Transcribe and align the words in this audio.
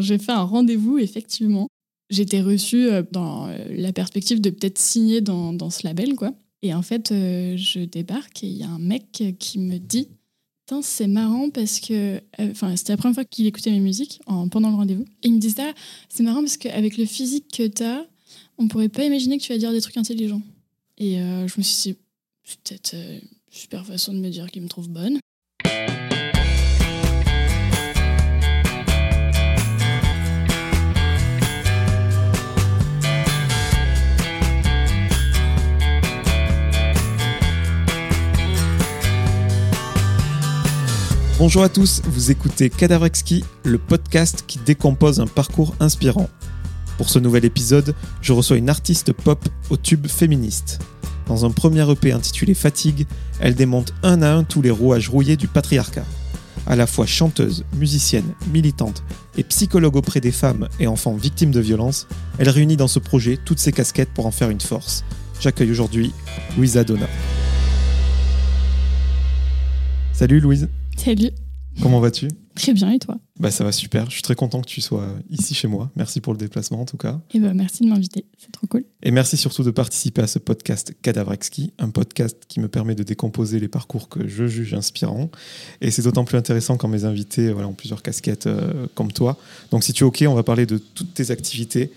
J'ai 0.00 0.18
fait 0.18 0.32
un 0.32 0.42
rendez-vous, 0.42 0.98
effectivement. 0.98 1.68
J'étais 2.10 2.40
reçue 2.40 2.88
euh, 2.88 3.02
dans 3.12 3.48
euh, 3.48 3.58
la 3.70 3.92
perspective 3.92 4.40
de 4.40 4.50
peut-être 4.50 4.78
signer 4.78 5.20
dans, 5.20 5.52
dans, 5.52 5.70
ce 5.70 5.86
label, 5.86 6.14
quoi. 6.14 6.32
Et 6.62 6.74
en 6.74 6.82
fait, 6.82 7.12
euh, 7.12 7.56
je 7.56 7.80
débarque 7.80 8.42
et 8.42 8.48
il 8.48 8.56
y 8.56 8.62
a 8.62 8.68
un 8.68 8.78
mec 8.78 9.22
qui 9.38 9.58
me 9.58 9.78
dit 9.78 10.08
c'est 10.82 11.06
marrant 11.06 11.48
parce 11.48 11.80
que. 11.80 12.20
Enfin, 12.38 12.76
c'était 12.76 12.92
la 12.92 12.98
première 12.98 13.14
fois 13.14 13.24
qu'il 13.24 13.46
écoutait 13.46 13.70
mes 13.70 13.80
musiques 13.80 14.20
en, 14.26 14.48
pendant 14.48 14.68
le 14.68 14.76
rendez-vous. 14.76 15.04
Et 15.22 15.28
il 15.28 15.34
me 15.34 15.38
dit 15.38 15.50
ça, 15.50 15.72
c'est 16.10 16.22
marrant 16.22 16.40
parce 16.40 16.58
qu'avec 16.58 16.98
le 16.98 17.06
physique 17.06 17.46
que 17.56 17.66
tu 17.66 17.82
as, 17.82 18.06
on 18.58 18.68
pourrait 18.68 18.90
pas 18.90 19.04
imaginer 19.04 19.38
que 19.38 19.42
tu 19.42 19.50
vas 19.50 19.58
dire 19.58 19.72
des 19.72 19.80
trucs 19.80 19.96
intelligents. 19.96 20.42
Et 20.98 21.14
je 21.16 21.54
me 21.56 21.62
suis 21.62 21.92
dit, 21.92 21.98
c'est 22.44 22.60
peut-être 22.60 22.94
une 22.94 23.20
super 23.50 23.86
façon 23.86 24.12
de 24.12 24.18
me 24.18 24.28
dire 24.28 24.50
qu'il 24.50 24.60
me 24.60 24.68
trouve 24.68 24.90
bonne. 24.90 25.20
Bonjour 41.38 41.62
à 41.62 41.68
tous, 41.68 42.02
vous 42.04 42.32
écoutez 42.32 42.68
Cadavrexki, 42.68 43.44
le 43.62 43.78
podcast 43.78 44.42
qui 44.48 44.58
décompose 44.58 45.20
un 45.20 45.28
parcours 45.28 45.76
inspirant. 45.78 46.28
Pour 46.96 47.08
ce 47.08 47.20
nouvel 47.20 47.44
épisode, 47.44 47.94
je 48.20 48.32
reçois 48.32 48.56
une 48.56 48.68
artiste 48.68 49.12
pop 49.12 49.48
au 49.70 49.76
tube 49.76 50.08
féministe. 50.08 50.80
Dans 51.28 51.46
un 51.46 51.52
premier 51.52 51.88
EP 51.88 52.10
intitulé 52.10 52.54
Fatigue, 52.54 53.06
elle 53.38 53.54
démonte 53.54 53.94
un 54.02 54.20
à 54.22 54.32
un 54.32 54.42
tous 54.42 54.62
les 54.62 54.72
rouages 54.72 55.08
rouillés 55.08 55.36
du 55.36 55.46
patriarcat. 55.46 56.04
À 56.66 56.74
la 56.74 56.88
fois 56.88 57.06
chanteuse, 57.06 57.64
musicienne, 57.76 58.34
militante 58.52 59.04
et 59.36 59.44
psychologue 59.44 59.94
auprès 59.94 60.20
des 60.20 60.32
femmes 60.32 60.68
et 60.80 60.88
enfants 60.88 61.14
victimes 61.14 61.52
de 61.52 61.60
violences, 61.60 62.08
elle 62.38 62.48
réunit 62.48 62.76
dans 62.76 62.88
ce 62.88 62.98
projet 62.98 63.38
toutes 63.44 63.60
ses 63.60 63.70
casquettes 63.70 64.12
pour 64.12 64.26
en 64.26 64.32
faire 64.32 64.50
une 64.50 64.60
force. 64.60 65.04
J'accueille 65.40 65.70
aujourd'hui 65.70 66.12
Louisa 66.56 66.82
Donna. 66.82 67.06
Salut 70.12 70.40
Louise. 70.40 70.68
Salut. 70.98 71.30
Comment 71.80 72.00
vas-tu 72.00 72.26
Très 72.56 72.72
bien, 72.72 72.90
et 72.90 72.98
toi 72.98 73.18
bah, 73.38 73.52
Ça 73.52 73.62
va 73.62 73.70
super. 73.70 74.06
Je 74.06 74.14
suis 74.14 74.22
très 74.22 74.34
content 74.34 74.60
que 74.60 74.66
tu 74.66 74.80
sois 74.80 75.06
ici 75.30 75.54
chez 75.54 75.68
moi. 75.68 75.92
Merci 75.94 76.20
pour 76.20 76.32
le 76.32 76.38
déplacement 76.38 76.80
en 76.80 76.84
tout 76.84 76.96
cas. 76.96 77.20
Et 77.32 77.38
bah, 77.38 77.54
merci 77.54 77.84
de 77.84 77.88
m'inviter, 77.88 78.24
c'est 78.36 78.50
trop 78.50 78.66
cool. 78.66 78.84
Et 79.04 79.12
merci 79.12 79.36
surtout 79.36 79.62
de 79.62 79.70
participer 79.70 80.22
à 80.22 80.26
ce 80.26 80.40
podcast 80.40 80.92
Cadavrexki, 81.00 81.72
un 81.78 81.90
podcast 81.90 82.42
qui 82.48 82.58
me 82.58 82.66
permet 82.66 82.96
de 82.96 83.04
décomposer 83.04 83.60
les 83.60 83.68
parcours 83.68 84.08
que 84.08 84.26
je 84.26 84.48
juge 84.48 84.74
inspirants. 84.74 85.30
Et 85.80 85.92
c'est 85.92 86.02
d'autant 86.02 86.24
plus 86.24 86.36
intéressant 86.36 86.76
quand 86.76 86.88
mes 86.88 87.04
invités 87.04 87.52
voilà, 87.52 87.68
ont 87.68 87.74
plusieurs 87.74 88.02
casquettes 88.02 88.48
euh, 88.48 88.88
comme 88.96 89.12
toi. 89.12 89.38
Donc 89.70 89.84
si 89.84 89.92
tu 89.92 90.02
es 90.02 90.06
OK, 90.06 90.24
on 90.26 90.34
va 90.34 90.42
parler 90.42 90.66
de 90.66 90.78
toutes 90.78 91.14
tes 91.14 91.30
activités, 91.30 91.92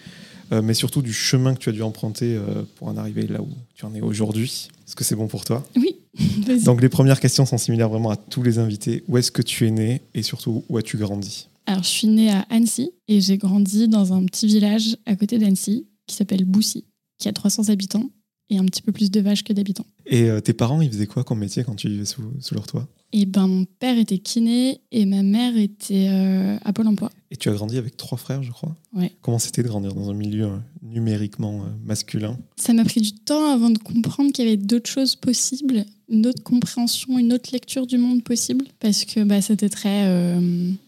euh, 0.52 0.61
mais 0.61 0.75
surtout 0.75 1.02
du 1.02 1.11
chemin 1.11 1.55
que 1.55 1.59
tu 1.59 1.69
as 1.69 1.73
dû 1.73 1.81
emprunter 1.81 2.35
euh, 2.35 2.63
pour 2.75 2.88
en 2.88 2.97
arriver 2.97 3.25
là 3.25 3.41
où 3.41 3.49
tu 3.73 3.83
en 3.83 3.95
es 3.95 4.02
aujourd'hui. 4.02 4.69
Est-ce 4.88 4.95
que 4.95 5.03
c'est 5.03 5.16
bon 5.16 5.27
pour 5.27 5.44
toi? 5.44 5.66
Oui. 5.75 6.00
Donc 6.65 6.81
les 6.81 6.89
premières 6.89 7.19
questions 7.19 7.45
sont 7.45 7.57
similaires 7.57 7.89
vraiment 7.89 8.11
à 8.11 8.15
tous 8.15 8.43
les 8.43 8.59
invités. 8.59 9.03
Où 9.07 9.17
est-ce 9.17 9.31
que 9.31 9.41
tu 9.41 9.67
es 9.67 9.71
né 9.71 10.01
et 10.13 10.23
surtout 10.23 10.63
où 10.69 10.77
as-tu 10.77 10.97
grandi? 10.97 11.49
Alors 11.65 11.83
je 11.83 11.89
suis 11.89 12.07
née 12.07 12.31
à 12.31 12.45
Annecy 12.49 12.91
et 13.07 13.21
j'ai 13.21 13.37
grandi 13.37 13.87
dans 13.87 14.13
un 14.13 14.25
petit 14.25 14.47
village 14.47 14.97
à 15.05 15.15
côté 15.15 15.37
d'Annecy 15.37 15.87
qui 16.07 16.15
s'appelle 16.15 16.45
Boussy, 16.45 16.85
qui 17.17 17.29
a 17.29 17.33
300 17.33 17.69
habitants 17.69 18.09
et 18.52 18.57
un 18.57 18.66
petit 18.66 18.81
peu 18.81 18.91
plus 18.91 19.09
de 19.09 19.21
vaches 19.21 19.44
que 19.44 19.53
d'habitants. 19.53 19.85
Et 20.05 20.30
euh, 20.30 20.41
tes 20.41 20.53
parents, 20.53 20.81
ils 20.81 20.91
faisaient 20.91 21.07
quoi 21.07 21.23
comme 21.23 21.39
métier 21.39 21.63
quand 21.63 21.75
tu 21.75 21.88
vivais 21.88 22.05
sous, 22.05 22.21
leur 22.52 22.67
toit? 22.67 22.88
Eh 23.13 23.25
ben 23.25 23.47
mon 23.47 23.66
père 23.66 23.97
était 23.97 24.19
kiné 24.19 24.81
et 24.91 25.05
ma 25.05 25.23
mère 25.23 25.57
était 25.57 26.07
euh, 26.09 26.57
à 26.63 26.73
Pôle 26.73 26.88
Emploi. 26.88 27.09
Et 27.31 27.38
tu 27.38 27.49
as 27.49 27.53
grandi 27.53 27.77
avec 27.77 27.95
trois 27.97 28.17
frères, 28.17 28.44
je 28.44 28.52
crois? 28.52 28.75
Ouais. 28.94 29.11
Comment 29.22 29.39
c'était 29.39 29.63
de 29.63 29.69
grandir 29.69 29.94
dans 29.94 30.09
un 30.09 30.13
milieu 30.13 30.45
euh, 30.45 30.57
numériquement 30.81 31.63
masculin? 31.83 32.38
Ça 32.57 32.73
m'a 32.73 32.83
pris 32.83 32.99
du 33.02 33.13
temps 33.13 33.52
avant 33.52 33.69
de 33.69 33.77
comprendre 33.77 34.31
qu'il 34.33 34.45
y 34.45 34.47
avait 34.49 34.57
d'autres 34.57 34.89
choses 34.89 35.16
possibles, 35.16 35.85
une 36.09 36.28
autre 36.28 36.44
compréhension, 36.44 37.18
une 37.18 37.31
autre 37.31 37.51
lecture 37.53 37.88
du 37.88 37.97
monde 37.97 38.22
possible, 38.22 38.66
parce 38.79 39.06
que 39.06 39.23
bah, 39.23 39.41
c'était 39.41 39.69
très 39.69 40.35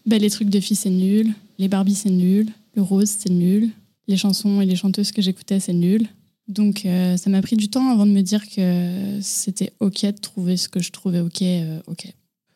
bah, 0.04 0.18
les 0.18 0.30
trucs 0.30 0.50
de 0.50 0.60
filles 0.60 0.76
c'est 0.76 0.90
nul, 0.90 1.32
les 1.58 1.68
Barbies 1.68 1.94
c'est 1.94 2.10
nul, 2.10 2.50
le 2.74 2.82
rose 2.82 3.08
c'est 3.08 3.30
nul, 3.30 3.70
les 4.06 4.18
chansons 4.18 4.60
et 4.60 4.66
les 4.66 4.76
chanteuses 4.76 5.12
que 5.12 5.22
j'écoutais 5.22 5.60
c'est 5.60 5.72
nul. 5.72 6.08
Donc 6.48 6.84
euh, 6.84 7.16
ça 7.16 7.30
m'a 7.30 7.40
pris 7.40 7.56
du 7.56 7.68
temps 7.68 7.90
avant 7.90 8.06
de 8.06 8.10
me 8.10 8.20
dire 8.20 8.48
que 8.48 9.18
c'était 9.20 9.72
ok 9.80 10.04
de 10.04 10.10
trouver 10.12 10.56
ce 10.56 10.68
que 10.68 10.80
je 10.80 10.92
trouvais 10.92 11.20
ok. 11.20 11.42
Euh, 11.42 11.80
ok. 11.86 12.12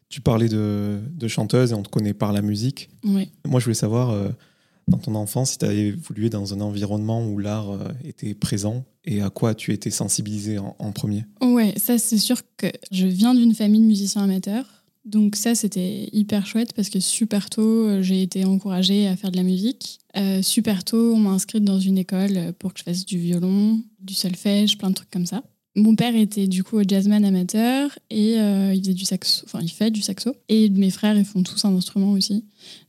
Tu 0.08 0.20
parlais 0.20 0.48
de, 0.48 0.98
de, 1.10 1.28
chanteuse 1.28 1.72
et 1.72 1.74
on 1.74 1.82
te 1.82 1.90
connaît 1.90 2.14
par 2.14 2.32
la 2.32 2.40
musique. 2.40 2.88
Oui. 3.04 3.28
Moi 3.46 3.60
je 3.60 3.64
voulais 3.66 3.74
savoir, 3.74 4.10
euh, 4.10 4.30
dans 4.88 4.96
ton 4.96 5.14
enfance, 5.14 5.52
si 5.52 5.58
tu 5.58 5.66
as 5.66 5.72
évolué 5.72 6.30
dans 6.30 6.54
un 6.54 6.60
environnement 6.60 7.26
où 7.26 7.38
l'art 7.38 7.78
était 8.04 8.34
présent 8.34 8.84
et 9.04 9.20
à 9.20 9.28
quoi 9.28 9.54
tu 9.54 9.72
étais 9.72 9.90
sensibilisé 9.90 10.58
en, 10.58 10.76
en 10.78 10.92
premier. 10.92 11.24
Ouais, 11.42 11.74
ça 11.76 11.98
c'est 11.98 12.18
sûr 12.18 12.40
que 12.56 12.68
je 12.90 13.06
viens 13.06 13.34
d'une 13.34 13.54
famille 13.54 13.80
de 13.80 13.86
musiciens 13.86 14.22
amateurs. 14.22 14.77
Donc 15.04 15.36
ça, 15.36 15.54
c'était 15.54 16.08
hyper 16.12 16.46
chouette 16.46 16.74
parce 16.74 16.90
que 16.90 17.00
super 17.00 17.48
tôt, 17.48 17.86
euh, 17.86 18.02
j'ai 18.02 18.22
été 18.22 18.44
encouragée 18.44 19.06
à 19.06 19.16
faire 19.16 19.30
de 19.30 19.36
la 19.36 19.42
musique. 19.42 20.00
Euh, 20.16 20.42
super 20.42 20.84
tôt, 20.84 21.14
on 21.14 21.18
m'a 21.18 21.30
inscrite 21.30 21.64
dans 21.64 21.80
une 21.80 21.98
école 21.98 22.52
pour 22.58 22.74
que 22.74 22.80
je 22.80 22.84
fasse 22.84 23.06
du 23.06 23.18
violon, 23.18 23.80
du 24.00 24.14
solfège, 24.14 24.76
plein 24.76 24.90
de 24.90 24.94
trucs 24.94 25.10
comme 25.10 25.26
ça. 25.26 25.42
Mon 25.76 25.94
père 25.94 26.16
était 26.16 26.48
du 26.48 26.64
coup 26.64 26.80
jazzman 26.86 27.24
amateur 27.24 27.96
et 28.10 28.40
euh, 28.40 28.74
il 28.74 28.80
faisait 28.80 28.94
du 28.94 29.04
saxo, 29.04 29.44
enfin 29.46 29.60
il 29.62 29.70
fait 29.70 29.90
du 29.90 30.02
saxo. 30.02 30.34
Et 30.48 30.68
mes 30.70 30.90
frères, 30.90 31.16
ils 31.16 31.24
font 31.24 31.42
tous 31.42 31.64
un 31.64 31.74
instrument 31.74 32.12
aussi. 32.12 32.44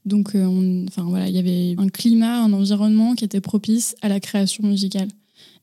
Donc, 0.06 0.30
enfin 0.30 1.04
voilà, 1.04 1.30
il 1.30 1.36
y 1.36 1.40
avait 1.40 1.76
un 1.78 1.88
climat, 1.88 2.44
un 2.44 2.52
environnement 2.52 3.14
qui 3.14 3.26
était 3.26 3.42
propice 3.42 3.96
à 4.02 4.10
la 4.10 4.20
création 4.20 4.66
musicale. 4.66 5.08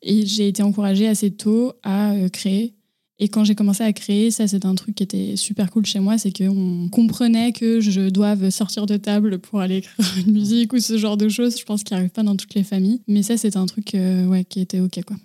Et 0.02 0.24
j'ai 0.24 0.46
été 0.46 0.62
encouragée 0.62 1.08
assez 1.08 1.32
tôt 1.32 1.72
à 1.82 2.14
créer 2.32 2.74
et 3.18 3.28
quand 3.28 3.44
j'ai 3.44 3.54
commencé 3.54 3.82
à 3.82 3.92
créer, 3.92 4.30
ça 4.30 4.46
c'est 4.46 4.66
un 4.66 4.74
truc 4.74 4.94
qui 4.94 5.02
était 5.02 5.36
super 5.36 5.70
cool 5.70 5.86
chez 5.86 6.00
moi, 6.00 6.18
c'est 6.18 6.36
qu'on 6.36 6.88
comprenait 6.90 7.52
que 7.52 7.80
je 7.80 8.10
doive 8.10 8.50
sortir 8.50 8.84
de 8.84 8.96
table 8.96 9.38
pour 9.38 9.60
aller 9.60 9.76
écrire 9.76 10.14
une 10.26 10.32
musique 10.32 10.72
ou 10.74 10.78
ce 10.78 10.98
genre 10.98 11.16
de 11.16 11.28
choses. 11.28 11.58
Je 11.58 11.64
pense 11.64 11.82
qu'il 11.82 11.96
arrive 11.96 12.10
pas 12.10 12.22
dans 12.22 12.36
toutes 12.36 12.54
les 12.54 12.62
familles. 12.62 13.00
Mais 13.08 13.22
ça 13.22 13.36
c'est 13.38 13.56
un 13.56 13.66
truc 13.66 13.94
euh, 13.94 14.26
ouais, 14.26 14.44
qui 14.44 14.60
était 14.60 14.80
ok. 14.80 15.02
quoi. 15.04 15.16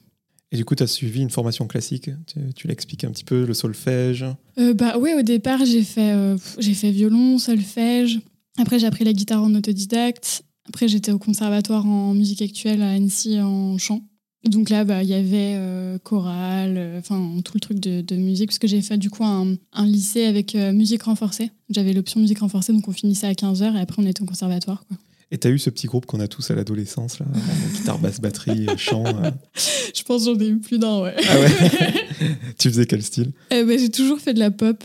Et 0.53 0.57
du 0.57 0.65
coup, 0.65 0.75
tu 0.75 0.83
as 0.83 0.87
suivi 0.87 1.21
une 1.21 1.29
formation 1.29 1.65
classique 1.65 2.09
Tu, 2.55 2.67
l'expliques 2.67 3.05
un 3.05 3.11
petit 3.11 3.23
peu, 3.23 3.45
le 3.45 3.53
solfège 3.53 4.25
euh, 4.57 4.73
Bah 4.73 4.97
oui, 4.99 5.11
au 5.17 5.21
départ, 5.21 5.63
j'ai 5.63 5.83
fait, 5.83 6.11
euh, 6.11 6.37
j'ai 6.59 6.73
fait 6.73 6.91
violon, 6.91 7.37
solfège. 7.37 8.19
Après, 8.57 8.77
j'ai 8.77 8.85
appris 8.85 9.05
la 9.05 9.13
guitare 9.13 9.41
en 9.41 9.55
autodidacte. 9.55 10.43
Après, 10.67 10.89
j'étais 10.89 11.13
au 11.13 11.19
conservatoire 11.19 11.85
en 11.85 12.13
musique 12.13 12.41
actuelle 12.41 12.81
à 12.81 12.91
Annecy 12.91 13.39
en 13.39 13.77
chant. 13.77 14.01
Donc 14.45 14.71
là, 14.71 14.83
bah, 14.83 15.03
il 15.03 15.09
y 15.09 15.13
avait 15.13 15.53
euh, 15.55 15.99
chorale, 15.99 16.75
euh, 16.77 16.99
enfin 16.99 17.41
tout 17.45 17.53
le 17.53 17.59
truc 17.59 17.79
de, 17.79 18.15
musique, 18.15 18.49
parce 18.49 18.57
que 18.57 18.67
j'ai 18.67 18.81
fait 18.81 18.97
du 18.97 19.11
coup 19.11 19.23
un, 19.23 19.55
lycée 19.85 20.25
avec 20.25 20.55
euh, 20.55 20.73
musique 20.73 21.03
renforcée. 21.03 21.51
J'avais 21.69 21.93
l'option 21.93 22.19
musique 22.19 22.39
renforcée, 22.39 22.73
donc 22.73 22.87
on 22.87 22.91
finissait 22.91 23.27
à 23.27 23.33
15h 23.33 23.75
et 23.77 23.79
après 23.79 24.01
on 24.01 24.07
était 24.07 24.23
au 24.23 24.25
conservatoire. 24.25 24.83
Quoi. 24.87 24.97
Et 25.29 25.37
tu 25.37 25.47
as 25.47 25.51
eu 25.51 25.59
ce 25.59 25.69
petit 25.69 25.85
groupe 25.85 26.07
qu'on 26.07 26.19
a 26.19 26.27
tous 26.27 26.49
à 26.49 26.55
l'adolescence, 26.55 27.19
là, 27.19 27.27
guitare, 27.73 27.99
basse, 27.99 28.19
batterie, 28.19 28.65
chant 28.77 29.03
Je 29.95 30.03
pense 30.03 30.25
j'en 30.25 30.37
ai 30.37 30.47
eu 30.47 30.57
plus 30.57 30.79
d'un, 30.79 31.01
ouais. 31.01 31.15
Ah 31.29 31.39
ouais 31.39 32.29
Tu 32.57 32.69
faisais 32.69 32.85
quel 32.85 33.03
style? 33.03 33.31
Ben, 33.51 33.79
J'ai 33.79 33.89
toujours 33.89 34.19
fait 34.19 34.33
de 34.33 34.39
la 34.39 34.51
pop, 34.51 34.83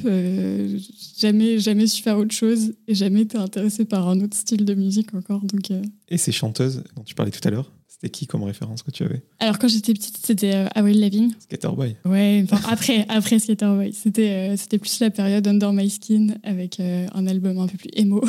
jamais, 1.19 1.59
jamais 1.59 1.87
su 1.87 2.03
faire 2.03 2.19
autre 2.19 2.35
chose 2.35 2.75
et 2.87 2.95
jamais 2.95 3.23
été 3.23 3.39
intéressée 3.39 3.87
par 3.87 4.07
un 4.07 4.21
autre 4.21 4.37
style 4.37 4.67
de 4.67 4.75
musique 4.75 5.15
encore. 5.15 5.41
Donc, 5.41 5.73
Et 6.11 6.19
ces 6.19 6.31
chanteuses 6.31 6.85
dont 6.95 7.03
tu 7.03 7.15
parlais 7.15 7.33
tout 7.33 7.47
à 7.49 7.51
l'heure? 7.51 7.73
C'était 8.07 8.19
qui 8.19 8.27
comme 8.27 8.45
référence 8.45 8.83
que 8.83 8.91
tu 8.91 9.05
avais 9.05 9.23
Alors 9.39 9.59
quand 9.59 9.69
j'étais 9.69 9.93
petite, 9.93 10.19
c'était 10.23 10.55
euh, 10.55 10.67
Avril 10.75 11.01
Lavigne. 11.01 11.33
Skater 11.41 11.71
Boy. 11.75 11.97
Ouais, 12.05 12.45
après, 12.71 13.05
après 13.09 13.39
Skater 13.39 13.75
Boy. 13.75 13.93
C'était, 13.93 14.31
euh, 14.31 14.57
c'était 14.57 14.79
plus 14.79 15.01
la 15.01 15.11
période 15.11 15.47
Under 15.47 15.73
My 15.73 15.91
Skin 15.91 16.35
avec 16.43 16.79
euh, 16.81 17.07
un 17.15 17.27
album 17.27 17.59
un 17.59 17.67
peu 17.67 17.77
plus 17.77 17.91
emo, 17.95 18.23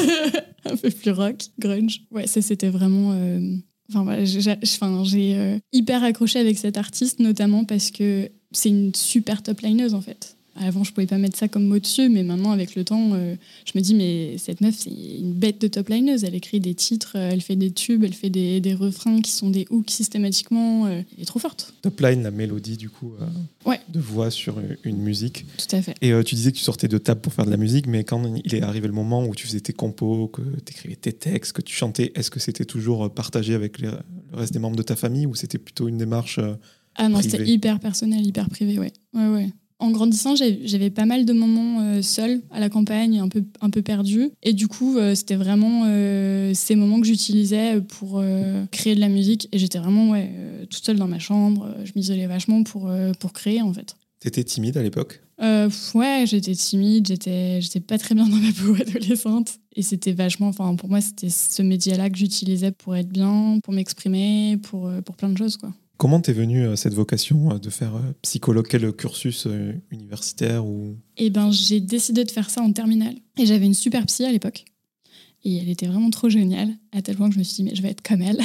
un 0.64 0.76
peu 0.76 0.90
plus 0.90 1.10
rock, 1.10 1.46
grunge. 1.58 2.02
Ouais, 2.10 2.26
ça 2.26 2.42
c'était 2.42 2.68
vraiment. 2.68 3.16
Enfin, 3.88 4.24
j'ai, 4.24 5.60
hyper 5.72 6.02
accroché 6.02 6.38
avec 6.38 6.58
cet 6.58 6.76
artiste, 6.76 7.20
notamment 7.20 7.64
parce 7.64 7.90
que 7.90 8.28
c'est 8.52 8.68
une 8.68 8.94
super 8.94 9.42
top 9.42 9.60
lineuse 9.60 9.94
en 9.94 10.00
fait. 10.00 10.35
Avant, 10.58 10.84
je 10.84 10.92
pouvais 10.92 11.06
pas 11.06 11.18
mettre 11.18 11.36
ça 11.36 11.48
comme 11.48 11.66
mot 11.66 11.78
dessus, 11.78 12.08
mais 12.08 12.22
maintenant, 12.22 12.50
avec 12.50 12.74
le 12.76 12.84
temps, 12.84 13.10
euh, 13.12 13.34
je 13.64 13.72
me 13.78 13.82
dis, 13.82 13.94
mais 13.94 14.38
cette 14.38 14.60
meuf, 14.60 14.74
c'est 14.78 14.90
une 14.90 15.32
bête 15.32 15.60
de 15.60 15.68
top 15.68 15.88
lineuse. 15.88 16.24
Elle 16.24 16.34
écrit 16.34 16.60
des 16.60 16.74
titres, 16.74 17.12
euh, 17.16 17.30
elle 17.30 17.42
fait 17.42 17.56
des 17.56 17.70
tubes, 17.70 18.04
elle 18.04 18.14
fait 18.14 18.30
des, 18.30 18.60
des 18.60 18.74
refrains 18.74 19.20
qui 19.20 19.32
sont 19.32 19.50
des 19.50 19.66
hooks 19.70 19.90
systématiquement. 19.90 20.86
Euh, 20.86 21.02
elle 21.16 21.22
est 21.22 21.26
trop 21.26 21.38
forte. 21.38 21.74
Top 21.82 22.00
line, 22.00 22.22
la 22.22 22.30
mélodie, 22.30 22.76
du 22.76 22.88
coup, 22.88 23.12
ouais. 23.66 23.80
de 23.92 24.00
voix 24.00 24.30
sur 24.30 24.60
une 24.84 24.98
musique. 24.98 25.44
Tout 25.58 25.76
à 25.76 25.82
fait. 25.82 25.94
Et 26.00 26.12
tu 26.24 26.34
disais 26.34 26.52
que 26.52 26.56
tu 26.56 26.62
sortais 26.62 26.88
de 26.88 26.98
table 26.98 27.20
pour 27.20 27.32
faire 27.32 27.44
de 27.44 27.50
la 27.50 27.56
musique, 27.58 27.86
mais 27.86 28.04
quand 28.04 28.22
il 28.44 28.54
est 28.54 28.62
arrivé 28.62 28.86
le 28.86 28.94
moment 28.94 29.24
où 29.26 29.34
tu 29.34 29.46
faisais 29.46 29.60
tes 29.60 29.72
compos, 29.72 30.28
que 30.28 30.42
tu 30.42 30.72
écrivais 30.72 30.96
tes 30.96 31.12
textes, 31.12 31.52
que 31.52 31.62
tu 31.62 31.74
chantais, 31.74 32.12
est-ce 32.14 32.30
que 32.30 32.40
c'était 32.40 32.64
toujours 32.64 33.12
partagé 33.12 33.54
avec 33.54 33.78
le 33.80 33.92
reste 34.32 34.52
des 34.52 34.58
membres 34.58 34.76
de 34.76 34.82
ta 34.82 34.96
famille 34.96 35.26
ou 35.26 35.34
c'était 35.34 35.58
plutôt 35.58 35.88
une 35.88 35.98
démarche 35.98 36.40
Ah 36.94 37.08
non, 37.08 37.20
c'était 37.20 37.46
hyper 37.46 37.78
personnel, 37.78 38.26
hyper 38.26 38.48
privé, 38.48 38.78
ouais. 38.78 38.92
Ouais, 39.12 39.28
ouais. 39.28 39.48
En 39.78 39.90
grandissant, 39.90 40.34
j'avais 40.36 40.88
pas 40.88 41.04
mal 41.04 41.26
de 41.26 41.32
moments 41.34 41.82
euh, 41.82 42.00
seuls 42.00 42.40
à 42.50 42.60
la 42.60 42.70
campagne, 42.70 43.18
un 43.18 43.28
peu, 43.28 43.44
un 43.60 43.68
peu 43.68 43.82
perdus. 43.82 44.30
Et 44.42 44.54
du 44.54 44.68
coup, 44.68 44.96
euh, 44.96 45.14
c'était 45.14 45.34
vraiment 45.34 45.82
euh, 45.84 46.52
ces 46.54 46.76
moments 46.76 46.98
que 46.98 47.06
j'utilisais 47.06 47.82
pour 47.82 48.22
créer 48.70 48.94
de 48.94 49.00
la 49.00 49.08
musique. 49.08 49.48
Et 49.52 49.58
j'étais 49.58 49.78
vraiment 49.78 50.10
ouais, 50.10 50.30
toute 50.70 50.84
seule 50.84 50.96
dans 50.96 51.08
ma 51.08 51.18
chambre. 51.18 51.74
Je 51.84 51.92
m'isolais 51.94 52.26
vachement 52.26 52.62
pour, 52.62 52.90
pour 53.18 53.32
créer, 53.32 53.60
en 53.60 53.72
fait. 53.72 53.96
T'étais 54.18 54.44
timide 54.44 54.78
à 54.78 54.82
l'époque? 54.82 55.20
Ouais, 55.38 56.24
j'étais 56.26 56.54
timide. 56.54 57.06
J'étais, 57.06 57.60
j'étais 57.60 57.80
pas 57.80 57.98
très 57.98 58.14
bien 58.14 58.26
dans 58.26 58.36
ma 58.36 58.52
peau 58.52 58.74
adolescente. 58.80 59.58
Et 59.74 59.82
c'était 59.82 60.12
vachement, 60.12 60.48
enfin, 60.48 60.74
pour 60.76 60.88
moi, 60.88 61.02
c'était 61.02 61.28
ce 61.28 61.60
média-là 61.60 62.08
que 62.08 62.16
j'utilisais 62.16 62.72
pour 62.72 62.96
être 62.96 63.10
bien, 63.10 63.60
pour 63.62 63.74
m'exprimer, 63.74 64.58
pour, 64.62 64.90
pour 65.04 65.16
plein 65.16 65.28
de 65.28 65.36
choses, 65.36 65.58
quoi. 65.58 65.70
Comment 65.96 66.20
t'es 66.20 66.32
venue 66.32 66.66
euh, 66.66 66.76
cette 66.76 66.92
vocation 66.92 67.52
euh, 67.52 67.58
de 67.58 67.70
faire 67.70 67.96
euh, 67.96 68.12
psychologue? 68.22 68.66
Quel 68.68 68.92
cursus 68.92 69.48
universitaire 69.90 70.66
ou... 70.66 70.96
Eh 71.16 71.30
ben, 71.30 71.50
j'ai 71.50 71.80
décidé 71.80 72.24
de 72.24 72.30
faire 72.30 72.50
ça 72.50 72.60
en 72.60 72.72
terminale. 72.72 73.16
Et 73.38 73.46
j'avais 73.46 73.66
une 73.66 73.74
super 73.74 74.04
psy 74.06 74.24
à 74.24 74.32
l'époque. 74.32 74.64
Et 75.44 75.56
elle 75.56 75.68
était 75.68 75.86
vraiment 75.86 76.10
trop 76.10 76.28
géniale, 76.28 76.70
à 76.92 77.02
tel 77.02 77.16
point 77.16 77.28
que 77.28 77.34
je 77.34 77.38
me 77.38 77.44
suis 77.44 77.56
dit, 77.56 77.62
mais 77.62 77.74
je 77.74 77.82
vais 77.82 77.90
être 77.90 78.02
comme 78.02 78.20
elle. 78.20 78.40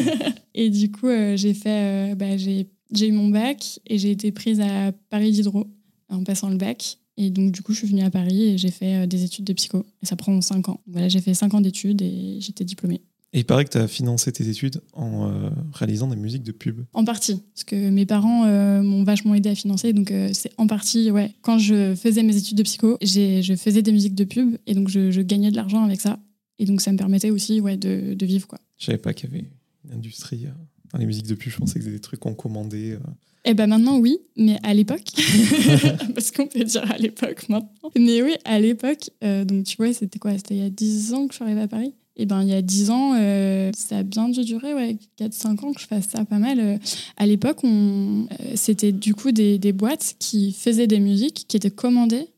et 0.54 0.70
du 0.70 0.90
coup, 0.90 1.08
j'ai 1.34 1.52
fait, 1.52 2.14
bah, 2.14 2.36
j'ai 2.38 2.66
eu 2.92 3.12
mon 3.12 3.28
bac 3.28 3.78
et 3.86 3.98
j'ai 3.98 4.10
été 4.10 4.32
prise 4.32 4.60
à 4.60 4.92
Paris 5.10 5.32
Diderot 5.32 5.66
en 6.08 6.24
passant 6.24 6.48
le 6.48 6.56
bac. 6.56 6.98
Et 7.18 7.30
donc, 7.30 7.52
du 7.52 7.62
coup, 7.62 7.72
je 7.72 7.78
suis 7.78 7.88
venue 7.88 8.02
à 8.02 8.10
Paris 8.10 8.44
et 8.44 8.58
j'ai 8.58 8.70
fait 8.70 9.06
des 9.06 9.24
études 9.24 9.44
de 9.44 9.52
psycho. 9.52 9.84
Et 10.02 10.06
ça 10.06 10.16
prend 10.16 10.40
5 10.40 10.68
ans. 10.70 10.80
Voilà, 10.86 11.08
j'ai 11.08 11.20
fait 11.20 11.34
5 11.34 11.52
ans 11.52 11.60
d'études 11.60 12.00
et 12.00 12.38
j'étais 12.40 12.64
diplômée. 12.64 13.02
Et 13.36 13.40
il 13.40 13.44
paraît 13.44 13.66
que 13.66 13.70
tu 13.70 13.76
as 13.76 13.86
financé 13.86 14.32
tes 14.32 14.48
études 14.48 14.80
en 14.94 15.28
euh, 15.28 15.50
réalisant 15.74 16.08
des 16.08 16.16
musiques 16.16 16.42
de 16.42 16.52
pub. 16.52 16.80
En 16.94 17.04
partie, 17.04 17.42
parce 17.52 17.64
que 17.64 17.90
mes 17.90 18.06
parents 18.06 18.46
euh, 18.46 18.82
m'ont 18.82 19.04
vachement 19.04 19.34
aidé 19.34 19.50
à 19.50 19.54
financer, 19.54 19.92
donc 19.92 20.10
euh, 20.10 20.30
c'est 20.32 20.52
en 20.56 20.66
partie, 20.66 21.10
ouais. 21.10 21.34
Quand 21.42 21.58
je 21.58 21.94
faisais 21.94 22.22
mes 22.22 22.34
études 22.34 22.56
de 22.56 22.62
psycho, 22.62 22.96
je 23.02 23.54
faisais 23.58 23.82
des 23.82 23.92
musiques 23.92 24.14
de 24.14 24.24
pub, 24.24 24.56
et 24.66 24.72
donc 24.72 24.88
je, 24.88 25.20
gagnais 25.20 25.50
de 25.50 25.56
l'argent 25.56 25.84
avec 25.84 26.00
ça. 26.00 26.18
Et 26.58 26.64
donc 26.64 26.80
ça 26.80 26.90
me 26.92 26.96
permettait 26.96 27.28
aussi 27.28 27.60
ouais, 27.60 27.76
de, 27.76 28.14
de 28.14 28.26
vivre. 28.26 28.46
Quoi. 28.46 28.58
Je 28.78 28.86
savais 28.86 28.96
pas 28.96 29.12
qu'il 29.12 29.28
y 29.28 29.34
avait 29.34 29.44
une 29.84 29.92
industrie 29.92 30.46
dans 30.90 30.98
les 30.98 31.04
musiques 31.04 31.26
de 31.26 31.34
pub, 31.34 31.52
je 31.52 31.58
pensais 31.58 31.74
que 31.74 31.80
c'était 31.80 31.96
des 31.96 32.00
trucs 32.00 32.20
qu'on 32.20 32.34
commandait. 32.34 32.98
Eh 33.44 33.52
ben 33.52 33.66
maintenant 33.66 33.98
oui, 33.98 34.16
mais 34.38 34.58
à 34.62 34.72
l'époque, 34.72 35.12
parce 36.14 36.30
qu'on 36.30 36.46
peut 36.46 36.64
dire 36.64 36.90
à 36.90 36.96
l'époque 36.96 37.50
maintenant. 37.50 37.70
Mais 37.98 38.22
oui, 38.22 38.34
à 38.46 38.58
l'époque, 38.58 39.10
donc 39.20 39.64
tu 39.64 39.76
vois, 39.76 39.92
c'était 39.92 40.18
quoi? 40.18 40.32
C'était 40.38 40.54
il 40.54 40.62
y 40.62 40.66
a 40.66 40.70
10 40.70 41.12
ans 41.12 41.26
que 41.26 41.34
je 41.34 41.36
suis 41.36 41.44
arrivée 41.44 41.60
à 41.60 41.68
Paris? 41.68 41.92
Et 42.16 42.24
ben, 42.24 42.42
il 42.42 42.48
y 42.48 42.54
a 42.54 42.62
10 42.62 42.90
ans, 42.90 43.14
euh, 43.14 43.70
ça 43.76 43.98
a 43.98 44.02
bien 44.02 44.28
dû 44.28 44.42
durer, 44.42 44.72
ouais, 44.72 44.96
4-5 45.18 45.64
ans 45.64 45.72
que 45.72 45.80
je 45.80 45.86
fasse 45.86 46.08
ça 46.08 46.24
pas 46.24 46.38
mal. 46.38 46.60
Euh, 46.60 46.78
à 47.18 47.26
l'époque, 47.26 47.58
on, 47.62 48.26
euh, 48.30 48.52
c'était 48.54 48.92
du 48.92 49.14
coup 49.14 49.32
des, 49.32 49.58
des, 49.58 49.72
boîtes 49.72 50.16
qui 50.18 50.52
faisaient 50.52 50.86
des 50.86 50.98
musiques 50.98 51.44
qui 51.46 51.58
étaient 51.58 51.70
commandées 51.70 52.28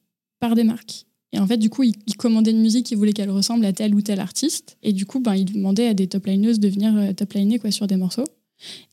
par 0.41 0.57
des 0.57 0.65
marques. 0.65 1.07
Et 1.33 1.39
en 1.39 1.47
fait, 1.47 1.59
du 1.59 1.71
coup, 1.71 1.85
ils, 1.85 2.17
commandaient 2.17 2.51
une 2.51 2.61
musique, 2.61 2.91
ils 2.91 2.97
voulaient 2.97 3.13
qu'elle 3.13 3.31
ressemble 3.31 3.65
à 3.67 3.73
tel 3.73 3.95
ou 3.95 4.01
tel 4.01 4.19
artiste. 4.19 4.79
Et 4.83 4.93
du 4.93 5.07
coup, 5.07 5.21
ben, 5.21 5.37
ils 5.37 5.45
demandaient 5.45 5.87
à 5.87 5.95
des 5.95 6.09
top 6.09 6.27
lineuses 6.27 6.59
de 6.59 6.69
venir 6.69 7.15
top 7.15 7.35
liner 7.35 7.59
quoi, 7.59 7.71
sur 7.71 7.87
des 7.87 7.97
morceaux. 7.97 8.25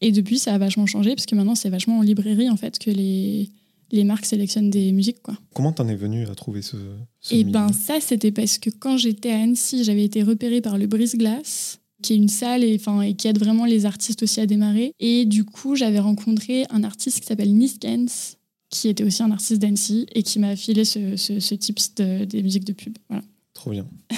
Et 0.02 0.12
depuis, 0.12 0.38
ça 0.38 0.54
a 0.54 0.58
vachement 0.60 0.86
changé, 0.86 1.16
parce 1.16 1.26
que 1.26 1.34
maintenant, 1.34 1.56
c'est 1.56 1.70
vachement 1.70 1.98
en 1.98 2.02
librairie, 2.02 2.50
en 2.50 2.58
fait, 2.58 2.78
que 2.78 2.92
les, 2.92 3.50
les 3.92 4.04
marques 4.04 4.26
sélectionnent 4.26 4.70
des 4.70 4.92
musiques. 4.92 5.22
Quoi. 5.22 5.36
Comment 5.54 5.72
t'en 5.72 5.88
es 5.88 5.96
venu 5.96 6.28
à 6.28 6.36
trouver 6.36 6.62
ce, 6.62 6.78
ce 7.22 7.34
Et 7.34 7.40
eh 7.40 7.44
ben 7.44 7.72
ça, 7.72 8.00
c'était 8.00 8.32
parce 8.32 8.58
que 8.58 8.70
quand 8.70 8.98
j'étais 8.98 9.32
à 9.32 9.40
Annecy, 9.40 9.84
j'avais 9.84 10.04
été 10.04 10.24
repérée 10.24 10.62
par 10.62 10.78
le 10.78 10.88
Brise-Glace 10.88 11.80
qui 12.02 12.14
est 12.14 12.18
une 12.18 12.30
salle 12.30 12.64
et, 12.64 12.76
enfin, 12.76 13.02
et 13.02 13.16
qui 13.16 13.28
aide 13.28 13.40
vraiment 13.40 13.66
les 13.66 13.86
artistes 13.86 14.22
aussi 14.22 14.40
à 14.40 14.46
démarrer. 14.46 14.94
Et 15.00 15.26
du 15.26 15.44
coup, 15.44 15.76
j'avais 15.76 16.00
rencontré 16.00 16.66
un 16.70 16.84
artiste 16.84 17.20
qui 17.22 17.26
s'appelle 17.26 17.54
Niskens, 17.54 18.38
qui 18.70 18.90
était 18.90 19.04
aussi 19.04 19.24
un 19.24 19.32
artiste 19.32 19.62
d'Annecy 19.62 20.06
et 20.14 20.22
qui 20.22 20.40
m'a 20.40 20.56
filé 20.56 20.86
ce, 20.86 21.16
ce, 21.16 21.40
ce 21.40 21.56
tips 21.56 21.96
de, 21.96 22.26
des 22.26 22.44
musiques 22.44 22.66
de 22.66 22.74
pub. 22.74 22.98
Voilà. 23.10 23.24
Trop 23.54 23.72
bien. 23.72 23.88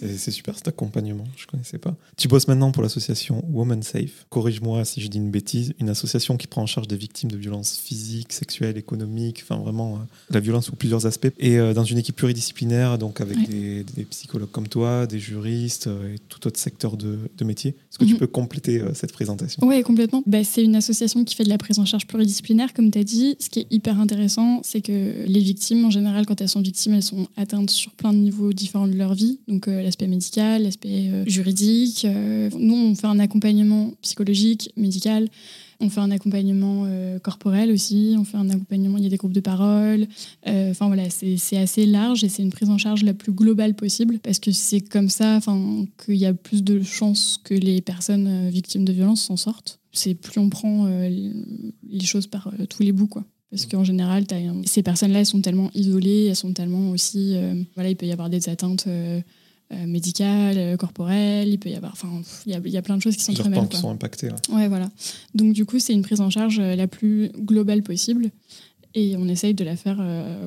C'est 0.00 0.30
super 0.30 0.54
cet 0.56 0.68
accompagnement, 0.68 1.24
je 1.36 1.44
ne 1.44 1.46
connaissais 1.46 1.78
pas. 1.78 1.94
Tu 2.16 2.28
bosses 2.28 2.48
maintenant 2.48 2.70
pour 2.72 2.82
l'association 2.82 3.44
Woman 3.50 3.82
Safe. 3.82 4.26
Corrige-moi 4.28 4.84
si 4.84 5.00
je 5.00 5.08
dis 5.08 5.18
une 5.18 5.30
bêtise. 5.30 5.74
Une 5.80 5.88
association 5.88 6.36
qui 6.36 6.46
prend 6.46 6.62
en 6.62 6.66
charge 6.66 6.88
des 6.88 6.96
victimes 6.96 7.30
de 7.30 7.36
violences 7.36 7.76
physiques, 7.76 8.32
sexuelles, 8.32 8.76
économiques, 8.76 9.40
enfin 9.42 9.60
vraiment 9.60 9.96
euh, 9.96 9.98
la 10.30 10.40
violence 10.40 10.66
sous 10.66 10.76
plusieurs 10.76 11.06
aspects. 11.06 11.28
Et 11.38 11.58
euh, 11.58 11.74
dans 11.74 11.84
une 11.84 11.98
équipe 11.98 12.16
pluridisciplinaire, 12.16 12.98
donc 12.98 13.20
avec 13.20 13.48
des, 13.48 13.84
psychologues 14.10 14.50
comme 14.50 14.68
toi, 14.68 15.06
des 15.06 15.18
juristes 15.18 15.88
euh, 15.88 16.14
et 16.14 16.18
tout 16.28 16.46
autre 16.46 16.58
secteur 16.58 16.96
de, 16.96 17.18
métier. 17.44 17.70
Est-ce 17.70 17.98
que 17.98 18.04
tu 18.04 18.12
mhm. 18.12 18.18
peux 18.18 18.26
compléter 18.26 18.82
cette 18.92 19.12
présentation? 19.12 19.66
Oui, 19.66 19.82
complètement. 19.82 20.22
Bah, 20.26 20.44
c'est 20.44 20.62
une 20.62 20.76
association 20.76 21.24
qui 21.24 21.34
fait 21.34 21.44
de 21.44 21.48
la 21.48 21.56
prise 21.56 21.78
en 21.78 21.86
charge 21.86 22.06
pluridisciplinaire, 22.06 22.74
comme 22.74 22.90
tu 22.90 22.98
as 22.98 23.04
dit. 23.04 23.36
Ce 23.40 23.48
qui 23.48 23.60
est 23.60 23.66
hyper 23.70 23.98
intéressant, 23.98 24.60
c'est 24.64 24.82
que 24.82 25.24
les 25.24 25.40
victimes, 25.40 25.86
en 25.86 25.90
général, 25.90 26.26
quand 26.26 26.38
elles 26.42 26.48
sont 26.48 26.60
victimes, 26.60 26.92
elles 26.94 27.02
sont 27.02 27.26
atteintes 27.38 27.70
sur 27.70 27.92
plein 27.92 28.12
de 28.12 28.18
niveaux 28.18 28.52
différents 28.52 28.86
de 28.86 28.96
leur 28.96 29.14
vie. 29.14 29.38
Donc 29.48 29.66
l'aspect 29.88 30.06
médical, 30.06 30.64
l'aspect 30.64 31.08
euh, 31.10 31.24
juridique. 31.26 32.04
Euh, 32.04 32.50
nous, 32.58 32.74
on 32.74 32.94
fait 32.94 33.06
un 33.06 33.18
accompagnement 33.18 33.92
psychologique, 34.02 34.70
médical. 34.76 35.28
On 35.80 35.88
fait 35.88 36.00
un 36.00 36.10
accompagnement 36.10 36.84
euh, 36.86 37.18
corporel 37.20 37.70
aussi, 37.70 38.16
on 38.18 38.24
fait 38.24 38.36
un 38.36 38.50
accompagnement, 38.50 38.98
il 38.98 39.04
y 39.04 39.06
a 39.06 39.10
des 39.10 39.16
groupes 39.16 39.32
de 39.32 39.40
parole. 39.40 40.06
Enfin 40.44 40.88
voilà, 40.88 41.04
c'est 41.08 41.56
assez 41.56 41.86
large 41.86 42.24
et 42.24 42.28
c'est 42.28 42.42
une 42.42 42.50
prise 42.50 42.68
en 42.68 42.78
charge 42.78 43.04
la 43.04 43.14
plus 43.14 43.32
globale 43.32 43.74
possible 43.74 44.18
parce 44.18 44.40
que 44.40 44.50
c'est 44.50 44.80
comme 44.80 45.08
ça 45.08 45.38
qu'il 46.04 46.16
y 46.16 46.26
a 46.26 46.34
plus 46.34 46.64
de 46.64 46.82
chances 46.82 47.38
que 47.42 47.54
les 47.54 47.80
personnes 47.80 48.48
victimes 48.50 48.84
de 48.84 48.92
violences 48.92 49.22
s'en 49.22 49.36
sortent. 49.36 49.78
C'est 49.92 50.14
plus 50.14 50.40
on 50.40 50.50
prend 50.50 50.88
les 50.88 52.04
choses 52.04 52.26
par 52.26 52.52
tous 52.68 52.82
les 52.82 52.92
bouts, 52.92 53.06
quoi. 53.06 53.24
Parce 53.50 53.64
qu'en 53.64 53.84
général, 53.84 54.24
ces 54.66 54.82
personnes-là, 54.82 55.20
elles 55.20 55.26
sont 55.26 55.40
tellement 55.40 55.70
isolées, 55.74 56.26
elles 56.28 56.36
sont 56.36 56.52
tellement 56.52 56.90
aussi. 56.90 57.36
voilà, 57.76 57.88
il 57.88 57.96
peut 57.96 58.06
y 58.06 58.12
avoir 58.12 58.30
des 58.30 58.48
atteintes 58.48 58.88
euh, 59.70 59.86
médicales, 59.86 60.56
euh, 60.56 60.76
corporelles, 60.78 61.46
il 61.46 61.58
peut 61.58 61.68
y 61.68 61.74
avoir, 61.74 61.92
enfin, 61.92 62.08
il 62.46 62.52
y, 62.70 62.76
a 62.78 62.82
plein 62.82 62.96
de 62.96 63.02
choses 63.02 63.16
qui 63.16 63.22
sont 63.22 63.34
très 63.34 63.50
mal. 63.50 63.68
qui 63.68 63.76
sont 63.76 63.90
impactées. 63.90 64.30
Ouais. 64.50 64.66
voilà. 64.66 64.88
Donc 65.34 65.52
du 65.52 65.66
coup, 65.66 65.78
c'est 65.78 65.92
une 65.92 66.00
prise 66.00 66.22
en 66.22 66.30
charge 66.30 66.58
euh, 66.58 66.74
la 66.74 66.86
plus 66.86 67.30
globale 67.36 67.82
possible 67.82 68.30
et 68.94 69.14
on 69.18 69.28
essaye 69.28 69.52
de 69.52 69.64
la 69.64 69.76
faire 69.76 70.02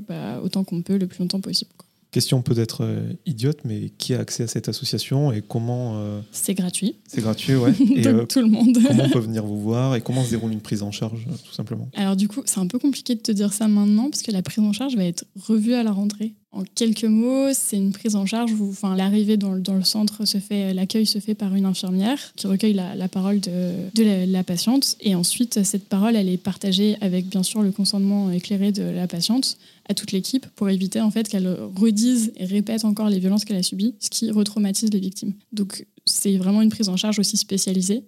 bah, 0.08 0.42
autant 0.44 0.64
qu'on 0.64 0.82
peut, 0.82 0.98
le 0.98 1.06
plus 1.06 1.20
longtemps 1.20 1.40
possible. 1.40 1.70
Question 2.10 2.42
peut-être 2.42 2.84
idiote, 3.28 3.60
mais 3.64 3.92
qui 4.00 4.16
a 4.16 4.20
accès 4.20 4.44
à 4.44 4.48
cette 4.48 4.68
association 4.68 5.32
et 5.32 5.44
comment 5.48 6.04
C'est 6.32 6.56
gratuit. 6.56 6.96
C'est 7.08 7.22
gratuit, 7.22 7.56
ouais. 7.56 7.74
et, 7.96 8.02
Donc 8.02 8.28
tout 8.28 8.42
le 8.42 8.48
monde. 8.48 8.80
comment 8.88 9.04
on 9.04 9.10
peut 9.10 9.20
venir 9.20 9.46
vous 9.46 9.62
voir 9.62 9.96
et 9.96 10.02
comment 10.02 10.26
se 10.26 10.32
déroule 10.32 10.52
une 10.52 10.60
prise 10.60 10.82
en 10.82 10.92
charge, 10.92 11.28
tout 11.46 11.54
simplement? 11.54 11.88
Alors 11.94 12.16
du 12.16 12.28
coup, 12.28 12.42
c'est 12.46 12.60
un 12.60 12.68
peu 12.68 12.80
compliqué 12.80 13.14
de 13.14 13.22
te 13.22 13.32
dire 13.32 13.54
ça 13.54 13.68
maintenant 13.68 14.10
parce 14.10 14.24
que 14.24 14.32
la 14.32 14.42
prise 14.42 14.64
en 14.64 14.74
charge 14.74 14.96
va 14.96 15.06
être 15.06 15.26
revue 15.40 15.76
à 15.76 15.84
la 15.84 15.92
rentrée. 15.92 16.34
En 16.54 16.64
quelques 16.76 17.06
mots, 17.06 17.54
c'est 17.54 17.78
une 17.78 17.94
prise 17.94 18.18
en 18.18 18.26
charge 18.26 18.52
où 18.52 18.70
enfin, 18.70 18.96
l'arrivée 18.98 19.38
dans, 19.38 19.56
dans, 19.56 19.76
le 19.76 19.86
centre 19.86 20.26
se 20.26 20.38
fait, 20.38 20.74
l'accueil 20.74 21.06
se 21.06 21.20
fait 21.20 21.34
par 21.34 21.56
une 21.56 21.66
infirmière 21.66 22.20
qui 22.36 22.46
recueille 22.46 22.74
la, 22.74 23.08
parole 23.08 23.40
de, 23.40 23.72
de 23.96 24.30
la, 24.30 24.44
patiente. 24.44 24.98
Et 25.00 25.16
ensuite, 25.16 25.64
cette 25.64 25.88
parole, 25.88 26.18
elle 26.18 26.28
est 26.28 26.38
partagée 26.38 26.98
avec 27.00 27.28
bien 27.28 27.44
sûr 27.44 27.62
le 27.62 27.72
consentement 27.72 28.32
éclairé 28.32 28.74
de 28.74 28.84
la 28.84 29.08
patiente 29.08 29.58
à 29.88 29.94
toute 29.94 30.12
l'équipe 30.12 30.46
pour 30.56 30.70
éviter 30.70 31.00
en 31.00 31.10
fait 31.10 31.30
qu'elle 31.30 31.48
redise 31.78 32.34
et 32.36 32.46
répète 32.46 32.84
encore 32.84 33.10
les 33.10 33.20
violences 33.20 33.46
qu'elle 33.46 33.58
a 33.58 33.64
subies, 33.64 33.96
ce 34.00 34.10
qui 34.10 34.30
retraumatise 34.30 34.92
les 34.92 35.00
victimes. 35.00 35.34
Donc 35.54 35.86
c'est 36.06 36.36
vraiment 36.36 36.62
une 36.62 36.70
prise 36.70 36.90
en 36.90 36.98
charge 36.98 37.18
aussi 37.20 37.38
spécialisée 37.38 38.04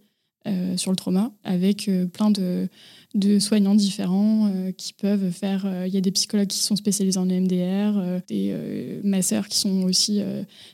euh, 0.45 0.75
sur 0.75 0.91
le 0.91 0.97
trauma 0.97 1.31
avec 1.45 1.88
euh, 1.88 2.05
plein 2.05 2.29
de 2.29 2.67
de 3.13 3.38
soignants 3.39 3.75
différents 3.75 4.48
euh, 4.48 4.72
qui 4.72 4.93
peuvent 4.93 5.32
faire. 5.32 5.65
Euh, 5.65 5.88
il 5.88 5.93
y 5.93 5.98
a 5.98 6.01
des 6.01 6.12
psychologues 6.12 6.48
qui 6.48 6.60
sont 6.60 6.75
spécialisés 6.75 7.20
en 7.20 7.29
EMDR, 7.29 7.98
euh, 7.98 8.20
des 8.27 8.55
masseurs 9.03 9.48
qui 9.48 9.58
sont 9.58 9.84
aussi 9.84 10.22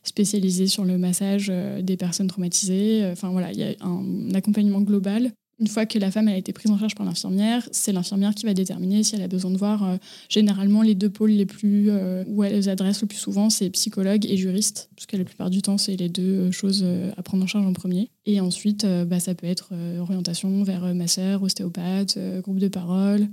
spécialisés 0.03 0.67
sur 0.67 0.86
le 0.86 0.98
massage 0.98 1.51
des 1.81 1.98
personnes 1.98 2.27
traumatisées. 2.27 3.08
Enfin 3.12 3.29
voilà, 3.29 3.51
il 3.51 3.60
y 3.60 3.63
a 3.63 3.74
un 3.81 4.34
accompagnement 4.34 4.81
global 4.81 5.31
une 5.59 5.67
fois 5.67 5.85
que 5.85 5.99
la 5.99 6.09
femme 6.09 6.27
a 6.27 6.37
été 6.37 6.53
prise 6.53 6.71
en 6.71 6.77
charge 6.77 6.95
par 6.95 7.05
l'infirmière, 7.05 7.67
c'est 7.71 7.91
l'infirmière 7.91 8.33
qui 8.33 8.45
va 8.45 8.53
déterminer 8.53 9.03
si 9.03 9.15
elle 9.15 9.21
a 9.21 9.27
besoin 9.27 9.51
de 9.51 9.57
voir. 9.57 9.83
Euh, 9.83 9.97
généralement, 10.29 10.81
les 10.81 10.95
deux 10.95 11.09
pôles 11.09 11.31
les 11.31 11.45
plus 11.45 11.87
euh, 11.89 12.23
où 12.27 12.43
elle 12.43 12.67
adresse 12.69 13.01
le 13.01 13.07
plus 13.07 13.17
souvent, 13.17 13.49
c'est 13.49 13.69
psychologue 13.71 14.25
et 14.25 14.37
juriste, 14.37 14.89
parce 14.95 15.05
que 15.05 15.17
la 15.17 15.25
plupart 15.25 15.49
du 15.49 15.61
temps, 15.61 15.77
c'est 15.77 15.95
les 15.95 16.09
deux 16.09 16.47
euh, 16.47 16.51
choses 16.51 16.85
à 17.17 17.23
prendre 17.23 17.43
en 17.43 17.47
charge 17.47 17.65
en 17.65 17.73
premier. 17.73 18.09
Et 18.25 18.39
ensuite, 18.39 18.85
bah, 19.07 19.19
ça 19.19 19.33
peut 19.33 19.47
être 19.47 19.73
orientation 19.99 20.63
vers 20.63 20.93
masseur, 20.93 21.41
ostéopathe, 21.41 22.19
groupe 22.41 22.59
de 22.59 22.67
parole. 22.67 23.27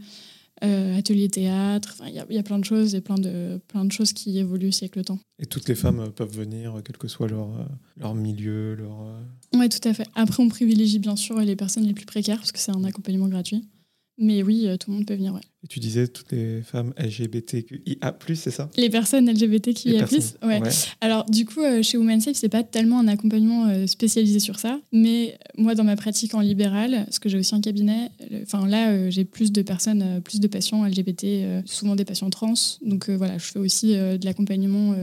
Euh, 0.64 0.96
atelier 0.96 1.28
théâtre. 1.28 2.02
Il 2.06 2.14
y, 2.14 2.38
a 2.38 2.42
plein 2.42 2.58
de 2.58 2.64
choses 2.64 2.94
et 2.94 3.02
plein 3.02 3.16
de, 3.16 3.60
plein 3.68 3.84
de 3.84 3.92
choses 3.92 4.14
qui 4.14 4.38
évoluent 4.38 4.68
aussi 4.68 4.84
avec 4.84 4.96
le 4.96 5.04
temps. 5.04 5.18
Et 5.38 5.44
toutes 5.44 5.68
les 5.68 5.74
femmes 5.74 6.00
euh, 6.00 6.08
peuvent 6.08 6.34
venir, 6.34 6.80
quel 6.82 6.96
que 6.96 7.08
soit 7.08 7.28
leur, 7.28 7.60
euh, 7.60 7.64
leur 7.98 8.14
milieu, 8.14 8.74
leur... 8.74 9.20
Oui, 9.52 9.68
tout 9.68 9.86
à 9.86 9.92
fait. 9.92 10.06
Après, 10.14 10.42
on 10.42 10.48
privilégie 10.48 10.98
bien 10.98 11.14
sûr 11.14 11.38
les 11.40 11.56
personnes 11.56 11.84
les 11.84 11.92
plus 11.92 12.06
précaires 12.06 12.38
parce 12.38 12.52
que 12.52 12.58
c'est 12.58 12.72
un 12.72 12.84
accompagnement 12.84 13.28
gratuit. 13.28 13.68
Mais 14.16 14.42
oui, 14.42 14.66
tout 14.80 14.90
le 14.90 14.96
monde 14.96 15.06
peut 15.06 15.14
venir. 15.14 15.34
Ouais. 15.34 15.42
Et 15.66 15.68
tu 15.68 15.80
disais 15.80 16.06
toutes 16.06 16.30
les 16.30 16.62
femmes 16.62 16.92
LGBTQIA+, 16.96 18.16
c'est 18.36 18.52
ça? 18.52 18.70
Les 18.76 18.88
personnes 18.88 19.28
LGBTQIA+. 19.28 19.98
Personnes, 20.06 20.22
ouais. 20.44 20.60
ouais. 20.62 20.70
Alors 21.00 21.24
du 21.28 21.44
coup, 21.44 21.60
euh, 21.60 21.82
chez 21.82 21.98
Women 21.98 22.20
Safe, 22.20 22.36
c'est 22.36 22.48
pas 22.48 22.62
tellement 22.62 23.00
un 23.00 23.08
accompagnement 23.08 23.66
euh, 23.66 23.88
spécialisé 23.88 24.38
sur 24.38 24.60
ça, 24.60 24.78
mais 24.92 25.36
moi, 25.58 25.74
dans 25.74 25.82
ma 25.82 25.96
pratique 25.96 26.34
en 26.34 26.40
libéral, 26.40 27.02
parce 27.06 27.18
que 27.18 27.28
j'ai 27.28 27.36
aussi 27.38 27.54
un 27.56 27.60
cabinet, 27.60 28.10
enfin 28.44 28.68
là, 28.68 28.90
euh, 28.92 29.10
j'ai 29.10 29.24
plus 29.24 29.50
de 29.50 29.60
personnes, 29.62 30.20
plus 30.22 30.38
de 30.38 30.46
patients 30.46 30.84
LGBT, 30.86 31.64
souvent 31.64 31.96
des 31.96 32.04
patients 32.04 32.30
trans. 32.30 32.54
Donc 32.84 33.10
voilà, 33.10 33.36
je 33.38 33.46
fais 33.46 33.58
aussi 33.58 33.88
de 33.94 34.24
l'accompagnement. 34.24 34.94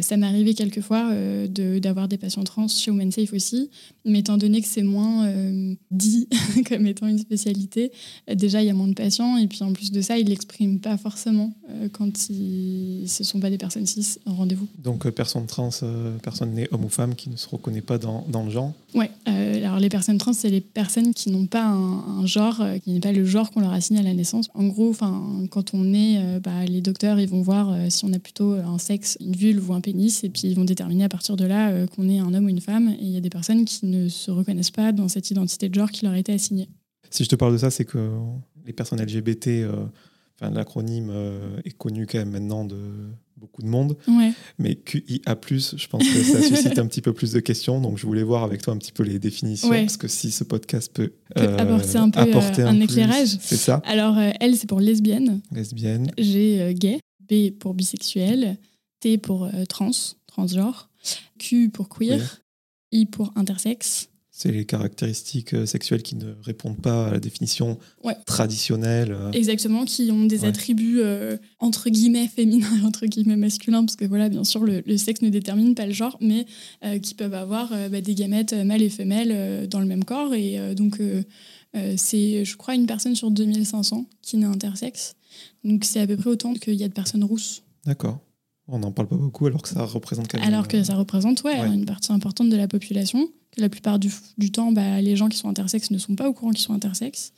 ça 0.00 0.16
m'est 0.16 0.26
arrivé 0.26 0.54
quelquefois 0.54 1.10
euh, 1.12 1.46
de- 1.46 1.78
d'avoir 1.78 2.08
des 2.08 2.18
patients 2.18 2.42
trans 2.42 2.66
chez 2.66 2.90
Women 2.90 3.12
Safe 3.12 3.32
aussi, 3.32 3.70
mais 4.04 4.18
étant 4.20 4.36
donné 4.36 4.60
que 4.62 4.66
c'est 4.68 4.82
moins 4.82 5.32
dit 5.92 6.28
comme 6.68 6.88
étant 6.88 7.06
une 7.06 7.18
spécialité, 7.18 7.92
déjà 8.34 8.62
il 8.62 8.66
y 8.66 8.70
a 8.70 8.74
moins 8.74 8.88
de 8.88 8.94
patients 8.94 9.36
et 9.36 9.46
puis 9.46 9.62
en 9.62 9.72
plus 9.72 9.91
de 9.92 10.00
ça, 10.00 10.18
ils 10.18 10.26
l'expriment 10.26 10.80
pas 10.80 10.96
forcément 10.96 11.52
euh, 11.70 11.88
quand 11.92 12.28
ils, 12.30 13.04
ce 13.06 13.22
sont 13.22 13.40
pas 13.40 13.50
des 13.50 13.58
personnes 13.58 13.86
cis 13.86 14.18
en 14.26 14.34
rendez-vous. 14.34 14.66
Donc, 14.82 15.06
euh, 15.06 15.10
personne 15.10 15.46
trans, 15.46 15.70
euh, 15.82 16.16
personne 16.22 16.52
née 16.52 16.68
homme 16.72 16.84
ou 16.84 16.88
femme 16.88 17.14
qui 17.14 17.30
ne 17.30 17.36
se 17.36 17.48
reconnaît 17.48 17.82
pas 17.82 17.98
dans, 17.98 18.24
dans 18.28 18.44
le 18.44 18.50
genre. 18.50 18.72
Euh, 19.28 19.56
alors 19.64 19.78
les 19.78 19.88
personnes 19.88 20.18
trans, 20.18 20.32
c'est 20.32 20.50
les 20.50 20.60
personnes 20.60 21.14
qui 21.14 21.30
n'ont 21.30 21.46
pas 21.46 21.64
un, 21.64 22.20
un 22.20 22.26
genre, 22.26 22.62
qui 22.82 22.90
n'est 22.90 23.00
pas 23.00 23.12
le 23.12 23.24
genre 23.24 23.50
qu'on 23.50 23.60
leur 23.60 23.72
assigné 23.72 24.00
à 24.00 24.02
la 24.02 24.14
naissance. 24.14 24.48
En 24.54 24.66
gros, 24.66 24.94
quand 25.50 25.74
on 25.74 25.94
est, 25.94 26.40
bah, 26.40 26.64
les 26.66 26.80
docteurs, 26.80 27.20
ils 27.20 27.28
vont 27.28 27.42
voir 27.42 27.74
si 27.88 28.04
on 28.04 28.12
a 28.12 28.18
plutôt 28.18 28.52
un 28.52 28.78
sexe, 28.78 29.16
une 29.20 29.34
vulve 29.34 29.70
ou 29.70 29.74
un 29.74 29.80
pénis, 29.80 30.24
et 30.24 30.28
puis 30.28 30.42
ils 30.44 30.54
vont 30.54 30.64
déterminer 30.64 31.04
à 31.04 31.08
partir 31.08 31.36
de 31.36 31.44
là 31.44 31.86
qu'on 31.88 32.08
est 32.08 32.18
un 32.18 32.34
homme 32.34 32.46
ou 32.46 32.48
une 32.48 32.60
femme. 32.60 32.88
Et 33.00 33.04
il 33.04 33.10
y 33.10 33.16
a 33.16 33.20
des 33.20 33.30
personnes 33.30 33.64
qui 33.64 33.86
ne 33.86 34.08
se 34.08 34.30
reconnaissent 34.30 34.70
pas 34.70 34.92
dans 34.92 35.08
cette 35.08 35.30
identité 35.30 35.68
de 35.68 35.74
genre 35.74 35.90
qui 35.90 36.04
leur 36.04 36.14
a 36.14 36.18
été 36.18 36.32
assignée. 36.32 36.68
Si 37.10 37.24
je 37.24 37.28
te 37.28 37.36
parle 37.36 37.52
de 37.52 37.58
ça, 37.58 37.70
c'est 37.70 37.84
que 37.84 38.10
les 38.66 38.72
personnes 38.72 39.00
LGBT, 39.00 39.48
euh, 39.48 39.84
enfin, 40.40 40.50
l'acronyme 40.50 41.10
euh, 41.10 41.60
est 41.64 41.76
connu 41.76 42.06
quand 42.06 42.18
même 42.18 42.30
maintenant 42.30 42.64
de 42.64 42.76
beaucoup 43.42 43.62
de 43.62 43.66
monde. 43.66 43.96
Ouais. 44.06 44.32
Mais 44.58 44.76
QIA+, 44.76 45.36
je 45.48 45.86
pense 45.88 46.08
que 46.08 46.22
ça 46.22 46.40
suscite 46.42 46.78
un 46.78 46.86
petit 46.86 47.02
peu 47.02 47.12
plus 47.12 47.32
de 47.32 47.40
questions. 47.40 47.80
Donc, 47.80 47.98
je 47.98 48.06
voulais 48.06 48.22
voir 48.22 48.44
avec 48.44 48.62
toi 48.62 48.72
un 48.72 48.78
petit 48.78 48.92
peu 48.92 49.02
les 49.02 49.18
définitions. 49.18 49.68
Ouais. 49.68 49.80
Parce 49.82 49.96
que 49.96 50.06
si 50.06 50.30
ce 50.30 50.44
podcast 50.44 50.92
peut, 50.94 51.12
Peut 51.34 51.48
apporter 51.58 51.96
un 51.96 52.10
peu, 52.10 52.20
euh, 52.20 52.22
apporter 52.22 52.62
un 52.62 52.80
éclairage. 52.80 53.36
C'est 53.40 53.56
ça. 53.56 53.82
Alors, 53.84 54.16
euh, 54.16 54.30
elle, 54.40 54.56
c'est 54.56 54.68
pour 54.68 54.80
lesbienne. 54.80 55.40
Lesbienne. 55.50 56.10
G, 56.18 56.60
euh, 56.60 56.72
gay. 56.72 57.00
B 57.28 57.50
pour 57.58 57.74
bisexuel. 57.74 58.58
T 59.00 59.18
pour 59.18 59.44
euh, 59.44 59.64
trans, 59.68 59.90
transgenre. 60.26 60.88
Q 61.38 61.70
pour 61.70 61.88
queer. 61.88 62.18
Queer. 62.18 62.42
I 62.92 63.06
pour 63.06 63.32
intersexe. 63.34 64.08
C'est 64.42 64.50
les 64.50 64.64
caractéristiques 64.64 65.54
euh, 65.54 65.66
sexuelles 65.66 66.02
qui 66.02 66.16
ne 66.16 66.32
répondent 66.42 66.80
pas 66.82 67.06
à 67.06 67.12
la 67.12 67.20
définition 67.20 67.78
Ouais. 68.02 68.16
traditionnelle. 68.26 69.12
euh. 69.12 69.30
Exactement, 69.30 69.84
qui 69.84 70.10
ont 70.10 70.24
des 70.24 70.40
Ouais. 70.40 70.48
attributs 70.48 70.98
euh, 70.98 71.36
entre 71.60 71.88
guillemets 71.90 72.26
féminins 72.26 72.80
et 72.82 72.84
entre 72.84 73.06
guillemets 73.06 73.36
masculins, 73.36 73.84
parce 73.84 73.94
que 73.94 74.04
voilà, 74.04 74.28
bien 74.28 74.42
sûr, 74.42 74.64
le, 74.64 74.82
le 74.84 74.96
sexe 74.96 75.22
ne 75.22 75.28
détermine 75.28 75.76
pas 75.76 75.86
le 75.86 75.92
genre, 75.92 76.18
mais 76.20 76.44
euh, 76.84 76.98
qui 76.98 77.14
peuvent 77.14 77.34
avoir 77.34 77.70
euh, 77.72 77.88
bah, 77.88 78.00
des 78.00 78.16
gamètes 78.16 78.52
mâles 78.52 78.82
et 78.82 78.90
femelles 78.90 79.68
dans 79.68 79.78
le 79.78 79.86
même 79.86 80.02
corps. 80.02 80.34
Et 80.34 80.74
donc, 80.74 81.00
c'est, 81.96 82.44
je 82.44 82.56
crois, 82.56 82.74
une 82.74 82.86
personne 82.86 83.14
sur 83.14 83.30
2500 83.30 84.06
qui 84.22 84.36
naît 84.38 84.46
intersexe. 84.46 85.14
Donc, 85.64 85.84
c'est 85.84 86.00
à 86.00 86.06
peu 86.06 86.16
près 86.16 86.30
autant 86.30 86.54
qu'il 86.54 86.74
y 86.74 86.84
a 86.84 86.88
de 86.88 86.92
personnes 86.92 87.24
rousses. 87.24 87.62
D'accord. 87.86 88.18
On 88.68 88.78
n'en 88.78 88.92
parle 88.92 89.08
pas 89.08 89.16
beaucoup 89.16 89.46
alors 89.46 89.62
que 89.62 89.68
ça 89.68 89.84
représente 89.84 90.28
quand 90.28 90.38
même. 90.38 90.46
Alors 90.48 90.68
que 90.68 90.82
ça 90.82 90.94
représente 90.94 91.42
ouais, 91.44 91.60
Ouais. 91.60 91.66
une 91.74 91.84
partie 91.84 92.12
importante 92.12 92.48
de 92.50 92.56
la 92.56 92.68
population, 92.68 93.28
la 93.56 93.68
plupart 93.68 93.98
du, 93.98 94.10
du 94.38 94.50
temps, 94.50 94.72
bah, 94.72 95.00
les 95.00 95.16
gens 95.16 95.28
qui 95.28 95.36
sont 95.36 95.48
intersexes 95.48 95.90
ne 95.90 95.98
sont 95.98 96.16
pas 96.16 96.28
au 96.28 96.32
courant 96.32 96.52
qu'ils 96.52 96.64
sont 96.64 96.74
intersexes, 96.74 97.32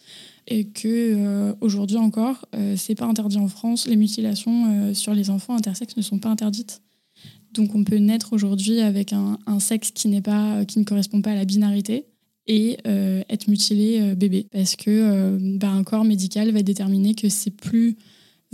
et 0.47 0.67
que 0.67 0.87
euh, 0.87 1.55
aujourd'hui 1.61 1.97
encore, 1.97 2.47
euh, 2.55 2.77
c'est 2.77 2.95
pas 2.95 3.07
interdit 3.07 3.39
en 3.39 3.49
France. 3.49 3.87
Les 3.87 3.97
mutilations 3.97 4.67
euh, 4.67 4.95
sur 4.95 5.15
les 5.15 5.31
enfants 5.31 5.57
intersexes 5.57 5.97
ne 5.97 6.03
sont 6.03 6.19
pas 6.19 6.29
interdites. 6.29 6.83
Donc 7.55 7.75
on 7.75 7.85
peut 7.85 7.97
naître 7.97 8.33
aujourd'hui 8.33 8.81
avec 8.81 9.13
un, 9.13 9.39
sexe 9.61 9.93
qui 9.93 10.09
n'est 10.09 10.21
pas, 10.21 10.65
qui 10.65 10.81
ne 10.81 10.85
correspond 10.85 11.23
pas 11.23 11.31
à 11.31 11.35
la 11.35 11.45
binarité 11.45 12.05
et 12.47 12.77
euh, 12.87 13.23
être 13.31 13.49
mutilé 13.49 14.01
euh, 14.01 14.15
bébé, 14.15 14.47
parce 14.51 14.77
que 14.77 14.91
euh, 14.91 15.39
bah, 15.59 15.71
un 15.71 15.85
corps 15.85 16.05
médical 16.05 16.51
va 16.51 16.63
déterminer 16.63 17.15
que 17.15 17.29
c'est 17.29 17.51
plus 17.51 17.97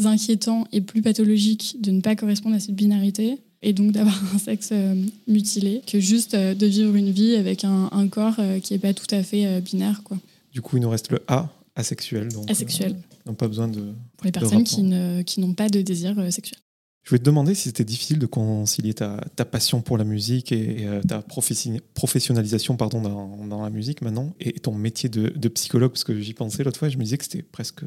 inquiétant 0.05 0.67
et 0.71 0.81
plus 0.81 1.03
pathologique 1.03 1.77
de 1.81 1.91
ne 1.91 2.01
pas 2.01 2.15
correspondre 2.15 2.55
à 2.57 2.61
cette 2.61 2.77
binarité 2.77 3.39
et 3.63 3.73
donc 3.73 3.93
d'avoir 3.93 4.19
un 4.35 4.39
sexe 4.39 4.71
euh, 4.73 4.95
mutilé 5.29 5.83
que 5.87 6.01
juste 6.01 6.35
euh, 6.35 6.55
de 6.55 6.67
vivre 6.67 6.95
une 6.97 7.11
vie 7.11 7.35
avec 7.37 7.65
un, 7.65 7.89
un 7.93 8.09
corps 8.09 8.37
euh, 8.39 8.59
qui 8.61 8.73
n'est 8.73 8.79
pas 8.79 8.95
tout 8.95 9.07
à 9.15 9.23
fait 9.23 9.61
binaire. 9.61 10.03
Quoi. 10.03 10.19
Du 10.53 10.63
coup, 10.63 10.77
il 10.77 10.81
nous 10.81 10.91
reste 10.91 11.11
le 11.13 11.23
A, 11.29 11.49
asexuel. 11.77 12.29
Donc, 12.33 12.51
Asexuel, 12.51 12.97
euh, 13.29 13.33
pas 13.33 13.49
besoin 13.49 13.69
de. 13.69 13.93
pour 14.17 14.25
les 14.25 14.33
personnes 14.33 14.59
rapport. 14.59 14.65
qui, 14.65 14.83
ne, 14.83 15.23
qui 15.23 15.41
n'ont 15.41 15.55
pas 15.55 15.69
de 15.69 15.81
désir 15.83 16.15
sexuel. 16.33 16.59
Je 17.03 17.09
voulais 17.11 17.21
te 17.21 17.25
demander 17.25 17.55
si 17.55 17.63
c'était 17.63 17.85
difficile 17.85 18.19
de 18.19 18.27
concilier 18.27 18.93
ta, 18.93 19.25
ta 19.35 19.47
passion 19.47 19.81
pour 19.81 19.97
la 19.97 20.05
musique 20.05 20.53
et, 20.53 20.87
ta 21.09 21.21
professi- 21.23 21.81
professionnalisation 21.95 22.77
pardon, 22.77 23.01
dans, 23.01 23.47
dans 23.47 23.63
la 23.63 23.71
musique 23.71 24.03
maintenant 24.03 24.35
et 24.39 24.53
ton 24.53 24.75
métier 24.75 25.09
de, 25.09 25.31
de 25.31 25.49
psychologue, 25.49 25.93
parce 25.93 26.05
que 26.05 26.21
j'y 26.21 26.35
pensais 26.35 26.63
l'autre 26.63 26.79
fois 26.79 26.91
je 26.91 26.99
me 26.99 27.03
disais 27.05 27.17
que 27.17 27.25
c'était 27.25 27.43
presque 27.43 27.81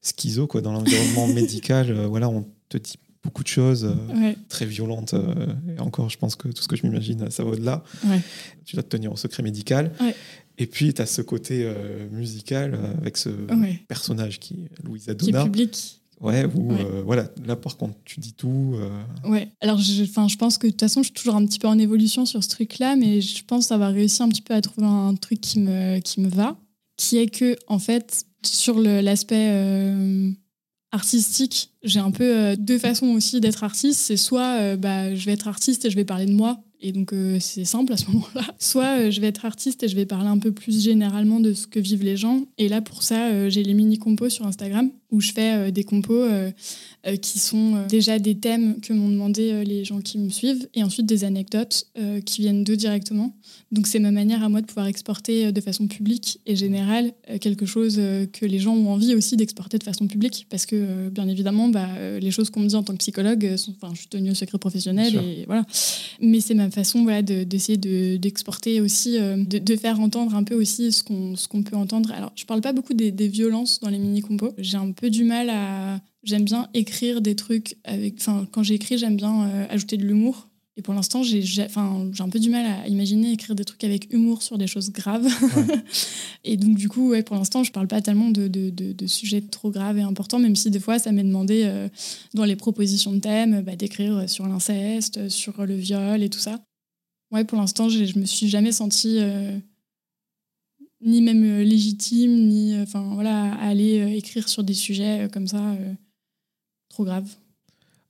schizo 0.00 0.48
quoi, 0.48 0.60
dans 0.60 0.72
l'environnement 0.72 1.26
médical. 1.34 1.90
euh, 1.90 2.06
voilà, 2.08 2.28
on 2.28 2.44
te 2.68 2.78
dit 2.78 2.94
beaucoup 3.22 3.42
de 3.42 3.48
choses 3.48 3.84
euh, 3.84 4.14
Ouais, 4.20 4.36
très 4.48 4.66
violentes. 4.66 5.14
euh, 5.14 5.46
et 5.76 5.80
encore, 5.80 6.10
je 6.10 6.18
pense 6.18 6.34
que 6.34 6.48
tout 6.48 6.62
ce 6.62 6.68
que 6.68 6.76
je 6.76 6.84
m'imagine, 6.86 7.30
ça 7.30 7.44
va 7.44 7.50
au-delà. 7.50 7.84
ouais. 8.06 8.20
Tu 8.64 8.76
dois 8.76 8.82
te 8.82 8.88
tenir 8.88 9.12
au 9.12 9.16
secret 9.16 9.42
médical. 9.42 9.92
Ouais. 10.00 10.14
Et 10.58 10.66
puis, 10.66 10.92
tu 10.92 11.00
as 11.02 11.06
ce 11.06 11.22
côté 11.22 11.62
euh, 11.64 12.08
musical 12.10 12.78
avec 13.00 13.16
ce 13.16 13.28
Ouais. 13.30 13.82
personnage 13.88 14.38
qui 14.40 14.54
est 14.64 14.84
Louisa 14.84 15.14
Qui 15.14 15.30
est 15.30 15.42
public. 15.44 15.98
Ouais, 16.20 16.44
euh, 16.44 17.02
voilà, 17.04 17.28
là 17.44 17.56
par 17.56 17.76
contre, 17.76 17.96
tu 18.04 18.20
dis 18.20 18.32
tout. 18.34 18.74
euh, 18.76 19.28
Ouais. 19.28 19.48
Alors, 19.60 19.78
je, 19.78 20.04
je 20.04 20.36
pense 20.36 20.56
que 20.58 20.66
de 20.68 20.70
toute 20.72 20.80
façon, 20.80 21.00
je 21.02 21.06
suis 21.06 21.14
toujours 21.14 21.34
un 21.34 21.44
petit 21.44 21.58
peu 21.58 21.66
en 21.66 21.78
évolution 21.80 22.26
sur 22.26 22.44
ce 22.44 22.48
truc-là, 22.48 22.94
mais 22.94 23.20
je 23.20 23.42
pense 23.44 23.72
avoir 23.72 23.92
réussi 23.92 24.22
un 24.22 24.28
petit 24.28 24.42
peu 24.42 24.54
à 24.54 24.60
trouver 24.60 24.86
un 24.86 25.14
truc 25.16 25.40
qui 25.40 25.58
me, 25.58 25.98
qui 25.98 26.20
me 26.20 26.28
va, 26.28 26.56
qui 26.96 27.18
est 27.18 27.26
que, 27.26 27.56
en 27.66 27.80
fait, 27.80 28.24
sur 28.44 28.78
l'aspect 28.78 29.48
artistique, 30.92 31.70
j'ai 31.82 32.00
un 32.00 32.10
peu 32.10 32.36
euh, 32.36 32.56
deux 32.56 32.78
façons 32.78 33.08
aussi 33.08 33.40
d'être 33.40 33.64
artiste. 33.64 34.00
C'est 34.00 34.16
soit 34.16 34.60
euh, 34.60 34.76
bah, 34.76 35.14
je 35.14 35.26
vais 35.26 35.32
être 35.32 35.48
artiste 35.48 35.84
et 35.84 35.90
je 35.90 35.96
vais 35.96 36.04
parler 36.04 36.26
de 36.26 36.32
moi, 36.32 36.60
et 36.80 36.92
donc 36.92 37.12
euh, 37.12 37.38
c'est 37.40 37.64
simple 37.64 37.92
à 37.92 37.96
ce 37.96 38.06
moment-là. 38.10 38.44
Soit 38.58 39.10
je 39.10 39.20
vais 39.20 39.28
être 39.28 39.44
artiste 39.44 39.82
et 39.82 39.88
je 39.88 39.96
vais 39.96 40.06
parler 40.06 40.28
un 40.28 40.38
peu 40.38 40.52
plus 40.52 40.82
généralement 40.82 41.40
de 41.40 41.54
ce 41.54 41.66
que 41.66 41.80
vivent 41.80 42.04
les 42.04 42.16
gens. 42.16 42.42
Et 42.58 42.68
là, 42.68 42.82
pour 42.82 43.02
ça, 43.02 43.48
j'ai 43.48 43.62
les 43.62 43.74
mini-compos 43.74 44.28
sur 44.28 44.46
Instagram, 44.46 44.90
où 45.12 45.20
je 45.20 45.30
fais 45.32 45.54
euh, 45.54 45.70
des 45.70 45.84
compos 45.84 46.14
euh, 46.14 46.50
euh, 47.06 47.16
qui 47.16 47.38
sont 47.38 47.86
déjà 47.88 48.18
des 48.18 48.34
thèmes 48.34 48.80
que 48.80 48.92
m'ont 48.92 49.10
demandé 49.10 49.64
les 49.64 49.84
gens 49.84 50.00
qui 50.00 50.18
me 50.18 50.30
suivent, 50.30 50.66
et 50.74 50.82
ensuite 50.82 51.06
des 51.06 51.22
anecdotes 51.24 51.86
qui 52.24 52.42
viennent 52.42 52.64
d'eux 52.64 52.76
directement. 52.76 53.34
Donc 53.70 53.86
c'est 53.86 53.98
ma 53.98 54.10
manière 54.10 54.42
à 54.42 54.48
moi 54.48 54.60
de 54.60 54.66
pouvoir 54.66 54.86
exporter 54.86 55.52
de 55.52 55.60
façon 55.60 55.86
publique 55.86 56.40
et 56.46 56.56
générale 56.56 57.12
quelque 57.40 57.66
chose 57.66 58.00
que 58.32 58.46
les 58.46 58.58
gens 58.58 58.74
ont 58.74 58.90
envie 58.90 59.14
aussi 59.14 59.36
d'exporter 59.36 59.78
de 59.78 59.84
façon 59.84 60.06
publique, 60.06 60.46
parce 60.48 60.66
que 60.66 61.08
bien 61.08 61.28
évidemment, 61.28 61.68
bah, 61.68 61.88
les 62.20 62.30
choses 62.30 62.50
qu'on 62.50 62.60
me 62.60 62.68
dit 62.68 62.76
en 62.76 62.82
tant 62.82 62.92
que 62.92 62.98
psychologue, 62.98 63.56
sont, 63.56 63.74
enfin, 63.80 63.92
je 63.94 64.00
suis 64.00 64.08
tenue 64.08 64.30
au 64.30 64.34
secret 64.34 64.58
professionnel, 64.58 65.14
et 65.16 65.44
voilà. 65.46 65.64
Mais 66.20 66.40
c'est 66.40 66.54
ma 66.54 66.70
façon 66.70 67.02
voilà, 67.02 67.22
de- 67.22 67.44
d'essayer 67.44 67.78
de, 67.78 68.16
d'exporter 68.16 68.80
aussi, 68.80 69.18
de, 69.18 69.58
de 69.58 69.76
faire 69.76 70.00
entendre 70.00 70.34
un 70.34 70.44
peu 70.44 70.54
aussi 70.54 70.92
ce 70.92 71.02
qu'on 71.02 71.34
ce 71.36 71.48
qu'on 71.48 71.62
peut 71.62 71.76
entendre. 71.76 72.12
Alors 72.12 72.32
je 72.36 72.44
parle 72.44 72.60
pas 72.60 72.72
beaucoup 72.72 72.94
des, 72.94 73.10
des 73.10 73.28
violences 73.28 73.80
dans 73.80 73.88
les 73.90 73.98
mini-compos. 73.98 74.52
J'ai 74.58 74.76
un 74.76 74.92
peu 74.92 75.01
du 75.10 75.24
mal 75.24 75.50
à... 75.50 76.00
J'aime 76.24 76.44
bien 76.44 76.68
écrire 76.74 77.20
des 77.20 77.34
trucs 77.36 77.76
avec... 77.84 78.14
Enfin, 78.20 78.46
quand 78.52 78.62
j'écris, 78.62 78.98
j'aime 78.98 79.16
bien 79.16 79.48
euh, 79.48 79.66
ajouter 79.70 79.96
de 79.96 80.04
l'humour. 80.04 80.48
Et 80.78 80.82
pour 80.82 80.94
l'instant, 80.94 81.22
j'ai 81.22 81.42
j'ai- 81.42 81.64
enfin, 81.64 82.08
j'ai 82.12 82.22
un 82.22 82.30
peu 82.30 82.38
du 82.38 82.48
mal 82.48 82.64
à 82.64 82.88
imaginer 82.88 83.32
écrire 83.32 83.54
des 83.54 83.64
trucs 83.64 83.84
avec 83.84 84.10
humour 84.12 84.42
sur 84.42 84.56
des 84.56 84.66
choses 84.66 84.90
graves. 84.90 85.26
et 86.44 86.56
donc, 86.56 86.76
du 86.76 86.88
coup, 86.88 87.10
ouais, 87.10 87.22
pour 87.22 87.36
l'instant, 87.36 87.62
je 87.62 87.72
parle 87.72 87.88
pas 87.88 88.00
tellement 88.00 88.30
de, 88.30 88.48
de, 88.48 88.70
de- 88.70 88.92
de 88.92 89.06
sujets 89.06 89.42
trop 89.42 89.70
graves 89.70 89.98
et 89.98 90.02
importants, 90.02 90.38
même 90.38 90.56
si 90.56 90.70
des 90.70 90.80
fois, 90.80 90.98
ça 90.98 91.12
m'est 91.12 91.24
demandé 91.24 91.62
euh, 91.64 91.88
dans 92.34 92.44
les 92.44 92.56
propositions 92.56 93.12
de 93.12 93.18
thèmes 93.20 93.60
bah, 93.62 93.76
d'écrire 93.76 94.28
sur 94.30 94.46
l'inceste, 94.46 95.28
sur 95.28 95.66
le 95.66 95.74
viol 95.74 96.22
et 96.22 96.30
tout 96.30 96.38
ça. 96.38 96.62
Ouais, 97.32 97.44
pour 97.44 97.58
l'instant, 97.58 97.88
j'ai- 97.88 98.06
je 98.06 98.18
me 98.18 98.24
suis 98.24 98.48
jamais 98.48 98.72
sentie 98.72 99.18
euh, 99.20 99.58
ni 101.04 101.20
même 101.22 101.44
euh, 101.44 101.64
légitime, 101.64 102.48
ni 102.48 102.74
euh, 102.74 102.82
enfin 102.82 103.02
voilà, 103.14 103.54
à 103.54 103.68
aller 103.68 104.00
euh, 104.00 104.08
écrire 104.16 104.48
sur 104.48 104.62
des 104.64 104.74
sujets 104.74 105.28
comme 105.32 105.46
ça 105.48 105.76
trop 106.88 107.04
graves. 107.04 107.28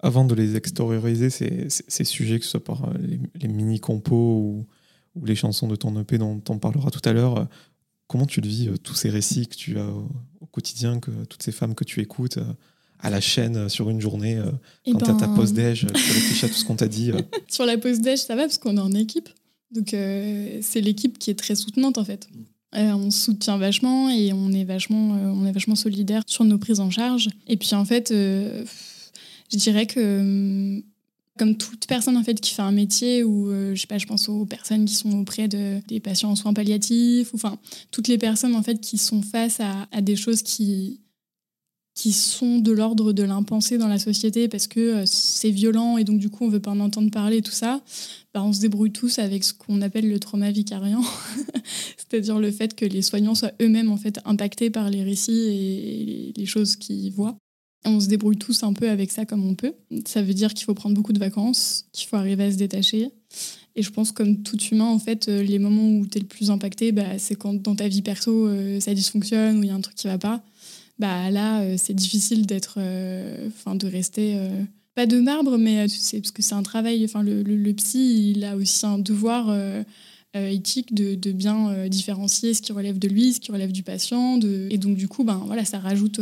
avant 0.00 0.24
de 0.24 0.34
les 0.34 0.56
extérioriser, 0.56 1.30
ces, 1.30 1.68
ces- 1.70 1.84
ces 1.88 2.04
sujets, 2.04 2.38
que 2.38 2.44
ce 2.44 2.50
soit 2.52 2.64
par 2.64 2.92
les, 2.98 3.20
les 3.40 3.48
mini-compos 3.48 4.16
ou, 4.40 4.66
ou 5.14 5.24
les 5.24 5.36
chansons 5.36 5.68
de 5.68 5.76
ton 5.76 5.98
EP 6.00 6.18
dont 6.18 6.42
on 6.48 6.58
parlera 6.58 6.90
tout 6.90 7.06
à 7.08 7.12
l'heure, 7.12 7.48
comment 8.08 8.26
tu 8.26 8.40
le 8.40 8.48
vis, 8.48 8.70
tous 8.82 8.94
ces 8.94 9.10
récits 9.10 9.46
que 9.46 9.54
tu 9.54 9.78
as 9.78 9.86
au, 9.86 10.08
au 10.40 10.46
quotidien, 10.46 10.98
que 11.00 11.10
toutes 11.26 11.42
ces 11.42 11.52
femmes 11.52 11.74
que 11.74 11.84
tu 11.84 12.00
écoutes 12.00 12.38
à 12.98 13.10
la 13.10 13.20
chaîne 13.20 13.68
sur 13.68 13.90
une 13.90 14.00
journée, 14.00 14.36
euh, 14.38 14.50
Et 14.84 14.92
quand 14.92 14.98
tu 14.98 15.10
as 15.10 15.14
ta 15.14 15.26
ben, 15.26 15.34
pause 15.34 15.52
déj, 15.52 15.80
tu 15.86 15.86
réfléchis 15.92 16.44
à 16.44 16.48
tout 16.48 16.54
ce 16.54 16.64
qu'on 16.64 16.76
t'a 16.76 16.88
dit. 16.88 17.10
euh, 17.12 17.20
Sur 17.48 17.64
la 17.66 17.76
pause 17.78 18.00
déj, 18.00 18.20
ça 18.20 18.34
va 18.36 18.42
parce 18.42 18.58
qu'on 18.58 18.76
est 18.76 18.80
en 18.80 18.92
équipe. 18.92 19.28
Donc 19.70 19.94
euh, 19.94 20.58
c'est 20.62 20.80
l'équipe 20.80 21.18
qui 21.18 21.30
est 21.30 21.34
très 21.38 21.54
soutenante 21.54 21.96
en 21.98 22.04
fait. 22.04 22.28
On 22.74 23.10
se 23.10 23.24
soutient 23.24 23.58
vachement 23.58 24.10
et 24.10 24.32
on 24.32 24.52
est 24.52 24.64
vachement, 24.64 25.12
on 25.12 25.46
est 25.46 25.52
vachement 25.52 25.74
solidaire 25.74 26.22
sur 26.26 26.44
nos 26.44 26.58
prises 26.58 26.80
en 26.80 26.90
charge. 26.90 27.28
Et 27.46 27.56
puis 27.56 27.74
en 27.74 27.84
fait, 27.84 28.08
je 28.12 29.56
dirais 29.56 29.86
que 29.86 30.20
hum, 30.20 30.82
comme 31.38 31.56
toute 31.56 31.86
personne 31.86 32.16
en 32.16 32.22
fait 32.22 32.40
qui 32.40 32.54
fait 32.54 32.62
un 32.62 32.72
métier 32.72 33.24
où 33.24 33.50
je 33.50 33.80
sais 33.80 33.86
pas 33.86 33.98
je 33.98 34.06
pense 34.06 34.28
aux 34.28 34.44
personnes 34.44 34.84
qui 34.84 34.94
sont 34.94 35.18
auprès 35.18 35.48
de 35.48 35.80
des 35.88 35.98
patients 35.98 36.30
en 36.30 36.36
soins 36.36 36.52
palliatifs 36.52 37.32
ou 37.32 37.36
enfin 37.36 37.58
toutes 37.90 38.08
les 38.08 38.18
personnes 38.18 38.54
en 38.54 38.62
fait 38.62 38.80
qui 38.80 38.98
sont 38.98 39.22
face 39.22 39.60
à 39.60 40.00
des 40.02 40.16
choses 40.16 40.42
qui 40.42 41.00
qui 41.94 42.12
sont 42.12 42.58
de 42.58 42.72
l'ordre 42.72 43.12
de 43.12 43.22
l'impensé 43.22 43.76
dans 43.76 43.88
la 43.88 43.98
société 43.98 44.48
parce 44.48 44.66
que 44.66 44.80
euh, 44.80 45.02
c'est 45.06 45.50
violent 45.50 45.98
et 45.98 46.04
donc 46.04 46.18
du 46.18 46.30
coup 46.30 46.44
on 46.44 46.48
veut 46.48 46.60
pas 46.60 46.70
en 46.70 46.80
entendre 46.80 47.10
parler 47.10 47.42
tout 47.42 47.52
ça, 47.52 47.82
bah, 48.32 48.42
on 48.42 48.52
se 48.52 48.60
débrouille 48.60 48.92
tous 48.92 49.18
avec 49.18 49.44
ce 49.44 49.52
qu'on 49.52 49.82
appelle 49.82 50.08
le 50.08 50.18
trauma 50.18 50.50
vicariant, 50.50 51.04
c'est-à-dire 51.96 52.38
le 52.38 52.50
fait 52.50 52.74
que 52.74 52.84
les 52.84 53.02
soignants 53.02 53.34
soient 53.34 53.52
eux-mêmes 53.60 53.90
en 53.90 53.96
fait 53.96 54.20
impactés 54.24 54.70
par 54.70 54.88
les 54.88 55.02
récits 55.02 55.32
et 55.32 56.32
les 56.36 56.46
choses 56.46 56.76
qu'ils 56.76 57.12
voient. 57.12 57.36
On 57.84 57.98
se 57.98 58.06
débrouille 58.06 58.38
tous 58.38 58.62
un 58.62 58.72
peu 58.72 58.88
avec 58.88 59.10
ça 59.10 59.26
comme 59.26 59.44
on 59.44 59.56
peut. 59.56 59.74
Ça 60.06 60.22
veut 60.22 60.34
dire 60.34 60.54
qu'il 60.54 60.64
faut 60.64 60.74
prendre 60.74 60.94
beaucoup 60.94 61.12
de 61.12 61.18
vacances, 61.18 61.86
qu'il 61.92 62.06
faut 62.08 62.16
arriver 62.16 62.44
à 62.44 62.52
se 62.52 62.56
détacher. 62.56 63.08
Et 63.74 63.82
je 63.82 63.90
pense 63.90 64.12
comme 64.12 64.42
tout 64.42 64.58
humain, 64.58 64.84
en 64.84 65.00
fait, 65.00 65.28
euh, 65.28 65.42
les 65.42 65.58
moments 65.58 65.88
où 65.88 66.06
tu 66.06 66.18
es 66.18 66.20
le 66.20 66.26
plus 66.26 66.50
impacté, 66.50 66.92
bah, 66.92 67.18
c'est 67.18 67.34
quand 67.34 67.54
dans 67.54 67.74
ta 67.74 67.88
vie 67.88 68.02
perso, 68.02 68.46
euh, 68.46 68.78
ça 68.78 68.94
dysfonctionne 68.94 69.58
ou 69.58 69.62
il 69.64 69.68
y 69.68 69.70
a 69.70 69.74
un 69.74 69.80
truc 69.80 69.96
qui 69.96 70.06
va 70.06 70.18
pas 70.18 70.44
bah 70.98 71.30
là, 71.30 71.62
euh, 71.62 71.76
c'est 71.78 71.94
difficile 71.94 72.46
d'être, 72.46 72.74
euh, 72.78 73.48
enfin, 73.48 73.74
de 73.74 73.86
rester 73.86 74.36
euh, 74.36 74.62
pas 74.94 75.06
de 75.06 75.20
marbre, 75.20 75.58
mais 75.58 75.88
c'est 75.88 76.20
parce 76.20 76.30
que 76.30 76.42
c'est 76.42 76.54
un 76.54 76.62
travail. 76.62 77.04
Enfin, 77.04 77.22
le, 77.22 77.42
le, 77.42 77.72
psy, 77.72 78.32
il 78.32 78.44
a 78.44 78.56
aussi 78.56 78.84
un 78.84 78.98
devoir 78.98 79.54
éthique 80.34 80.94
de, 80.94 81.14
de 81.14 81.32
bien 81.32 81.88
différencier 81.88 82.52
ce 82.52 82.60
qui 82.60 82.72
relève 82.72 82.98
de 82.98 83.08
lui, 83.08 83.32
ce 83.32 83.40
qui 83.40 83.52
relève 83.52 83.72
du 83.72 83.82
patient, 83.82 84.36
de... 84.36 84.68
et 84.70 84.76
donc 84.76 84.96
du 84.96 85.08
coup, 85.08 85.24
ben 85.24 85.42
voilà, 85.46 85.64
ça 85.64 85.78
rajoute 85.78 86.20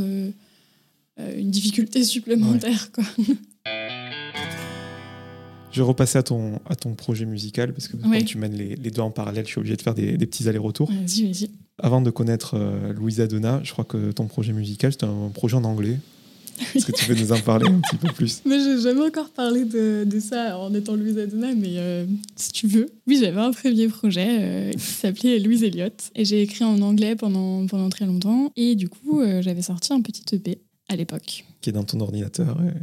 une 1.19 1.51
difficulté 1.51 2.05
supplémentaire, 2.05 2.93
quoi. 2.93 3.05
Je 5.73 5.81
vais 5.81 5.87
repasser 5.87 6.19
à 6.19 6.23
ton, 6.23 6.61
à 6.69 6.75
ton 6.75 6.95
projet 6.95 7.25
musical, 7.25 7.73
parce 7.73 7.89
que 7.89 7.97
quand 7.97 8.25
tu 8.25 8.39
mènes 8.39 8.55
les, 8.55 8.77
les, 8.77 8.91
deux 8.91 9.03
en 9.03 9.11
parallèle, 9.11 9.45
je 9.45 9.51
suis 9.51 9.59
obligé 9.59 9.77
de 9.77 9.83
faire 9.83 9.95
des, 9.95 10.17
des 10.17 10.27
petits 10.27 10.49
allers-retours. 10.49 10.91
Vas-y, 10.91 11.27
vas-y. 11.27 11.51
Avant 11.79 12.03
de 12.03 12.11
connaître 12.11 12.55
euh, 12.55 12.93
Louisa 12.93 13.27
Donna, 13.27 13.61
je 13.63 13.73
crois 13.73 13.85
que 13.85 14.11
ton 14.13 14.27
projet 14.27 14.53
musical, 14.53 14.93
c'est 14.93 15.05
un 15.05 15.31
projet 15.33 15.57
en 15.57 15.65
anglais. 15.65 15.99
Est-ce 16.75 16.87
que 16.87 16.93
tu 16.93 17.07
peux 17.07 17.15
nous 17.15 17.33
en 17.33 17.41
parler 17.41 17.67
un 17.69 17.81
petit 17.81 17.97
peu 17.97 18.13
plus? 18.13 18.43
Mais 18.45 18.59
j'ai 18.63 18.81
jamais 18.83 19.07
encore 19.07 19.31
parlé 19.31 19.65
de, 19.65 20.05
de, 20.05 20.21
ça 20.21 20.59
en 20.59 20.75
étant 20.75 20.95
Louisa 20.95 21.25
Donna, 21.25 21.55
mais 21.55 21.79
euh, 21.79 22.05
si 22.37 22.51
tu 22.53 22.67
veux. 22.67 22.91
Oui, 23.07 23.19
j'avais 23.19 23.41
un 23.41 23.53
premier 23.53 23.89
projet 23.89 24.27
euh, 24.29 24.73
qui 24.73 24.79
s'appelait 24.81 25.39
Louise 25.39 25.63
Elliott. 25.63 26.11
Et 26.15 26.27
j'ai 26.27 26.43
écrit 26.43 26.65
en 26.65 26.83
anglais 26.83 27.17
pendant, 27.17 27.67
pendant 27.67 27.89
très 27.89 28.05
longtemps. 28.05 28.53
Et 28.57 28.75
du 28.75 28.91
coup, 28.91 29.23
j'avais 29.41 29.63
sorti 29.63 29.95
un 29.95 30.03
petit 30.03 30.25
EP 30.35 30.59
à 30.91 30.97
l'époque. 30.97 31.47
Qui 31.63 31.71
est 31.71 31.73
dans 31.73 31.85
ton 31.85 32.01
ordinateur 32.01 32.59
et 32.61 32.77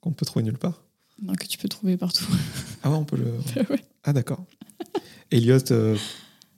qu'on 0.00 0.12
peut 0.12 0.26
trouver 0.26 0.44
nulle 0.44 0.58
part 0.58 0.83
non, 1.22 1.34
que 1.34 1.46
tu 1.46 1.58
peux 1.58 1.68
trouver 1.68 1.96
partout. 1.96 2.26
Ah 2.86 2.90
ouais, 2.90 2.96
on 2.98 3.04
peut 3.04 3.16
le. 3.16 3.32
Ah 4.04 4.12
d'accord. 4.12 4.44
Elliot 5.30 5.56
euh, 5.70 5.96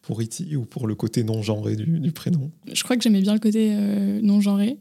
pour 0.02 0.20
Iti 0.20 0.56
ou 0.56 0.64
pour 0.64 0.88
le 0.88 0.96
côté 0.96 1.22
non 1.22 1.40
genré 1.40 1.76
du, 1.76 2.10
prénom 2.10 2.50
Je 2.72 2.82
crois 2.82 2.96
que 2.96 3.02
j'aimais 3.04 3.20
bien 3.20 3.32
le 3.32 3.38
côté 3.38 3.70
euh, 3.72 4.20
non 4.22 4.40
genré. 4.40 4.80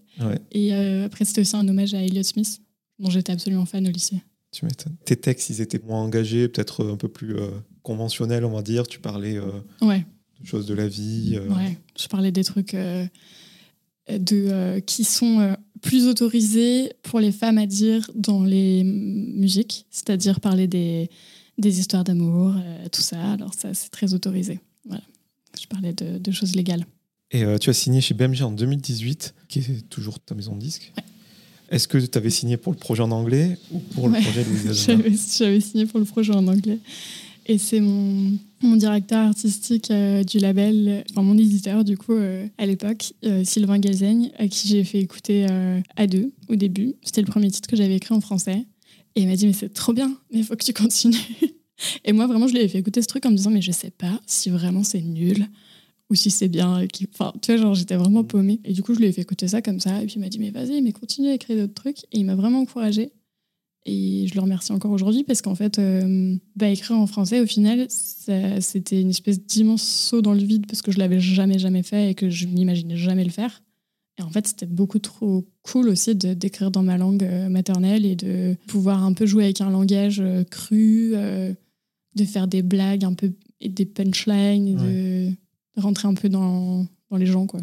Et 0.52 0.74
euh, 0.74 1.06
après, 1.06 1.24
c'était 1.24 1.42
aussi 1.42 1.56
un 1.56 1.68
hommage 1.68 1.94
à 1.94 2.02
Elliot 2.02 2.24
Smith, 2.24 2.62
dont 2.98 3.12
j'étais 3.12 3.32
absolument 3.32 3.68
fan 3.68 3.88
au 3.88 3.92
lycée. 3.92 4.24
Tu 4.52 4.66
m'étonnes. 4.66 4.96
Tes 5.06 5.18
textes, 5.18 5.52
ils 5.52 5.62
étaient 5.62 5.80
moins 5.86 6.02
engagés, 6.02 6.48
peut-être 6.48 6.84
un 6.84 6.98
peu 6.98 7.10
plus 7.10 7.36
conventionnels, 7.84 8.44
on 8.44 8.56
va 8.56 8.64
dire. 8.64 8.88
Tu 8.88 9.00
parlais 9.00 9.40
ouais. 9.84 10.04
de 10.42 10.48
choses 10.48 10.66
de 10.66 10.74
la 10.74 10.88
vie. 10.88 11.38
Ouais, 11.50 11.78
je 11.96 12.08
parlais 12.08 12.32
des 12.32 12.44
trucs 12.44 12.76
de, 14.10 14.80
qui 14.80 15.04
sont 15.04 15.56
plus 15.82 16.08
autorisé 16.08 16.94
pour 17.04 17.20
les 17.20 17.32
femmes 17.32 17.58
à 17.58 17.66
dire 17.66 18.10
dans 18.16 18.44
les 18.44 18.84
musiques, 18.84 19.86
c'est-à-dire 19.92 20.40
parler 20.40 20.68
des, 20.68 21.10
des 21.58 21.80
histoires 21.80 22.04
d'amour, 22.04 22.54
euh, 22.58 22.88
tout 22.92 23.02
ça. 23.02 23.34
Alors 23.34 23.54
ça, 23.54 23.74
c'est 23.74 23.90
très 23.90 24.14
autorisé. 24.14 24.60
Voilà. 24.86 25.04
Je 25.60 25.68
parlais 25.68 25.94
de, 25.94 26.32
choses 26.32 26.56
légales. 26.56 26.86
Et 27.32 27.44
euh, 27.44 27.58
tu 27.58 27.70
as 27.70 27.74
signé 27.74 28.02
chez 28.02 28.14
BMG 28.14 28.42
en 28.42 28.52
2018, 28.52 29.36
qui 29.48 29.60
est 29.60 29.90
toujours 29.90 30.20
ta 30.20 30.36
maison 30.36 30.56
de 30.56 30.60
disque. 30.60 30.92
Est-ce 31.70 31.88
que 31.88 31.98
tu 31.98 32.18
avais 32.18 32.30
signé 32.30 32.58
pour 32.58 32.72
le 32.72 32.78
projet 32.78 33.02
en 33.02 33.12
anglais 33.12 33.58
ou 33.72 33.80
pour 33.80 34.08
le 34.08 34.22
projet 34.22 34.44
de 34.44 34.74
J'avais 35.38 35.62
signé 35.62 35.86
pour 35.86 36.00
le 36.00 36.06
projet 36.06 36.34
en 36.34 36.48
anglais. 36.48 36.80
Et 37.48 37.58
c'est 37.58 37.80
mon, 37.80 38.38
directeur 38.64 39.20
artistique 39.20 39.92
euh, 39.92 40.24
du 40.24 40.40
label, 40.40 41.04
enfin 41.12 41.22
mon 41.22 41.38
éditeur 41.38 41.84
du 41.84 41.96
coup 41.98 42.14
euh, 42.14 42.48
à 42.58 42.66
l'époque, 42.66 43.14
euh, 43.24 43.44
Sylvain 43.44 43.78
Galzaigne, 43.78 44.32
à 44.40 44.48
qui 44.48 44.68
j'ai 44.68 44.84
fait 44.84 45.00
écouter 45.00 45.46
à 45.96 46.08
deux 46.08 46.34
au 46.50 46.56
début. 46.56 46.96
C'était 47.04 47.22
le 47.22 47.28
premier 47.28 47.52
titre 47.52 47.70
que 47.70 47.76
j'avais 47.76 47.96
écrit 47.96 48.16
en 48.16 48.22
français. 48.22 48.66
Et 49.16 49.22
il 49.22 49.28
m'a 49.28 49.36
dit 49.36 49.46
mais 49.46 49.54
c'est 49.54 49.74
trop 49.74 49.94
bien, 49.94 50.18
mais 50.32 50.40
il 50.40 50.44
faut 50.44 50.56
que 50.56 50.66
tu 50.66 50.74
continues. 50.74 51.18
et 52.06 52.12
moi 52.12 52.26
vraiment 52.26 52.48
je 52.48 52.54
lui 52.54 52.62
ai 52.62 52.68
fait 52.68 52.80
écouter 52.80 53.02
ce 53.02 53.08
truc 53.08 53.26
en 53.26 53.32
me 53.32 53.38
disant 53.38 53.52
mais 53.52 53.62
je 53.62 53.72
sais 53.72 53.92
pas 53.92 54.20
si 54.26 54.50
vraiment 54.50 54.84
c'est 54.84 55.02
nul 55.02 55.48
ou 56.10 56.16
si 56.16 56.32
c'est 56.32 56.48
bien. 56.48 56.84
Enfin 57.14 57.32
tu 57.42 57.52
vois 57.52 57.62
genre 57.62 57.76
j'étais 57.76 57.96
vraiment 57.96 58.24
paumée. 58.24 58.60
Et 58.66 58.74
du 58.74 58.82
coup 58.82 58.96
je 58.96 59.00
lui 59.00 59.06
ai 59.06 59.12
fait 59.12 59.22
écouter 59.22 59.48
ça 59.48 59.62
comme 59.62 59.80
ça 59.80 60.02
et 60.02 60.08
puis 60.08 60.16
il 60.16 60.22
m'a 60.22 60.30
dit 60.30 60.40
mais 60.40 60.50
vas-y 60.50 60.82
mais 60.82 60.94
continue 60.94 61.30
à 61.30 61.36
écrire 61.36 61.58
d'autres 61.58 61.76
trucs. 61.76 62.06
Et 62.12 62.18
il 62.18 62.26
m'a 62.26 62.36
vraiment 62.36 62.62
encouragée. 62.62 63.12
Et 63.86 64.26
je 64.28 64.34
le 64.34 64.42
remercie 64.42 64.72
encore 64.72 64.92
aujourd'hui 64.92 65.24
parce 65.24 65.44
qu'en 65.44 65.54
fait, 65.54 65.78
euh, 65.78 66.36
bah, 66.56 66.70
écrire 66.70 66.98
en 66.98 67.06
français, 67.06 67.40
au 67.40 67.46
final, 67.46 67.86
c'était 67.90 69.00
une 69.00 69.12
espèce 69.12 69.40
d'immense 69.46 69.84
saut 69.84 70.24
dans 70.24 70.34
le 70.34 70.40
vide 70.40 70.66
parce 70.66 70.82
que 70.82 70.92
je 70.92 70.98
l'avais 70.98 71.20
jamais, 71.20 71.60
jamais 71.60 71.84
fait 71.84 72.12
et 72.12 72.16
que 72.16 72.30
je 72.30 72.48
n'imaginais 72.48 72.98
jamais 72.98 73.24
le 73.24 73.30
faire. 73.30 73.62
Et 74.18 74.24
en 74.24 74.30
fait, 74.30 74.48
c'était 74.48 74.66
beaucoup 74.66 74.98
trop 74.98 75.46
cool 75.62 75.90
aussi 75.90 76.16
d'écrire 76.16 76.72
dans 76.72 76.82
ma 76.82 76.98
langue 76.98 77.24
euh, 77.24 77.48
maternelle 77.48 78.06
et 78.06 78.16
de 78.16 78.56
pouvoir 78.66 79.04
un 79.04 79.14
peu 79.14 79.28
jouer 79.28 79.44
avec 79.44 79.62
un 79.62 79.70
langage 79.70 80.20
euh, 80.20 80.44
cru, 80.46 81.14
de 82.16 82.24
faire 82.24 82.48
des 82.48 82.64
blagues 82.64 83.06
un 83.06 83.14
peu 83.14 83.34
et 83.62 83.70
des 83.70 83.86
punchlines, 83.86 84.76
de 84.76 85.32
rentrer 85.80 86.08
un 86.08 86.14
peu 86.14 86.30
dans, 86.30 86.88
dans 87.12 87.18
les 87.18 87.26
gens, 87.26 87.46
quoi. 87.46 87.62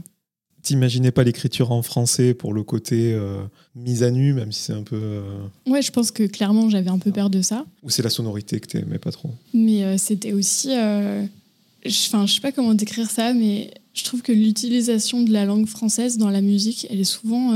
T'imaginais 0.63 1.11
pas 1.11 1.25
l'écriture 1.25 1.73
en 1.73 1.83
français 1.83 2.35
pour 2.35 2.53
le 2.53 2.63
côté 2.63 3.13
euh, 3.15 3.43
mise 3.75 4.05
à 4.05 4.13
nu, 4.13 4.33
même 4.33 4.53
si 4.53 4.63
c'est 4.63 4.73
un 4.73 4.85
peu. 4.85 4.95
Euh, 4.97 5.23
ouais, 5.67 5.83
je 5.83 5.91
pense 5.91 6.13
que 6.13 6.23
clairement 6.23 6.71
j'avais 6.71 6.91
un 6.91 6.99
peu 6.99 7.11
peur 7.11 7.31
de 7.31 7.43
ça. 7.43 7.67
Ou 7.83 7.91
c'est 7.91 8.03
la 8.03 8.11
sonorité 8.11 8.61
que 8.61 8.69
t'aimais 8.69 9.01
pas 9.01 9.11
trop 9.11 9.31
Mais 9.55 9.83
euh, 9.83 9.97
c'était 9.99 10.33
aussi. 10.33 10.71
Enfin, 10.71 12.27
je 12.27 12.33
sais 12.33 12.41
pas 12.41 12.53
comment 12.53 12.75
décrire 12.75 13.11
ça, 13.11 13.35
mais 13.35 13.75
je 13.93 14.05
trouve 14.05 14.23
que 14.23 14.31
l'utilisation 14.31 15.25
de 15.25 15.33
la 15.33 15.47
langue 15.47 15.67
française 15.67 16.17
dans 16.17 16.31
la 16.31 16.41
musique, 16.41 16.87
elle 16.91 17.01
est 17.01 17.05
souvent 17.05 17.55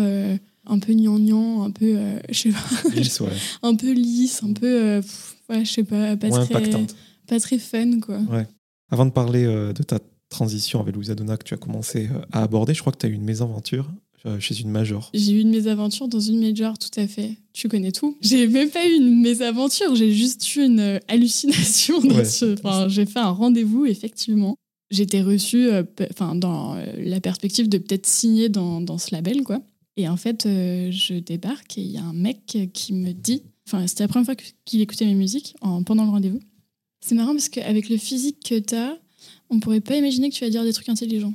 un 0.67 0.79
peu 0.81 0.93
gnangnan, 0.93 1.63
un 1.63 1.71
peu. 1.71 1.97
je 2.29 2.39
sais 2.41 2.51
pas. 2.51 2.91
Lisse, 2.93 3.21
ouais. 3.21 3.29
un 3.63 3.77
peu 3.77 3.93
lisse, 3.93 4.43
un 4.43 4.53
peu. 4.53 5.01
ouais, 5.49 5.65
je 5.65 5.71
sais 5.71 5.85
pas. 5.85 6.17
Pas 6.17 6.29
très, 6.29 6.41
impactante. 6.41 6.97
Pas 7.29 7.39
très 7.39 7.59
fun, 7.59 8.01
quoi. 8.01 8.19
Ouais. 8.29 8.49
Avant 8.91 9.07
de 9.07 9.13
parler 9.13 9.45
de 9.45 9.83
ta 9.85 10.01
transition 10.29 10.81
avec 10.81 10.95
Louisa 10.95 11.15
Donna 11.15 11.37
que 11.37 11.45
tu 11.45 11.55
as 11.55 11.59
commencé 11.59 12.09
euh, 12.13 12.21
à 12.33 12.43
aborder. 12.43 12.75
Je 12.75 12.81
crois 12.81 12.93
que 12.93 12.99
tu 12.99 13.07
as 13.07 13.09
eu 13.09 13.13
une 13.13 13.25
mésaventure 13.25 13.91
euh, 14.25 14.41
chez 14.41 14.61
une 14.61 14.71
major. 14.71 15.11
J'ai 15.15 15.33
eu 15.33 15.41
une 15.41 15.51
mésaventure 15.51 16.09
dans 16.09 16.21
une 16.21 16.41
major, 16.41 16.79
tout 16.79 17.01
à 17.01 17.07
fait. 17.07 17.37
Tu 17.53 17.69
connais 17.69 17.93
tout. 17.93 18.17
J'ai 18.21 18.47
même 18.49 18.71
pas 18.71 18.87
eu 18.87 18.95
une 18.95 19.21
mésaventure, 19.21 19.95
j'ai 19.95 20.13
juste 20.13 20.55
eu 20.57 20.65
une 20.65 20.81
euh, 20.81 20.99
hallucination. 21.09 21.97
Enfin, 22.65 22.89
j'ai 22.89 23.07
fait 23.07 23.19
un 23.19 23.31
rendez-vous, 23.31 23.87
effectivement. 23.87 24.57
J'étais 24.91 25.21
reçue 25.21 25.69
enfin, 26.13 26.37
dans 26.37 26.77
la 26.97 27.21
perspective 27.21 27.69
de 27.69 27.77
peut-être 27.77 28.07
signer 28.07 28.49
dans, 28.49 28.81
dans, 28.81 28.99
ce 28.99 29.13
label, 29.13 29.43
quoi. 29.43 29.61
Et 29.97 30.09
en 30.09 30.17
fait, 30.17 30.45
je 30.45 31.19
débarque 31.19 31.77
et 31.77 31.81
il 31.81 31.91
y 31.91 31.97
a 31.97 32.05
un 32.05 32.13
mec 32.13 32.57
qui 32.73 32.93
me 32.93 33.11
dit, 33.11 33.43
enfin, 33.67 33.85
c'était 33.89 34.05
la 34.05 34.09
première 34.09 34.27
fois 34.27 34.37
qu'il 34.65 34.81
écoutait 34.81 35.07
mes 35.07 35.17
musiques 35.17 35.57
en, 35.61 35.83
pendant 35.83 36.05
le 36.05 36.11
rendez-vous. 36.11 36.39
C'est 37.01 37.17
marrant 37.17 37.33
parce 37.33 37.49
qu'avec 37.49 37.89
le 37.89 37.97
physique 37.97 38.39
que 38.49 38.59
tu 38.61 38.77
as, 38.77 38.97
on 39.51 39.61
pourrait 39.61 39.81
pas 39.81 39.97
imaginer 39.97 40.31
que 40.31 40.35
tu 40.35 40.45
vas 40.45 40.51
dire 40.51 40.65
des 40.65 40.73
trucs 40.73 40.89
intelligents. 40.89 41.35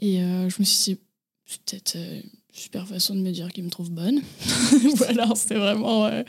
Et 0.00 0.20
euh, 0.22 0.48
je 0.48 0.56
me 0.58 0.64
suis 0.64 0.94
dit, 0.94 1.00
c'est 1.46 1.60
peut-être 1.62 1.96
euh, 1.96 2.20
une 2.20 2.30
super 2.52 2.86
façon 2.86 3.14
de 3.14 3.20
me 3.20 3.30
dire 3.30 3.52
qu'il 3.52 3.64
me 3.64 3.70
trouve 3.70 3.90
bonne. 3.90 4.20
voilà, 4.96 5.28
c'est 5.34 5.54
vraiment. 5.54 6.06
Euh, 6.06 6.22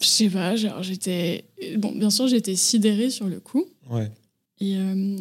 je 0.00 0.06
sais 0.06 0.28
pas, 0.28 0.56
genre 0.56 0.82
j'étais. 0.82 1.44
Bon, 1.76 1.92
bien 1.92 2.10
sûr, 2.10 2.26
j'étais 2.28 2.56
sidérée 2.56 3.10
sur 3.10 3.26
le 3.26 3.40
coup. 3.40 3.64
Ouais. 3.90 4.10
Et, 4.62 4.76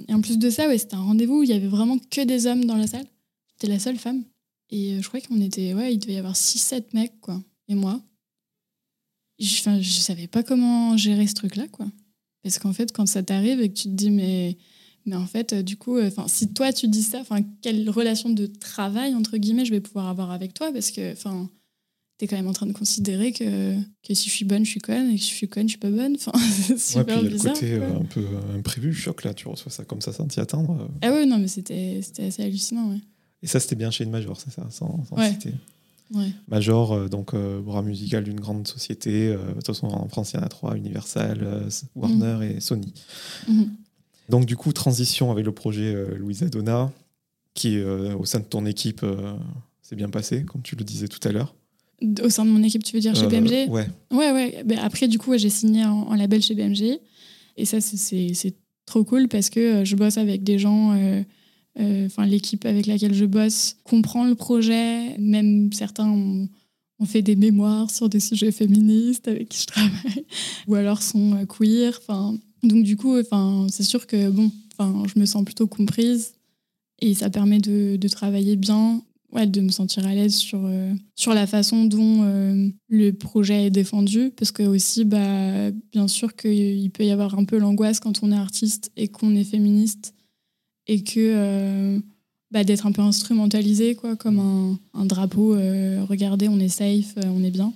en 0.10 0.20
plus 0.20 0.38
de 0.38 0.50
ça, 0.50 0.68
ouais, 0.68 0.78
c'était 0.78 0.96
un 0.96 1.04
rendez-vous 1.04 1.40
où 1.40 1.44
il 1.44 1.50
y 1.50 1.54
avait 1.54 1.68
vraiment 1.68 1.98
que 1.98 2.26
des 2.26 2.46
hommes 2.46 2.66
dans 2.66 2.76
la 2.76 2.88
salle. 2.88 3.06
J'étais 3.54 3.72
la 3.72 3.80
seule 3.80 3.98
femme. 3.98 4.24
Et 4.70 5.02
je 5.02 5.08
crois 5.08 5.22
qu'on 5.22 5.40
était. 5.40 5.74
Ouais, 5.74 5.94
il 5.94 5.98
devait 5.98 6.16
y 6.16 6.18
avoir 6.18 6.36
6-7 6.36 6.88
mecs, 6.94 7.22
quoi. 7.22 7.42
Et 7.70 7.76
moi. 7.76 8.02
Enfin, 9.42 9.80
je 9.80 9.90
savais 9.90 10.28
pas 10.28 10.44
comment 10.44 10.98
gérer 10.98 11.26
ce 11.26 11.36
truc-là, 11.36 11.70
quoi. 11.70 11.86
Parce 12.44 12.60
qu'en 12.60 12.74
fait, 12.74 12.92
quand 12.92 13.06
ça 13.06 13.24
t'arrive 13.24 13.62
et 13.62 13.70
que 13.70 13.76
tu 13.76 13.84
te 13.84 13.94
dis, 13.94 14.12
mais 14.12 14.58
mais 15.10 15.16
en 15.18 15.26
fait, 15.26 15.54
euh, 15.54 15.62
du 15.64 15.76
coup, 15.78 15.98
euh, 15.98 16.08
enfin, 16.08 16.28
si 16.28 16.54
toi 16.54 16.72
tu 16.72 16.88
dis 16.88 17.04
ça, 17.04 17.20
enfin, 17.20 17.40
quelle 17.62 17.90
relation 17.90 18.30
de 18.30 18.46
travail 18.46 19.14
entre 19.16 19.38
guillemets 19.38 19.66
je 19.66 19.72
vais 19.72 19.82
pouvoir 19.82 20.08
avoir 20.08 20.32
avec 20.32 20.54
toi? 20.54 20.72
Parce 20.72 20.92
que, 20.92 21.12
enfin, 21.12 21.50
tu 22.18 22.26
es 22.26 22.28
quand 22.28 22.36
même 22.38 22.48
en 22.48 22.54
train 22.54 22.66
de 22.66 22.74
considérer 22.74 23.32
que, 23.32 23.76
que 24.04 24.14
si 24.14 24.30
je 24.30 24.36
suis 24.36 24.46
bonne, 24.46 24.66
je 24.66 24.72
suis 24.72 24.80
conne, 24.80 25.10
et 25.12 25.16
que 25.16 25.22
si 25.22 25.32
je 25.32 25.36
suis 25.36 25.48
conne, 25.48 25.64
je 25.68 25.72
suis 25.72 25.80
pas 25.80 25.90
bonne. 25.92 26.16
Enfin, 26.16 26.32
c'est 26.68 26.78
super 26.80 27.18
ouais, 27.18 27.24
puis 27.28 27.34
bizarre. 27.34 27.54
le 27.56 27.60
côté 27.60 27.74
euh, 27.74 27.96
un 28.00 28.06
peu 28.06 28.26
imprévu, 28.56 28.94
choc 28.94 29.24
là, 29.24 29.34
tu 29.34 29.48
reçois 29.48 29.72
ça 29.72 29.84
comme 29.86 30.02
ça 30.02 30.14
sans 30.14 30.26
t'y 30.28 30.40
attendre. 30.40 30.90
Ah 31.02 31.12
ouais, 31.12 31.26
non, 31.26 31.38
mais 31.40 31.48
c'était 31.48 32.00
c'était 32.02 32.26
assez 32.26 32.44
hallucinant, 32.44 32.90
ouais. 32.92 33.00
Et 33.42 33.48
ça, 33.48 33.60
c'était 33.60 33.76
bien 33.78 33.90
chez 33.92 34.04
une 34.04 34.12
major, 34.12 34.40
c'est 34.40 34.52
ça, 34.52 34.68
sans, 34.70 35.06
sans 35.06 35.16
Ouais. 35.18 35.30
citer. 35.32 35.54
ouais. 36.14 36.32
Major, 36.50 36.92
euh, 36.92 37.08
donc 37.08 37.34
euh, 37.34 37.62
bras 37.62 37.82
musical 37.84 38.26
d'une 38.26 38.40
grande 38.42 38.68
société. 38.68 39.30
De 39.30 39.54
toute 39.54 39.68
façon, 39.68 39.88
en 39.88 40.10
France, 40.10 40.34
il 40.34 40.38
y 40.38 40.40
en 40.42 40.44
a 40.44 40.50
trois 40.50 40.76
Universal, 40.76 41.70
Warner 41.96 42.40
et 42.56 42.60
Sony. 42.60 42.94
Mhm. 43.48 43.70
Donc, 44.30 44.46
du 44.46 44.56
coup, 44.56 44.72
transition 44.74 45.32
avec 45.32 45.46
le 45.46 45.52
projet 45.52 45.94
euh, 45.96 46.16
Louisa 46.18 46.48
Donna, 46.48 46.92
qui, 47.54 47.78
euh, 47.78 48.16
au 48.16 48.26
sein 48.26 48.40
de 48.40 48.46
ton 48.46 48.66
équipe, 48.66 49.02
euh, 49.04 49.34
s'est 49.82 49.96
bien 49.96 50.10
passé, 50.10 50.44
comme 50.44 50.62
tu 50.62 50.76
le 50.76 50.84
disais 50.84 51.08
tout 51.08 51.20
à 51.28 51.32
l'heure. 51.32 51.56
Au 52.24 52.30
sein 52.30 52.46
de 52.46 52.50
mon 52.52 52.64
équipe, 52.64 52.84
tu 52.84 52.96
veux 52.96 53.02
dire 53.02 53.16
chez 53.16 53.26
Euh, 53.26 53.28
BMG 53.30 53.70
Ouais. 53.70 53.88
Ouais, 54.12 54.32
ouais. 54.32 54.64
Ben, 54.66 54.80
après, 54.80 55.08
du 55.08 55.18
coup, 55.20 55.38
j'ai 55.38 55.50
signé 55.50 55.84
en, 55.84 56.04
en 56.04 56.16
label 56.16 56.42
chez 56.42 56.56
BMG. 56.56 57.00
Et 57.58 57.66
ça, 57.66 57.82
c'est- 57.82 58.56
trop 58.86 59.04
cool 59.04 59.28
parce 59.28 59.52
que 59.52 59.60
euh, 59.60 59.86
je 59.86 59.96
bosse 59.96 60.18
avec 60.18 60.44
des 60.44 60.58
gens. 60.58 60.94
euh, 60.96 61.22
euh, 61.80 62.06
Enfin, 62.08 62.26
l'équipe 62.26 62.66
avec 62.66 62.88
laquelle 62.88 63.14
je 63.14 63.26
bosse 63.26 63.76
comprend 63.84 64.26
le 64.26 64.34
projet. 64.34 65.16
Même 65.20 65.72
certains 65.74 66.08
ont, 66.10 66.50
ont 67.00 67.06
fait 67.06 67.22
des 67.22 67.36
mémoires 67.36 67.92
sur 67.92 68.10
des 68.10 68.20
sujets 68.20 68.52
féministes 68.52 69.28
avec 69.28 69.50
qui 69.50 69.62
je 69.62 69.66
travaille. 69.68 70.26
Ou 70.68 70.74
alors 70.76 71.04
sont 71.04 71.36
euh, 71.36 71.46
queer. 71.46 72.00
Enfin, 72.02 72.36
donc, 72.64 72.84
du 72.84 72.98
coup, 72.98 73.18
enfin, 73.20 73.68
c'est 73.70 73.84
sûr 73.84 74.08
que 74.08 74.30
bon, 74.30 74.52
enfin, 74.78 75.04
je 75.14 75.20
me 75.20 75.26
sens 75.26 75.44
plutôt 75.44 75.68
comprise. 75.68 76.34
Et 77.02 77.14
ça 77.14 77.30
permet 77.30 77.60
de, 77.60 77.96
de 77.96 78.08
travailler 78.10 78.56
bien 78.58 79.02
ouais, 79.32 79.48
de 79.48 79.62
me 79.62 79.70
sentir 79.70 80.06
à 80.06 80.14
l'aise 80.14 80.36
sur, 80.36 80.60
euh, 80.64 80.94
sur 81.16 81.34
la 81.34 81.48
façon 81.48 81.86
dont 81.86 82.24
euh, 82.24 82.68
le 82.90 83.12
projet 83.12 83.68
est 83.68 83.70
défendu. 83.70 84.32
Parce 84.36 84.52
que 84.52 84.64
aussi, 84.64 85.06
bah, 85.06 85.72
bien 85.92 86.08
sûr 86.08 86.36
qu'il 86.36 86.90
peut 86.92 87.06
y 87.06 87.12
avoir 87.12 87.38
un 87.38 87.46
peu 87.46 87.58
l'angoisse 87.58 88.00
quand 88.00 88.22
on 88.24 88.32
est 88.32 88.38
artiste 88.38 88.92
et 88.98 89.08
qu'on 89.08 89.36
est 89.36 89.44
féministe 89.44 90.14
et 90.88 91.04
que 91.04 91.20
euh, 91.20 92.00
bah, 92.52 92.64
d'être 92.64 92.86
un 92.88 92.92
peu 92.92 93.02
instrumentalisé 93.02 93.96
quoi, 93.96 94.16
comme 94.16 94.40
un, 94.40 94.80
un 95.00 95.06
drapeau. 95.06 95.56
euh, 95.56 96.04
regardez, 96.10 96.48
on 96.48 96.60
est 96.60 96.68
safe, 96.68 97.14
euh, 97.18 97.28
on 97.28 97.44
est 97.44 97.52
bien. 97.52 97.72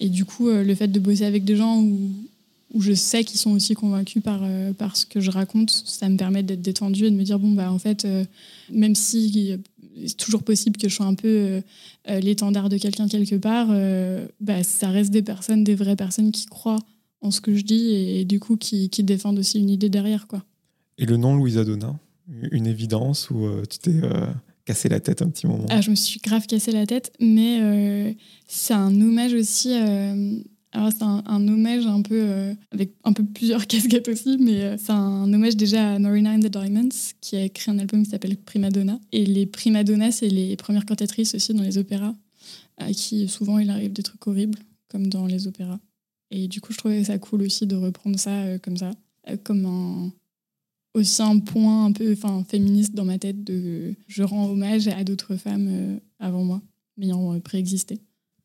Et 0.00 0.08
du 0.08 0.24
coup, 0.24 0.48
euh, 0.48 0.64
le 0.64 0.74
fait 0.74 0.88
de 0.88 0.98
bosser 0.98 1.24
avec 1.24 1.44
des 1.44 1.56
gens 1.56 1.80
où, 1.82 1.98
où 2.72 2.80
je 2.80 2.92
sais 2.92 3.24
qu'ils 3.24 3.38
sont 3.38 3.52
aussi 3.52 3.74
convaincus 3.74 4.22
par, 4.22 4.40
euh, 4.42 4.72
par 4.72 4.96
ce 4.96 5.06
que 5.06 5.20
je 5.20 5.30
raconte, 5.30 5.70
ça 5.70 6.08
me 6.08 6.16
permet 6.16 6.42
d'être 6.42 6.62
détendu 6.62 7.06
et 7.06 7.10
de 7.10 7.16
me 7.16 7.22
dire, 7.22 7.38
bon, 7.38 7.52
bah, 7.52 7.70
en 7.70 7.78
fait, 7.78 8.04
euh, 8.04 8.24
même 8.70 8.94
si 8.94 9.58
c'est 10.06 10.16
toujours 10.16 10.42
possible 10.42 10.76
que 10.76 10.88
je 10.88 10.94
sois 10.94 11.06
un 11.06 11.14
peu 11.14 11.62
euh, 12.08 12.20
l'étendard 12.20 12.68
de 12.68 12.76
quelqu'un 12.76 13.08
quelque 13.08 13.36
part, 13.36 13.68
bah, 14.40 14.62
ça 14.62 14.88
reste 14.88 15.10
des 15.10 15.22
personnes, 15.22 15.64
des 15.64 15.74
vraies 15.74 15.96
personnes 15.96 16.32
qui 16.32 16.46
croient 16.46 16.80
en 17.22 17.30
ce 17.30 17.40
que 17.40 17.54
je 17.54 17.62
dis 17.62 17.94
et, 17.94 18.24
du 18.24 18.40
coup 18.40 18.56
qui, 18.56 18.90
qui 18.90 19.02
défendent 19.02 19.38
aussi 19.38 19.58
une 19.58 19.70
idée 19.70 19.88
derrière. 19.88 20.26
Quoi. 20.26 20.44
Et 20.98 21.06
le 21.06 21.16
nom 21.16 21.34
Louisa 21.34 21.64
Donna, 21.64 21.98
une 22.50 22.66
évidence 22.66 23.30
où 23.30 23.48
tu 23.70 23.78
t'es 23.78 24.00
cassé 24.66 24.88
la 24.88 25.00
tête 25.00 25.22
un 25.22 25.30
petit 25.30 25.46
moment? 25.46 25.64
Ah, 25.70 25.80
je 25.80 25.90
me 25.90 25.94
suis 25.94 26.20
grave 26.20 26.46
cassé 26.46 26.72
la 26.72 26.84
tête, 26.84 27.12
mais 27.20 28.14
c'est 28.46 28.74
un 28.74 29.00
hommage 29.00 29.32
aussi. 29.32 29.72
Alors, 30.76 30.92
c'est 30.92 31.04
un, 31.04 31.48
hommage 31.48 31.86
un 31.86 32.02
peu 32.02 32.20
euh, 32.20 32.54
avec 32.70 32.92
un 33.02 33.14
peu 33.14 33.24
plusieurs 33.24 33.66
casquettes 33.66 34.08
aussi, 34.08 34.36
mais 34.38 34.62
euh, 34.62 34.76
c'est 34.76 34.92
un 34.92 35.32
hommage 35.32 35.56
déjà 35.56 35.94
à 35.94 35.98
Norina 35.98 36.32
and 36.32 36.40
the 36.40 36.50
Diamonds 36.50 37.14
qui 37.22 37.36
a 37.36 37.44
écrit 37.44 37.70
un 37.70 37.78
album 37.78 38.02
qui 38.02 38.10
s'appelle 38.10 38.36
Prima 38.36 38.68
Donna. 38.68 39.00
Et 39.10 39.24
les 39.24 39.46
Prima 39.46 39.84
Donna, 39.84 40.12
c'est 40.12 40.28
les 40.28 40.54
premières 40.56 40.84
cantatrices 40.84 41.34
aussi 41.34 41.54
dans 41.54 41.62
les 41.62 41.78
opéras, 41.78 42.14
à 42.76 42.92
qui 42.92 43.26
souvent 43.26 43.58
il 43.58 43.70
arrive 43.70 43.94
des 43.94 44.02
trucs 44.02 44.26
horribles, 44.26 44.58
comme 44.88 45.06
dans 45.06 45.24
les 45.24 45.46
opéras. 45.46 45.78
Et 46.30 46.46
du 46.46 46.60
coup, 46.60 46.74
je 46.74 46.78
trouvais 46.78 47.04
ça 47.04 47.18
cool 47.18 47.40
aussi 47.40 47.66
de 47.66 47.76
reprendre 47.76 48.18
ça 48.18 48.42
euh, 48.42 48.58
comme 48.58 48.76
ça, 48.76 48.90
comme 49.44 49.64
un, 49.64 50.12
aussi 50.92 51.22
un 51.22 51.38
point 51.38 51.86
un 51.86 51.92
peu 51.92 52.12
enfin, 52.12 52.44
féministe 52.46 52.94
dans 52.94 53.06
ma 53.06 53.18
tête 53.18 53.42
de 53.42 53.94
je 54.08 54.22
rends 54.22 54.50
hommage 54.50 54.88
à 54.88 55.04
d'autres 55.04 55.36
femmes 55.36 56.00
avant 56.18 56.44
moi, 56.44 56.60
m'ayant 56.98 57.32
euh, 57.32 57.40
préexisté. 57.40 57.98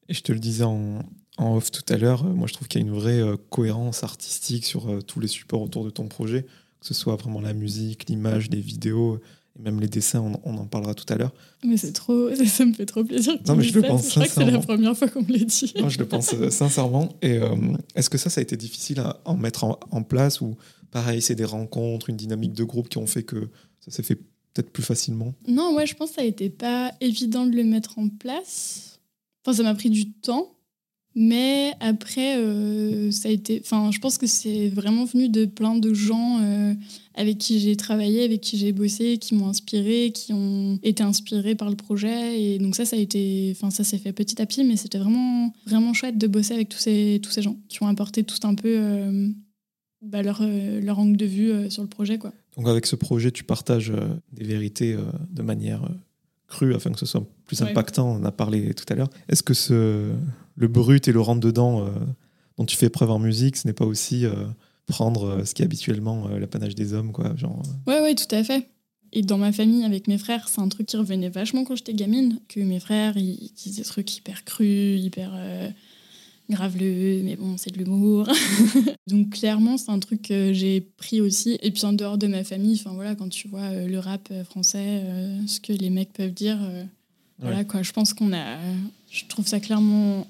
Et 0.07 0.13
je 0.13 0.21
te 0.21 0.31
le 0.31 0.39
disais 0.39 0.63
en, 0.63 0.99
en 1.41 1.55
off 1.57 1.71
tout 1.71 1.83
à 1.93 1.97
l'heure, 1.97 2.25
euh, 2.25 2.33
moi 2.33 2.47
je 2.47 2.53
trouve 2.53 2.67
qu'il 2.67 2.81
y 2.81 2.83
a 2.83 2.87
une 2.87 2.93
vraie 2.93 3.19
euh, 3.21 3.35
cohérence 3.49 4.03
artistique 4.03 4.65
sur 4.65 4.89
euh, 4.89 5.01
tous 5.01 5.19
les 5.19 5.27
supports 5.27 5.61
autour 5.61 5.83
de 5.85 5.89
ton 5.89 6.07
projet, 6.07 6.43
que 6.43 6.85
ce 6.87 6.93
soit 6.93 7.15
vraiment 7.15 7.41
la 7.41 7.53
musique, 7.53 8.07
l'image, 8.09 8.49
les 8.49 8.61
vidéos, 8.61 9.19
et 9.59 9.61
même 9.61 9.79
les 9.81 9.87
dessins, 9.87 10.21
on, 10.21 10.39
on 10.49 10.57
en 10.57 10.65
parlera 10.65 10.93
tout 10.93 11.11
à 11.13 11.17
l'heure. 11.17 11.33
Mais 11.65 11.75
c'est 11.77 11.91
trop, 11.91 12.29
ça, 12.35 12.45
ça 12.45 12.65
me 12.65 12.73
fait 12.73 12.85
trop 12.85 13.03
plaisir. 13.03 13.33
que 13.41 13.47
Non, 13.47 13.55
mais 13.57 13.63
je 13.63 13.73
le 13.77 13.81
pense 13.85 14.05
Je 14.05 14.09
crois 14.11 14.23
que 14.25 14.29
c'est 14.31 14.39
la 14.39 14.45
sincèrement. 14.45 14.61
première 14.65 14.97
fois 14.97 15.07
qu'on 15.09 15.21
me 15.23 15.31
l'a 15.31 15.43
dit. 15.43 15.73
Moi, 15.79 15.89
je 15.89 15.97
le 15.99 16.07
pense 16.07 16.33
sincèrement. 16.49 17.09
Et 17.21 17.37
euh, 17.37 17.55
est-ce 17.95 18.09
que 18.09 18.17
ça, 18.17 18.29
ça 18.29 18.39
a 18.39 18.43
été 18.43 18.55
difficile 18.55 18.99
à 19.01 19.19
en 19.25 19.35
mettre 19.35 19.63
en, 19.65 19.77
en 19.91 20.03
place 20.03 20.39
ou 20.41 20.55
pareil, 20.91 21.21
c'est 21.21 21.35
des 21.35 21.45
rencontres, 21.45 22.09
une 22.09 22.15
dynamique 22.17 22.53
de 22.53 22.63
groupe 22.63 22.87
qui 22.89 22.97
ont 22.97 23.07
fait 23.07 23.23
que 23.23 23.49
ça 23.81 23.91
s'est 23.91 24.03
fait 24.03 24.15
peut-être 24.15 24.71
plus 24.71 24.83
facilement? 24.83 25.33
Non, 25.47 25.75
ouais, 25.75 25.85
je 25.85 25.95
pense 25.95 26.09
que 26.11 26.15
ça 26.15 26.21
a 26.21 26.25
été 26.25 26.49
pas 26.49 26.93
évident 27.01 27.45
de 27.45 27.55
le 27.55 27.63
mettre 27.65 27.99
en 27.99 28.07
place. 28.07 28.99
Enfin, 29.45 29.57
ça 29.57 29.63
m'a 29.63 29.75
pris 29.75 29.89
du 29.89 30.11
temps. 30.11 30.53
Mais 31.13 31.73
après, 31.81 32.37
euh, 32.37 33.11
ça 33.11 33.27
a 33.27 33.31
été. 33.31 33.61
Enfin, 33.63 33.91
je 33.91 33.99
pense 33.99 34.17
que 34.17 34.27
c'est 34.27 34.69
vraiment 34.69 35.03
venu 35.03 35.27
de 35.27 35.45
plein 35.45 35.75
de 35.75 35.93
gens 35.93 36.39
euh, 36.41 36.73
avec 37.15 37.37
qui 37.37 37.59
j'ai 37.59 37.75
travaillé, 37.75 38.23
avec 38.23 38.39
qui 38.39 38.57
j'ai 38.57 38.71
bossé, 38.71 39.17
qui 39.17 39.35
m'ont 39.35 39.47
inspiré, 39.49 40.11
qui 40.13 40.31
ont 40.31 40.79
été 40.83 41.03
inspirés 41.03 41.55
par 41.55 41.69
le 41.69 41.75
projet. 41.75 42.41
Et 42.41 42.59
donc 42.59 42.75
ça, 42.75 42.85
ça 42.85 42.95
a 42.95 42.99
été. 42.99 43.49
Enfin, 43.51 43.71
ça 43.71 43.83
s'est 43.83 43.97
fait 43.97 44.13
petit 44.13 44.41
à 44.41 44.45
petit, 44.45 44.63
mais 44.63 44.77
c'était 44.77 44.99
vraiment, 44.99 45.53
vraiment 45.65 45.93
chouette 45.93 46.17
de 46.17 46.27
bosser 46.27 46.53
avec 46.53 46.69
tous 46.69 46.79
ces, 46.79 47.19
tous 47.21 47.31
ces 47.31 47.41
gens 47.41 47.57
qui 47.67 47.83
ont 47.83 47.87
apporté 47.87 48.23
tout 48.23 48.39
un 48.47 48.55
peu 48.55 48.73
euh, 48.77 49.27
bah, 50.01 50.21
leur, 50.21 50.41
leur 50.41 50.97
angle 50.97 51.17
de 51.17 51.25
vue 51.25 51.69
sur 51.69 51.81
le 51.83 51.89
projet, 51.89 52.19
quoi. 52.19 52.31
Donc 52.55 52.67
avec 52.69 52.85
ce 52.85 52.95
projet, 52.95 53.31
tu 53.31 53.43
partages 53.43 53.91
des 54.31 54.45
vérités 54.45 54.95
de 55.29 55.41
manière 55.41 55.89
crue 56.47 56.73
afin 56.73 56.91
que 56.91 56.99
ce 56.99 57.05
soit 57.05 57.25
plus 57.45 57.61
Ouais. 57.61 57.69
impactant. 57.69 58.11
On 58.11 58.15
en 58.17 58.23
a 58.25 58.31
parlé 58.31 58.73
tout 58.73 58.85
à 58.89 58.95
l'heure. 58.95 59.09
Est-ce 59.29 59.41
que 59.43 59.53
ce, 59.53 60.11
le 60.61 60.67
brut 60.67 61.07
et 61.07 61.11
le 61.11 61.21
rentre-dedans 61.21 61.85
euh, 61.85 61.89
dont 62.57 62.65
tu 62.65 62.77
fais 62.77 62.89
preuve 62.89 63.11
en 63.11 63.19
musique, 63.19 63.57
ce 63.57 63.67
n'est 63.67 63.73
pas 63.73 63.85
aussi 63.85 64.25
euh, 64.25 64.45
prendre 64.85 65.25
euh, 65.25 65.45
ce 65.45 65.53
qui 65.53 65.61
est 65.61 65.65
habituellement 65.65 66.27
l'apanage 66.29 66.75
des 66.75 66.93
hommes 66.93 67.11
quoi, 67.11 67.35
genre, 67.35 67.61
Ouais, 67.87 67.99
ouais, 68.01 68.15
tout 68.15 68.33
à 68.33 68.43
fait. 68.43 68.67
Et 69.13 69.23
dans 69.23 69.37
ma 69.37 69.51
famille, 69.51 69.83
avec 69.83 70.07
mes 70.07 70.17
frères, 70.17 70.47
c'est 70.47 70.61
un 70.61 70.69
truc 70.69 70.87
qui 70.87 70.97
revenait 70.97 71.29
vachement 71.29 71.65
quand 71.65 71.75
j'étais 71.75 71.93
gamine. 71.93 72.39
Que 72.47 72.61
mes 72.61 72.79
frères, 72.79 73.17
ils 73.17 73.51
disaient 73.55 73.81
des 73.81 73.87
trucs 73.87 74.15
hyper 74.17 74.45
crus, 74.45 75.03
hyper 75.03 75.33
euh, 75.35 75.69
graveleux, 76.49 77.21
mais 77.23 77.35
bon, 77.35 77.57
c'est 77.57 77.71
de 77.71 77.77
l'humour. 77.77 78.29
Donc 79.07 79.31
clairement, 79.31 79.77
c'est 79.77 79.91
un 79.91 79.99
truc 79.99 80.21
que 80.21 80.53
j'ai 80.53 80.79
pris 80.79 81.19
aussi. 81.19 81.57
Et 81.61 81.71
puis 81.71 81.83
en 81.83 81.91
dehors 81.91 82.17
de 82.17 82.27
ma 82.27 82.45
famille, 82.45 82.79
enfin 82.79 82.95
voilà, 82.95 83.15
quand 83.15 83.27
tu 83.27 83.49
vois 83.49 83.59
euh, 83.59 83.87
le 83.87 83.99
rap 83.99 84.31
français, 84.45 85.01
euh, 85.03 85.39
ce 85.45 85.59
que 85.59 85.73
les 85.73 85.89
mecs 85.89 86.13
peuvent 86.13 86.33
dire, 86.33 86.57
voilà 87.39 87.65
quoi. 87.65 87.81
Je 87.81 87.91
pense 87.91 88.13
qu'on 88.13 88.31
a. 88.33 88.57
Je 89.09 89.25
trouve 89.25 89.45
ça 89.45 89.59
clairement 89.59 90.25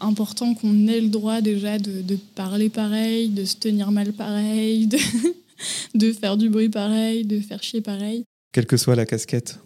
important 0.00 0.54
qu'on 0.54 0.86
ait 0.86 1.00
le 1.00 1.08
droit 1.08 1.40
déjà 1.40 1.78
de, 1.78 2.16
parler 2.34 2.68
pareil, 2.68 3.28
de 3.28 3.44
se 3.44 3.56
tenir 3.56 3.90
mal 3.90 4.12
pareil, 4.12 4.88
de, 5.94 6.12
faire 6.12 6.36
du 6.36 6.48
bruit 6.48 6.68
pareil, 6.68 7.24
de 7.24 7.40
faire 7.40 7.62
chier 7.62 7.80
pareil. 7.80 8.24
quelle 8.52 8.66
que 8.66 8.76
soit 8.76 8.96
la 8.96 9.06
casquette, 9.06 9.60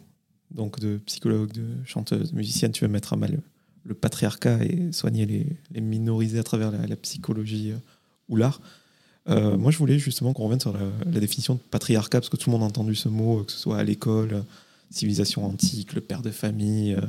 donc 0.50 0.80
de 0.80 0.98
psychologue, 1.06 1.52
de 1.52 1.66
chanteuse, 1.86 2.32
de 2.32 2.36
musicienne, 2.36 2.72
tu 2.72 2.84
veux 2.84 2.90
mettre 2.90 3.12
à 3.12 3.16
mal 3.16 3.40
le, 3.84 3.94
patriarcat 3.94 4.64
et 4.64 4.92
soigner 4.92 5.26
les, 5.26 5.80
minorisés 5.80 6.38
à 6.38 6.42
travers 6.42 6.70
la, 6.70 6.96
psychologie 6.96 7.72
euh, 7.72 7.78
ou 8.28 8.36
l'art. 8.36 8.60
Euh, 9.28 9.56
moi, 9.56 9.70
je 9.70 9.78
voulais 9.78 9.98
justement 9.98 10.32
qu'on 10.32 10.44
revienne 10.44 10.60
sur 10.60 10.72
la, 10.72 10.80
la 11.10 11.20
définition 11.20 11.54
de 11.54 11.60
patriarcat, 11.70 12.20
parce 12.20 12.28
que 12.28 12.36
tout 12.36 12.50
le 12.50 12.52
monde 12.52 12.62
a 12.62 12.66
entendu 12.66 12.94
ce 12.94 13.08
mot, 13.08 13.40
euh, 13.40 13.44
que 13.44 13.52
ce 13.52 13.58
soit 13.58 13.78
à 13.78 13.84
l'école, 13.84 14.44
civilisation 14.90 15.44
antique, 15.44 15.92
le 15.94 16.00
père 16.00 16.22
de 16.22 16.30
famille, 16.30 16.94
euh, 16.94 17.00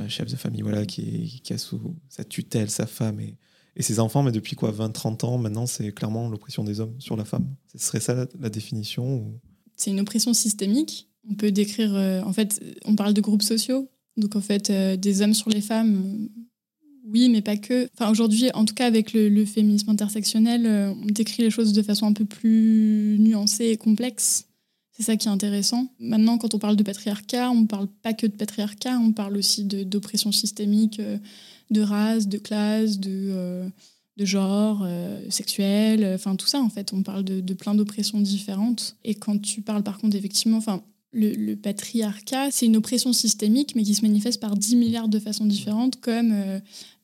euh, 0.00 0.08
chef 0.08 0.30
de 0.30 0.36
famille, 0.36 0.62
voilà, 0.62 0.86
qui, 0.86 1.40
qui 1.42 1.52
a 1.52 1.58
sous 1.58 1.80
sa 2.08 2.24
tutelle 2.24 2.70
sa 2.70 2.86
femme 2.86 3.20
et, 3.20 3.34
et 3.76 3.82
ses 3.82 3.98
enfants. 4.00 4.22
Mais 4.22 4.32
depuis 4.32 4.56
quoi, 4.56 4.72
20-30 4.72 5.24
ans, 5.24 5.38
maintenant, 5.38 5.66
c'est 5.66 5.92
clairement 5.92 6.28
l'oppression 6.28 6.64
des 6.64 6.80
hommes 6.80 6.94
sur 6.98 7.16
la 7.16 7.24
femme. 7.24 7.46
Ce 7.74 7.78
serait 7.86 8.00
ça 8.00 8.14
la, 8.14 8.26
la 8.40 8.48
définition 8.50 9.16
ou- 9.16 9.40
C'est 9.76 9.90
une 9.90 10.00
oppression 10.00 10.32
systémique. 10.34 11.08
On 11.28 11.34
peut 11.34 11.50
décrire. 11.52 11.94
euh, 11.94 12.22
en 12.22 12.32
fait, 12.32 12.60
on 12.84 12.94
parle 12.94 13.12
de 13.14 13.20
groupes 13.20 13.42
sociaux. 13.42 13.90
Donc 14.16 14.36
en 14.36 14.40
fait, 14.40 14.70
euh, 14.70 14.96
des 14.96 15.20
hommes 15.22 15.34
sur 15.34 15.50
les 15.50 15.60
femmes. 15.60 16.28
oui, 17.04 17.28
mais 17.28 17.42
pas 17.42 17.56
que. 17.56 17.88
Enfin, 17.94 18.10
aujourd'hui, 18.10 18.50
en 18.54 18.64
tout 18.64 18.74
cas, 18.74 18.86
avec 18.86 19.12
le, 19.12 19.28
le 19.28 19.44
féminisme 19.44 19.90
intersectionnel, 19.90 20.66
on 21.02 21.06
décrit 21.06 21.42
les 21.42 21.50
choses 21.50 21.72
de 21.72 21.82
façon 21.82 22.06
un 22.06 22.12
peu 22.12 22.24
plus 22.24 23.16
nuancée 23.20 23.66
et 23.66 23.76
complexe. 23.76 24.45
C'est 24.96 25.02
ça 25.02 25.16
qui 25.16 25.28
est 25.28 25.30
intéressant. 25.30 25.88
Maintenant, 26.00 26.38
quand 26.38 26.54
on 26.54 26.58
parle 26.58 26.76
de 26.76 26.82
patriarcat, 26.82 27.50
on 27.50 27.62
ne 27.62 27.66
parle 27.66 27.86
pas 27.86 28.14
que 28.14 28.26
de 28.26 28.32
patriarcat, 28.32 28.98
on 28.98 29.12
parle 29.12 29.36
aussi 29.36 29.64
d'oppression 29.64 30.32
systémique, 30.32 31.00
euh, 31.00 31.18
de 31.70 31.82
race, 31.82 32.28
de 32.28 32.38
classe, 32.38 32.98
de, 32.98 33.10
euh, 33.10 33.68
genre, 34.16 34.84
euh, 34.86 35.20
sexuel, 35.28 36.12
enfin 36.14 36.34
tout 36.34 36.46
ça 36.46 36.60
en 36.60 36.70
fait. 36.70 36.94
On 36.94 37.02
parle 37.02 37.24
de, 37.24 37.54
plein 37.54 37.74
d'oppressions 37.74 38.20
différentes. 38.20 38.96
Et 39.04 39.14
quand 39.14 39.38
tu 39.38 39.60
parles 39.60 39.82
par 39.82 39.98
contre, 39.98 40.16
effectivement, 40.16 40.56
enfin, 40.56 40.82
le, 41.12 41.54
patriarcat, 41.56 42.50
c'est 42.50 42.64
une 42.64 42.76
oppression 42.76 43.12
systémique, 43.12 43.74
mais 43.76 43.82
qui 43.82 43.94
se 43.94 44.02
manifeste 44.02 44.40
par 44.40 44.56
10 44.56 44.76
milliards 44.76 45.08
de 45.08 45.18
façons 45.18 45.44
différentes, 45.44 46.00
comme 46.00 46.32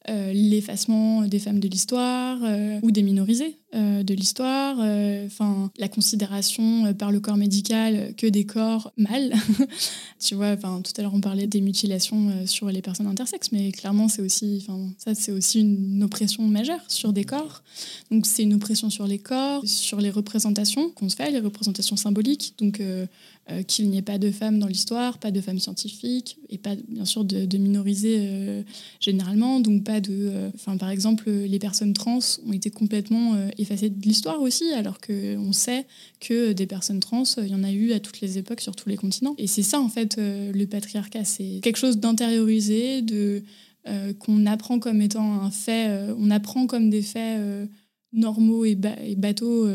euh, 0.09 0.33
l'effacement 0.33 1.23
des 1.23 1.39
femmes 1.39 1.61
de 1.61 1.69
l'histoire 1.69 2.39
euh, 2.43 2.81
ou 2.83 2.91
des 2.91 3.05
minorisés 3.05 3.59
euh, 3.75 4.03
de 4.03 4.15
l'histoire, 4.15 4.79
enfin 5.27 5.71
la 5.79 5.89
considération 5.89 6.93
par 6.95 7.13
le 7.13 7.21
corps 7.21 7.37
médical 7.37 8.13
que 8.17 8.27
des 8.27 8.45
corps 8.45 8.93
mâles. 8.97 9.33
tu 10.19 10.35
vois, 10.35 10.51
enfin 10.51 10.83
tout 10.83 10.93
à 10.99 11.03
l'heure 11.03 11.15
on 11.15 11.21
parlait 11.21 11.47
des 11.47 11.61
mutilations 11.61 12.47
sur 12.47 12.69
les 12.69 12.83
personnes 12.83 13.07
intersexes, 13.07 13.53
mais 13.53 13.71
clairement 13.71 14.09
c'est 14.09 14.23
aussi, 14.23 14.65
enfin 14.67 14.89
ça 14.99 15.15
c'est 15.15 15.33
aussi 15.33 15.61
une 15.61 16.03
oppression 16.03 16.43
majeure 16.49 16.85
sur 16.89 17.13
des 17.13 17.25
corps. 17.25 17.63
Donc 18.11 18.27
c'est 18.27 18.43
une 18.43 18.55
oppression 18.55 18.91
sur 18.91 19.07
les 19.07 19.19
corps, 19.19 19.63
sur 19.65 20.01
les 20.01 20.11
représentations 20.11 20.91
qu'on 20.91 21.09
se 21.09 21.17
fait, 21.17 21.31
les 21.31 21.41
représentations 21.41 21.97
symboliques. 21.97 22.55
Donc 22.59 22.83
euh, 23.53 23.63
qu'il 23.63 23.89
n'y 23.89 23.99
ait 23.99 24.03
pas 24.03 24.19
de 24.19 24.31
femmes 24.31 24.59
dans 24.59 24.67
l'histoire, 24.67 25.19
pas 25.19 25.31
de 25.31 25.41
femmes 25.41 25.59
scientifiques 25.59 26.39
et 26.49 26.59
pas 26.59 26.75
bien 26.89 27.05
sûr 27.05 27.25
de, 27.25 27.45
de 27.45 27.59
euh, 27.59 28.63
généralement. 29.01 29.61
Donc 29.61 29.85
pas 29.85 30.01
de, 30.01 30.13
euh, 30.13 30.51
enfin 30.55 30.77
par 30.77 30.91
exemple 30.91 31.31
les 31.31 31.59
personnes 31.59 31.93
trans 31.93 32.21
ont 32.47 32.53
été 32.53 32.71
complètement 32.71 33.37
effacées 33.59 33.91
de 33.91 34.03
l'histoire 34.03 34.41
aussi, 34.41 34.73
alors 34.73 35.01
que 35.01 35.37
on 35.37 35.53
sait 35.53 35.87
que 36.21 36.53
des 36.53 36.67
personnes 36.67 37.01
trans, 37.01 37.25
il 37.39 37.49
y 37.49 37.55
en 37.55 37.65
a 37.65 37.73
eu 37.73 37.93
à 37.93 38.01
toutes 38.01 38.21
les 38.21 38.39
époques 38.39 38.61
sur 38.61 38.77
tous 38.77 38.89
les 38.89 38.97
continents. 38.97 39.35
Et 39.39 39.47
c'est 39.47 39.63
ça 39.63 39.81
en 39.81 39.89
fait 39.89 40.17
le 40.19 40.65
patriarcat, 40.67 41.25
c'est 41.25 41.61
quelque 41.63 41.79
chose 41.79 41.99
d'intériorisé, 41.99 43.03
de 43.03 43.43
qu'on 44.19 44.47
apprend 44.47 44.79
comme 44.79 45.03
étant 45.03 45.43
un 45.43 45.51
fait, 45.51 46.13
on 46.19 46.31
apprend 46.31 46.67
comme 46.67 46.91
des 46.91 47.03
faits 47.03 47.41
normaux 48.13 48.65
et 48.65 48.77
bateaux 49.17 49.67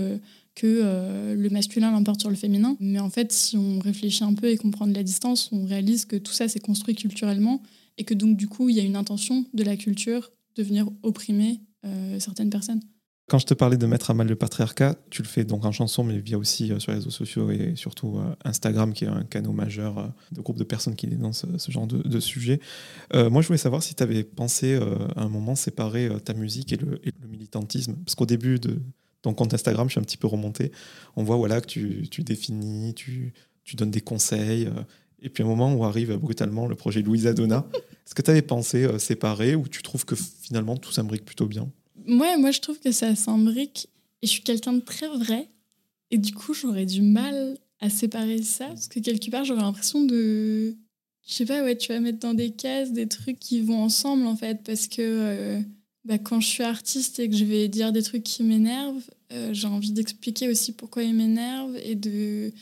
que 0.57 0.81
euh, 0.83 1.35
le 1.35 1.49
masculin 1.49 1.91
l'emporte 1.91 2.19
sur 2.19 2.31
le 2.31 2.35
féminin. 2.35 2.75
Mais 2.79 2.99
en 2.99 3.11
fait, 3.11 3.31
si 3.31 3.57
on 3.57 3.77
réfléchit 3.77 4.23
un 4.23 4.33
peu 4.33 4.49
et 4.49 4.57
qu'on 4.57 4.71
prend 4.71 4.87
de 4.87 4.93
la 4.93 5.03
distance, 5.03 5.49
on 5.51 5.65
réalise 5.65 6.05
que 6.05 6.15
tout 6.15 6.33
ça 6.33 6.47
s'est 6.47 6.59
construit 6.59 6.95
culturellement 6.95 7.61
et 7.99 8.03
que 8.03 8.15
donc 8.15 8.35
du 8.35 8.47
coup, 8.47 8.67
il 8.67 8.75
y 8.75 8.79
a 8.79 8.83
une 8.83 8.95
intention 8.95 9.45
de 9.53 9.63
la 9.63 9.77
culture 9.77 10.31
de 10.55 10.63
venir 10.63 10.89
opprimer 11.03 11.61
euh, 11.85 12.19
certaines 12.19 12.49
personnes. 12.49 12.81
Quand 13.29 13.37
je 13.37 13.45
te 13.45 13.53
parlais 13.53 13.77
de 13.77 13.85
mettre 13.85 14.09
à 14.09 14.13
mal 14.15 14.27
le 14.27 14.35
patriarcat, 14.35 14.95
tu 15.11 15.21
le 15.21 15.27
fais 15.27 15.43
donc 15.43 15.63
en 15.63 15.71
chanson, 15.71 16.03
mais 16.03 16.17
via 16.17 16.39
aussi 16.39 16.71
euh, 16.71 16.79
sur 16.79 16.91
les 16.91 16.97
réseaux 16.97 17.11
sociaux 17.11 17.51
et 17.51 17.73
surtout 17.75 18.19
Instagram, 18.43 18.93
qui 18.93 19.03
est 19.03 19.09
un 19.09 19.25
canal 19.25 19.51
majeur 19.51 20.11
de 20.31 20.41
groupe 20.41 20.57
de 20.57 20.63
personnes 20.63 20.95
qui 20.95 21.05
dénoncent 21.05 21.45
ce 21.57 21.71
genre 21.71 21.85
de, 21.85 22.01
de 22.01 22.19
sujet. 22.19 22.59
moi, 23.13 23.43
je 23.43 23.47
voulais 23.47 23.59
savoir 23.59 23.83
si 23.83 23.93
tu 23.93 24.01
avais 24.01 24.23
pensé 24.23 24.79
à 25.15 25.21
un 25.21 25.29
moment 25.29 25.53
séparer 25.53 26.09
ta 26.25 26.33
musique 26.33 26.73
et 26.73 26.77
le, 26.77 26.99
et 27.07 27.11
le 27.21 27.27
militantisme. 27.27 27.95
Parce 27.97 28.15
qu'au 28.15 28.25
début 28.25 28.59
de, 28.59 28.81
ton 29.21 29.33
compte 29.33 29.53
Instagram, 29.53 29.87
je 29.87 29.93
suis 29.93 29.99
un 29.99 30.03
petit 30.03 30.17
peu 30.17 30.27
remonté. 30.27 30.71
On 31.15 31.23
voit 31.23 31.37
voilà, 31.37 31.61
que 31.61 31.67
tu, 31.67 32.07
tu 32.09 32.23
définis, 32.23 32.93
tu, 32.93 33.33
tu, 33.63 33.75
donnes 33.75 33.91
des 33.91 34.01
conseils. 34.01 34.65
Euh, 34.65 34.83
et 35.21 35.29
puis 35.29 35.43
un 35.43 35.47
moment 35.47 35.73
où 35.73 35.83
arrive 35.83 36.15
brutalement 36.17 36.67
le 36.67 36.75
projet 36.75 37.01
Louisa 37.01 37.33
Donna. 37.33 37.67
Est-ce 38.05 38.15
que 38.15 38.21
tu 38.21 38.31
avais 38.31 38.41
pensé 38.41 38.83
euh, 38.83 38.99
séparer 38.99 39.55
ou 39.55 39.67
tu 39.67 39.81
trouves 39.81 40.05
que 40.05 40.15
finalement 40.15 40.77
tout 40.77 40.91
s'imbrique 40.91 41.25
plutôt 41.25 41.47
bien? 41.47 41.69
Ouais, 42.07 42.37
moi 42.37 42.51
je 42.51 42.61
trouve 42.61 42.79
que 42.79 42.91
ça 42.91 43.15
s'imbrique. 43.15 43.89
Et 44.21 44.27
je 44.27 44.31
suis 44.31 44.43
quelqu'un 44.43 44.73
de 44.73 44.79
très 44.79 45.07
vrai. 45.07 45.49
Et 46.11 46.17
du 46.17 46.33
coup, 46.33 46.53
j'aurais 46.53 46.85
du 46.85 47.01
mal 47.01 47.57
à 47.79 47.89
séparer 47.89 48.41
ça. 48.41 48.67
Parce 48.67 48.87
que 48.87 48.99
quelque 48.99 49.29
part, 49.29 49.45
j'aurais 49.45 49.61
l'impression 49.61 50.03
de. 50.03 50.75
Je 51.27 51.33
sais 51.33 51.45
pas, 51.45 51.61
ouais, 51.63 51.75
tu 51.75 51.91
vas 51.91 51.99
mettre 51.99 52.19
dans 52.19 52.33
des 52.33 52.51
cases 52.51 52.93
des 52.93 53.07
trucs 53.07 53.39
qui 53.39 53.61
vont 53.61 53.81
ensemble 53.81 54.25
en 54.25 54.35
fait. 54.35 54.63
Parce 54.63 54.87
que. 54.87 55.01
Euh, 55.01 55.61
bah, 56.07 56.17
quand 56.17 56.39
je 56.39 56.47
suis 56.47 56.63
artiste 56.63 57.19
et 57.19 57.29
que 57.29 57.35
je 57.35 57.43
vais 57.43 57.67
dire 57.67 57.91
des 57.91 58.01
trucs 58.01 58.23
qui 58.23 58.41
m'énervent, 58.41 59.03
euh, 59.33 59.53
j'ai 59.53 59.67
envie 59.67 59.91
d'expliquer 59.91 60.47
aussi 60.47 60.71
pourquoi 60.71 61.03
ils 61.03 61.13
m'énervent 61.13 61.75
et 61.83 61.95
de. 61.95 62.53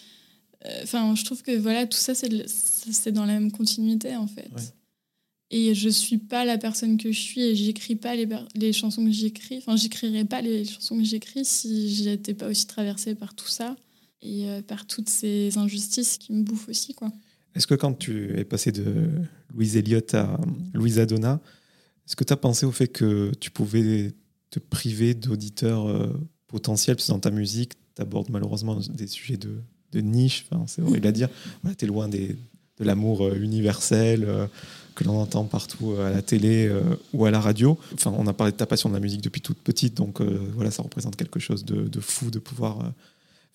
Euh, 0.65 0.79
enfin, 0.81 1.13
je 1.13 1.23
trouve 1.23 1.43
que 1.43 1.55
voilà, 1.55 1.86
tout 1.86 1.97
ça, 1.97 2.13
c'est 2.15 3.12
dans 3.12 3.25
la 3.25 3.34
même 3.34 3.51
continuité 3.51 4.15
en 4.15 4.25
fait. 4.25 4.49
Et 5.51 5.75
je 5.75 5.89
suis 5.89 6.17
pas 6.17 6.43
la 6.43 6.58
personne 6.58 6.97
que 6.97 7.12
je 7.12 7.21
suis 7.21 7.41
et 7.41 7.55
j'écris 7.55 7.95
pas 7.95 8.15
les, 8.15 8.27
les, 8.55 8.73
chansons 8.73 9.05
que 9.05 9.12
j'écris. 9.12 9.60
Enfin, 9.60 9.75
j'écrirais 9.75 10.25
pas 10.25 10.41
les 10.41 10.65
chansons 10.65 10.97
que 10.97 11.03
j'écris 11.03 11.45
si 11.45 11.93
j'étais 11.93 12.34
pas 12.34 12.47
aussi 12.47 12.65
traversée 12.65 13.13
par 13.13 13.36
tout 13.36 13.47
ça 13.47 13.75
et 14.23 14.49
euh, 14.49 14.63
par 14.63 14.88
toutes 14.88 15.08
ces 15.08 15.55
injustices 15.60 16.17
qui 16.17 16.34
me 16.34 16.41
bouffent 16.41 16.67
aussi, 16.67 16.95
quoi. 16.95 17.12
Est-ce 17.53 17.67
que 17.67 17.75
quand 17.75 17.93
tu 17.93 18.38
es 18.38 18.43
passé 18.43 18.71
de 18.71 19.08
Louise 19.53 19.77
Elliott 19.77 20.15
à 20.15 20.41
Louisa 20.73 21.05
Donna, 21.05 21.39
est-ce 22.07 22.15
que 22.15 22.23
tu 22.23 22.33
as 22.33 22.37
pensé 22.37 22.65
au 22.65 22.71
fait 22.71 22.87
que 22.87 23.31
tu 23.39 23.49
pouvais 23.49 24.13
te 24.51 24.59
priver 24.59 25.13
d'auditeurs 25.13 25.87
euh, 25.87 26.13
potentiels? 26.47 26.95
Parce 26.95 27.07
que 27.07 27.11
dans 27.11 27.19
ta 27.19 27.31
musique, 27.31 27.73
tu 27.95 28.01
abordes 28.01 28.29
malheureusement 28.29 28.79
des 28.89 29.07
sujets 29.07 29.37
de, 29.37 29.61
de 29.91 30.01
niche, 30.01 30.45
enfin, 30.49 30.65
c'est 30.67 30.81
horrible 30.81 31.07
à 31.07 31.11
dire. 31.11 31.29
Voilà, 31.63 31.75
tu 31.75 31.85
es 31.85 31.87
loin 31.87 32.07
des, 32.07 32.35
de 32.77 32.83
l'amour 32.83 33.25
euh, 33.25 33.35
universel 33.35 34.23
euh, 34.23 34.45
que 34.93 35.03
l'on 35.03 35.19
entend 35.19 35.45
partout 35.45 35.93
à 35.99 36.09
la 36.09 36.21
télé 36.21 36.71
ou 37.11 37.25
à 37.25 37.31
la 37.31 37.41
radio. 37.41 37.77
Enfin, 37.93 38.13
on 38.17 38.27
a 38.27 38.33
parlé 38.33 38.53
de 38.53 38.57
ta 38.57 38.65
passion 38.65 38.87
de 38.87 38.93
la 38.93 39.01
musique 39.01 39.19
depuis 39.19 39.41
toute 39.41 39.57
petite, 39.57 39.95
donc 39.95 40.21
voilà, 40.21 40.71
ça 40.71 40.83
représente 40.83 41.17
quelque 41.17 41.37
chose 41.37 41.65
de, 41.65 41.89
de 41.89 41.99
fou 41.99 42.31
de 42.31 42.39
pouvoir 42.39 42.93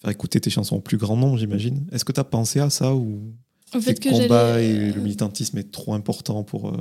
faire 0.03 0.11
écouter 0.11 0.39
tes 0.39 0.51
chansons 0.51 0.77
au 0.77 0.81
plus 0.81 0.99
grand 0.99 1.17
nombre, 1.17 1.39
j'imagine. 1.39 1.87
Est-ce 1.93 2.05
que 2.05 2.13
tu 2.13 2.21
as 2.21 2.25
pensé 2.25 2.61
à 2.61 2.69
ça 2.69 2.95
ou 2.95 3.33
fait, 3.81 4.05
le 4.05 4.11
combat 4.11 4.61
et 4.61 4.93
le 4.93 5.01
militantisme 5.01 5.57
est 5.57 5.73
trop 5.73 5.95
important 5.95 6.45
pour 6.45 6.77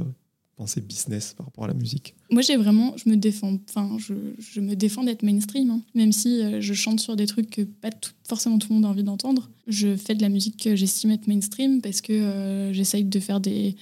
penser 0.59 0.81
business 0.81 1.33
par 1.35 1.45
rapport 1.45 1.63
à 1.63 1.67
la 1.67 1.73
musique 1.73 2.13
Moi, 2.29 2.41
j'ai 2.41 2.57
vraiment, 2.57 2.93
je 2.97 3.09
me 3.09 3.15
défends, 3.15 3.57
enfin, 3.69 3.95
je, 3.97 4.13
je 4.37 4.59
me 4.59 4.75
défends 4.75 5.05
d'être 5.05 5.23
mainstream, 5.23 5.69
hein. 5.69 5.81
même 5.95 6.11
si 6.11 6.41
euh, 6.41 6.59
je 6.59 6.73
chante 6.73 6.99
sur 6.99 7.15
des 7.15 7.27
trucs 7.27 7.49
que 7.49 7.61
pas 7.61 7.89
forcément 8.27 8.59
tout 8.59 8.67
le 8.69 8.75
monde 8.75 8.85
a 8.85 8.89
envie 8.89 9.05
d'entendre. 9.05 9.49
Je 9.67 9.95
fais 9.95 10.15
de 10.15 10.21
la 10.21 10.27
musique 10.27 10.61
que 10.61 10.75
j'estime 10.75 11.11
être 11.11 11.27
mainstream 11.27 11.81
parce 11.81 12.01
que 12.01 12.11
euh, 12.11 12.73
j'essaye 12.73 13.05
de 13.05 13.19
faire 13.21 13.39
des. 13.39 13.77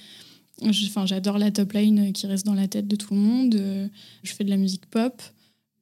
Enfin, 0.62 1.04
j'adore 1.04 1.38
la 1.38 1.50
top 1.50 1.72
line 1.72 2.12
qui 2.12 2.26
reste 2.28 2.46
dans 2.46 2.54
la 2.54 2.68
tête 2.68 2.86
de 2.86 2.96
tout 2.96 3.12
le 3.12 3.20
monde. 3.20 3.54
Euh, 3.56 3.88
je 4.22 4.32
fais 4.32 4.44
de 4.44 4.50
la 4.50 4.56
musique 4.56 4.86
pop. 4.86 5.20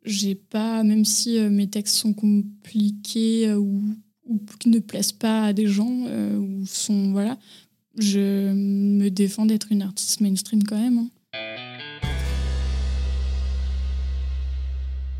J'ai 0.04 0.34
pas, 0.34 0.82
même 0.82 1.04
si 1.04 1.38
mes 1.40 1.66
textes 1.66 1.96
sont 1.96 2.14
compliqués 2.14 3.52
ou, 3.52 3.82
ou 4.24 4.40
ne 4.64 4.78
plaisent 4.78 5.12
pas 5.12 5.46
à 5.46 5.52
des 5.52 5.66
gens 5.66 6.06
ou 6.38 6.64
sont 6.64 7.10
voilà 7.10 7.36
je 7.98 8.52
me 8.52 9.08
défends 9.08 9.46
d'être 9.46 9.68
une 9.70 9.82
artiste 9.82 10.20
mainstream 10.20 10.62
quand 10.64 10.78
même. 10.78 10.98
Hein. 10.98 11.10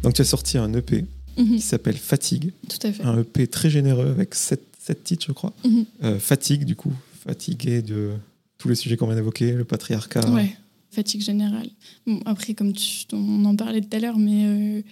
Donc 0.03 0.15
tu 0.15 0.23
as 0.23 0.27
sorti 0.27 0.59
un 0.59 0.73
EP 0.73 1.05
mhm. 1.37 1.57
qui 1.57 1.61
s'appelle 1.61 1.97
Fatigue. 1.97 2.53
Tout 2.69 2.87
à 2.87 2.93
fait. 2.93 3.03
Un 3.03 3.21
EP 3.21 3.47
très 3.47 3.71
généreux 3.71 4.09
avec 4.09 4.35
sept, 4.35 4.63
titres, 5.03 5.27
je 5.27 5.33
crois. 5.33 5.53
Mhm. 5.65 5.85
Euh, 6.05 6.19
fatigue, 6.19 6.65
du 6.65 6.77
coup, 6.77 6.93
fatigué 7.27 7.83
de 7.83 8.13
tous 8.59 8.69
les 8.69 8.75
sujets 8.75 8.97
qu'on 8.97 9.07
vient 9.07 9.17
d'évoquer, 9.17 9.53
le 9.53 9.65
patriarcat. 9.65 10.31
Ouais, 10.31 10.57
fatigue 10.91 11.23
générale. 11.23 11.69
Bon, 12.07 12.21
après, 12.25 12.55
comme 12.55 12.73
on 13.13 13.45
en 13.45 13.57
parlait 13.57 13.81
tout 13.81 13.97
à 13.97 13.99
l'heure, 13.99 14.19
mais 14.19 14.47
euh, 14.47 14.83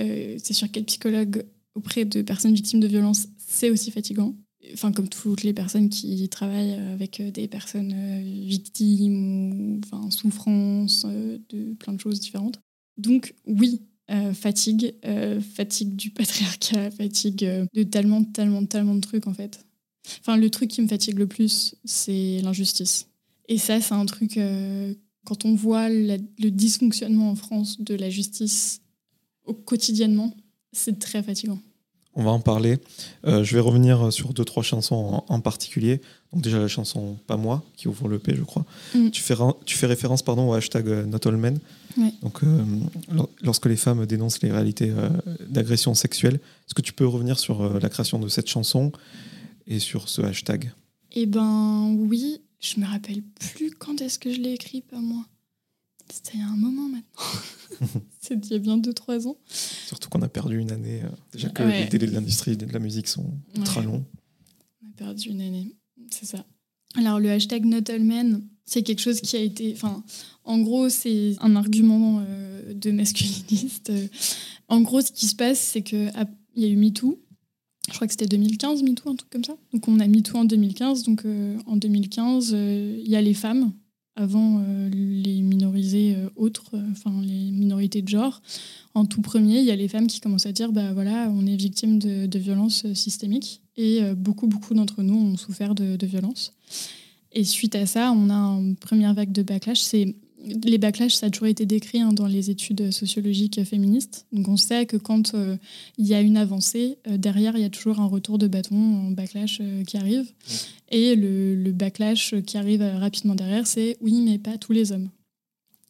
euh, 0.00 0.36
c'est 0.42 0.54
sûr 0.54 0.70
qu'être 0.70 0.86
psychologue 0.86 1.44
auprès 1.74 2.04
de 2.04 2.22
personnes 2.22 2.54
victimes 2.54 2.80
de 2.80 2.88
violences, 2.88 3.26
c'est 3.38 3.70
aussi 3.70 3.90
fatigant 3.90 4.34
enfin 4.72 4.92
comme 4.92 5.08
toutes 5.08 5.42
les 5.42 5.52
personnes 5.52 5.88
qui 5.88 6.28
travaillent 6.28 6.74
avec 6.74 7.20
euh, 7.20 7.30
des 7.30 7.48
personnes 7.48 7.92
euh, 7.94 8.20
victimes 8.22 9.52
ou 9.52 9.80
enfin 9.84 10.10
souffrance 10.10 11.06
euh, 11.08 11.38
de 11.50 11.74
plein 11.74 11.92
de 11.92 12.00
choses 12.00 12.20
différentes. 12.20 12.60
Donc 12.96 13.34
oui, 13.46 13.80
fatigue, 14.32 14.94
fatigue 15.54 15.94
du 15.94 16.10
patriarcat, 16.18 16.90
fatigue 16.90 17.68
de 17.74 17.82
tellement, 17.84 18.24
tellement, 18.24 18.64
tellement 18.64 18.94
de 18.94 19.00
trucs 19.00 19.26
en 19.26 19.34
fait. 19.34 19.64
Enfin 20.20 20.36
le 20.36 20.50
truc 20.50 20.70
qui 20.70 20.82
me 20.82 20.88
fatigue 20.88 21.18
le 21.18 21.26
plus, 21.26 21.76
c'est 21.84 22.40
l'injustice. 22.42 23.06
Et 23.48 23.58
ça, 23.58 23.80
c'est 23.80 23.94
un 23.94 24.06
truc 24.06 24.40
quand 25.24 25.44
on 25.44 25.54
voit 25.54 25.88
le 25.90 26.48
dysfonctionnement 26.48 27.30
en 27.30 27.36
France 27.36 27.80
de 27.80 27.94
la 27.94 28.10
justice 28.10 28.80
au 29.44 29.54
quotidiennement, 29.54 30.34
c'est 30.72 30.98
très 30.98 31.22
fatigant 31.22 31.60
on 32.18 32.24
va 32.24 32.32
en 32.32 32.40
parler. 32.40 32.78
Euh, 33.26 33.44
je 33.44 33.54
vais 33.54 33.60
revenir 33.60 34.12
sur 34.12 34.34
deux, 34.34 34.44
trois 34.44 34.64
chansons 34.64 35.22
en, 35.28 35.40
particulier. 35.40 36.00
Donc 36.32 36.42
déjà 36.42 36.58
la 36.58 36.66
chanson 36.66 37.16
Pas 37.28 37.36
moi, 37.36 37.64
qui 37.76 37.86
ouvre 37.86 38.08
le 38.08 38.18
P, 38.18 38.34
je 38.36 38.42
crois. 38.42 38.66
Mm. 38.94 39.10
Tu, 39.10 39.22
fais, 39.22 39.34
tu 39.64 39.78
fais 39.78 39.86
référence 39.86 40.22
pardon, 40.22 40.50
au 40.50 40.52
hashtag 40.52 40.88
euh, 40.88 41.06
Not 41.06 41.26
All 41.26 41.36
Men. 41.36 41.58
Donc, 42.22 42.44
euh, 42.44 42.64
lorsque 43.42 43.66
les 43.66 43.76
femmes 43.76 44.06
dénoncent 44.06 44.40
les 44.42 44.52
réalités 44.52 44.92
d'agression 45.48 45.94
sexuelle, 45.94 46.34
est-ce 46.34 46.74
que 46.74 46.82
tu 46.82 46.92
peux 46.92 47.06
revenir 47.06 47.40
sur 47.40 47.80
la 47.80 47.88
création 47.88 48.20
de 48.20 48.28
cette 48.28 48.48
chanson 48.48 48.92
et 49.66 49.80
sur 49.80 50.08
ce 50.08 50.22
hashtag? 50.22 50.70
Eh 51.12 51.26
ben 51.26 51.96
oui, 51.98 52.40
je 52.60 52.78
me 52.78 52.86
rappelle 52.86 53.22
plus 53.22 53.72
quand 53.72 54.00
est-ce 54.00 54.20
que 54.20 54.32
je 54.32 54.38
l'ai 54.40 54.52
écrit, 54.52 54.80
pas 54.80 55.00
moi. 55.00 55.24
C'était 56.10 56.32
il 56.34 56.40
y 56.40 56.42
a 56.42 56.48
un 56.48 56.56
moment 56.56 56.88
maintenant. 56.88 58.00
C'est 58.20 58.34
il 58.46 58.52
y 58.52 58.54
a 58.54 58.58
bien 58.58 58.78
2-3 58.78 59.28
ans. 59.28 59.36
Surtout 59.48 60.08
qu'on 60.08 60.22
a 60.22 60.28
perdu 60.28 60.58
une 60.58 60.70
année. 60.70 61.02
Euh, 61.04 61.08
déjà 61.32 61.48
que 61.48 61.62
les 61.62 61.86
délais 61.86 62.06
de 62.06 62.12
l'industrie 62.12 62.56
de 62.56 62.66
la 62.66 62.78
musique 62.78 63.08
sont 63.08 63.32
très 63.64 63.82
longs. 63.82 64.04
On 64.82 64.88
a 64.88 64.92
perdu 64.96 65.30
une 65.30 65.40
année, 65.40 65.76
c'est 66.10 66.26
ça. 66.26 66.44
Alors 66.94 67.20
le 67.20 67.30
hashtag 67.30 67.64
NotAllMen, 67.64 68.42
c'est 68.64 68.82
quelque 68.82 69.00
chose 69.00 69.20
qui 69.20 69.36
a 69.36 69.40
été... 69.40 69.72
Enfin, 69.72 70.02
en 70.44 70.58
gros, 70.58 70.88
c'est 70.88 71.36
un 71.40 71.56
argument 71.56 72.22
euh, 72.26 72.74
de 72.74 72.90
masculiniste. 72.90 73.92
En 74.68 74.80
gros, 74.80 75.00
ce 75.00 75.12
qui 75.12 75.26
se 75.26 75.36
passe, 75.36 75.58
c'est 75.58 75.82
qu'il 75.82 76.12
y 76.56 76.64
a 76.64 76.68
eu 76.68 76.76
MeToo. 76.76 77.22
Je 77.88 77.94
crois 77.94 78.06
que 78.06 78.12
c'était 78.12 78.26
2015, 78.26 78.82
MeToo, 78.82 79.10
un 79.10 79.16
truc 79.16 79.30
comme 79.30 79.44
ça. 79.44 79.56
Donc 79.72 79.88
on 79.88 80.00
a 80.00 80.06
MeToo 80.06 80.38
en 80.38 80.44
2015. 80.44 81.04
Donc 81.04 81.24
euh, 81.24 81.58
en 81.66 81.76
2015, 81.76 82.50
il 82.50 83.08
y 83.08 83.16
a 83.16 83.22
les 83.22 83.34
femmes 83.34 83.72
avant 84.18 84.62
les 84.92 85.42
minorisés 85.42 86.16
autres, 86.36 86.72
enfin 86.90 87.12
les 87.22 87.50
minorités 87.50 88.02
de 88.02 88.08
genre. 88.08 88.42
En 88.94 89.04
tout 89.04 89.22
premier, 89.22 89.60
il 89.60 89.64
y 89.64 89.70
a 89.70 89.76
les 89.76 89.88
femmes 89.88 90.06
qui 90.06 90.20
commencent 90.20 90.46
à 90.46 90.52
dire 90.52 90.72
bah 90.72 90.92
voilà, 90.92 91.30
on 91.30 91.46
est 91.46 91.56
victime 91.56 91.98
de, 91.98 92.26
de 92.26 92.38
violences 92.38 92.92
systémiques 92.94 93.62
et 93.76 94.00
beaucoup 94.16 94.46
beaucoup 94.46 94.74
d'entre 94.74 95.02
nous 95.02 95.14
ont 95.14 95.36
souffert 95.36 95.74
de, 95.74 95.96
de 95.96 96.06
violences. 96.06 96.52
Et 97.32 97.44
suite 97.44 97.74
à 97.74 97.86
ça, 97.86 98.12
on 98.12 98.30
a 98.30 98.34
une 98.34 98.76
première 98.76 99.14
vague 99.14 99.32
de 99.32 99.42
backlash. 99.42 99.80
C'est 99.80 100.14
les 100.44 100.78
backlash, 100.78 101.14
ça 101.14 101.26
a 101.26 101.30
toujours 101.30 101.48
été 101.48 101.66
décrit 101.66 102.00
hein, 102.00 102.12
dans 102.12 102.26
les 102.26 102.50
études 102.50 102.90
sociologiques 102.90 103.62
féministes. 103.64 104.26
Donc 104.32 104.48
on 104.48 104.56
sait 104.56 104.86
que 104.86 104.96
quand 104.96 105.34
euh, 105.34 105.56
il 105.98 106.06
y 106.06 106.14
a 106.14 106.20
une 106.20 106.36
avancée, 106.36 106.98
euh, 107.08 107.16
derrière, 107.16 107.56
il 107.56 107.62
y 107.62 107.66
a 107.66 107.70
toujours 107.70 108.00
un 108.00 108.06
retour 108.06 108.38
de 108.38 108.46
bâton 108.46 108.76
en 108.76 109.10
backlash 109.10 109.58
euh, 109.60 109.84
qui 109.84 109.96
arrive. 109.96 110.30
Et 110.90 111.16
le, 111.16 111.54
le, 111.54 111.72
backlash 111.72 112.34
qui 112.46 112.56
arrive 112.56 112.82
rapidement 112.82 113.34
derrière, 113.34 113.66
c'est 113.66 113.96
oui, 114.00 114.22
mais 114.24 114.38
pas 114.38 114.56
tous 114.56 114.72
les 114.72 114.92
hommes. 114.92 115.10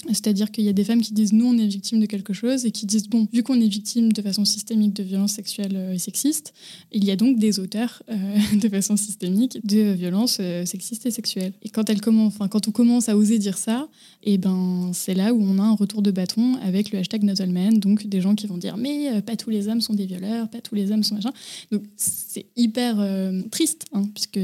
C'est-à-dire 0.06 0.52
qu'il 0.52 0.62
y 0.62 0.68
a 0.68 0.72
des 0.72 0.84
femmes 0.84 1.00
qui 1.00 1.12
disent 1.12 1.32
nous 1.32 1.46
on 1.46 1.58
est 1.58 1.66
victime 1.66 1.98
de 1.98 2.06
quelque 2.06 2.32
chose 2.32 2.64
et 2.64 2.70
qui 2.70 2.86
disent 2.86 3.08
bon 3.08 3.26
vu 3.32 3.42
qu'on 3.42 3.60
est 3.60 3.66
victime 3.66 4.12
de 4.12 4.22
façon 4.22 4.44
systémique 4.44 4.94
de 4.94 5.02
violences 5.02 5.32
sexuelles 5.32 5.74
euh, 5.74 5.92
et 5.92 5.98
sexistes, 5.98 6.54
il 6.92 7.04
y 7.04 7.10
a 7.10 7.16
donc 7.16 7.40
des 7.40 7.58
auteurs 7.58 8.00
euh, 8.08 8.14
de 8.62 8.68
façon 8.68 8.96
systémique 8.96 9.58
de 9.66 9.90
violences 9.90 10.38
euh, 10.40 10.64
sexistes 10.64 11.04
et 11.06 11.10
sexuelles. 11.10 11.52
Et 11.62 11.68
quand 11.68 11.90
elle 11.90 12.00
commence, 12.00 12.32
enfin 12.32 12.46
quand 12.46 12.68
on 12.68 12.70
commence 12.70 13.08
à 13.08 13.16
oser 13.16 13.40
dire 13.40 13.58
ça, 13.58 13.88
et 14.22 14.34
eh 14.34 14.38
ben 14.38 14.92
c'est 14.94 15.14
là 15.14 15.34
où 15.34 15.42
on 15.42 15.58
a 15.58 15.62
un 15.62 15.74
retour 15.74 16.00
de 16.00 16.12
bâton 16.12 16.54
avec 16.62 16.92
le 16.92 17.00
hashtag 17.00 17.24
Not 17.24 17.34
donc 17.72 18.06
des 18.06 18.20
gens 18.20 18.36
qui 18.36 18.46
vont 18.46 18.56
dire 18.58 18.76
mais 18.76 19.20
pas 19.22 19.34
tous 19.34 19.50
les 19.50 19.66
hommes 19.66 19.80
sont 19.80 19.94
des 19.94 20.06
violeurs, 20.06 20.48
pas 20.48 20.60
tous 20.60 20.76
les 20.76 20.92
hommes 20.92 21.02
sont 21.02 21.16
machin. 21.16 21.32
Donc 21.72 21.82
c'est 21.96 22.46
hyper 22.56 23.04
triste 23.50 23.86
hein, 23.92 24.04
puisque 24.14 24.40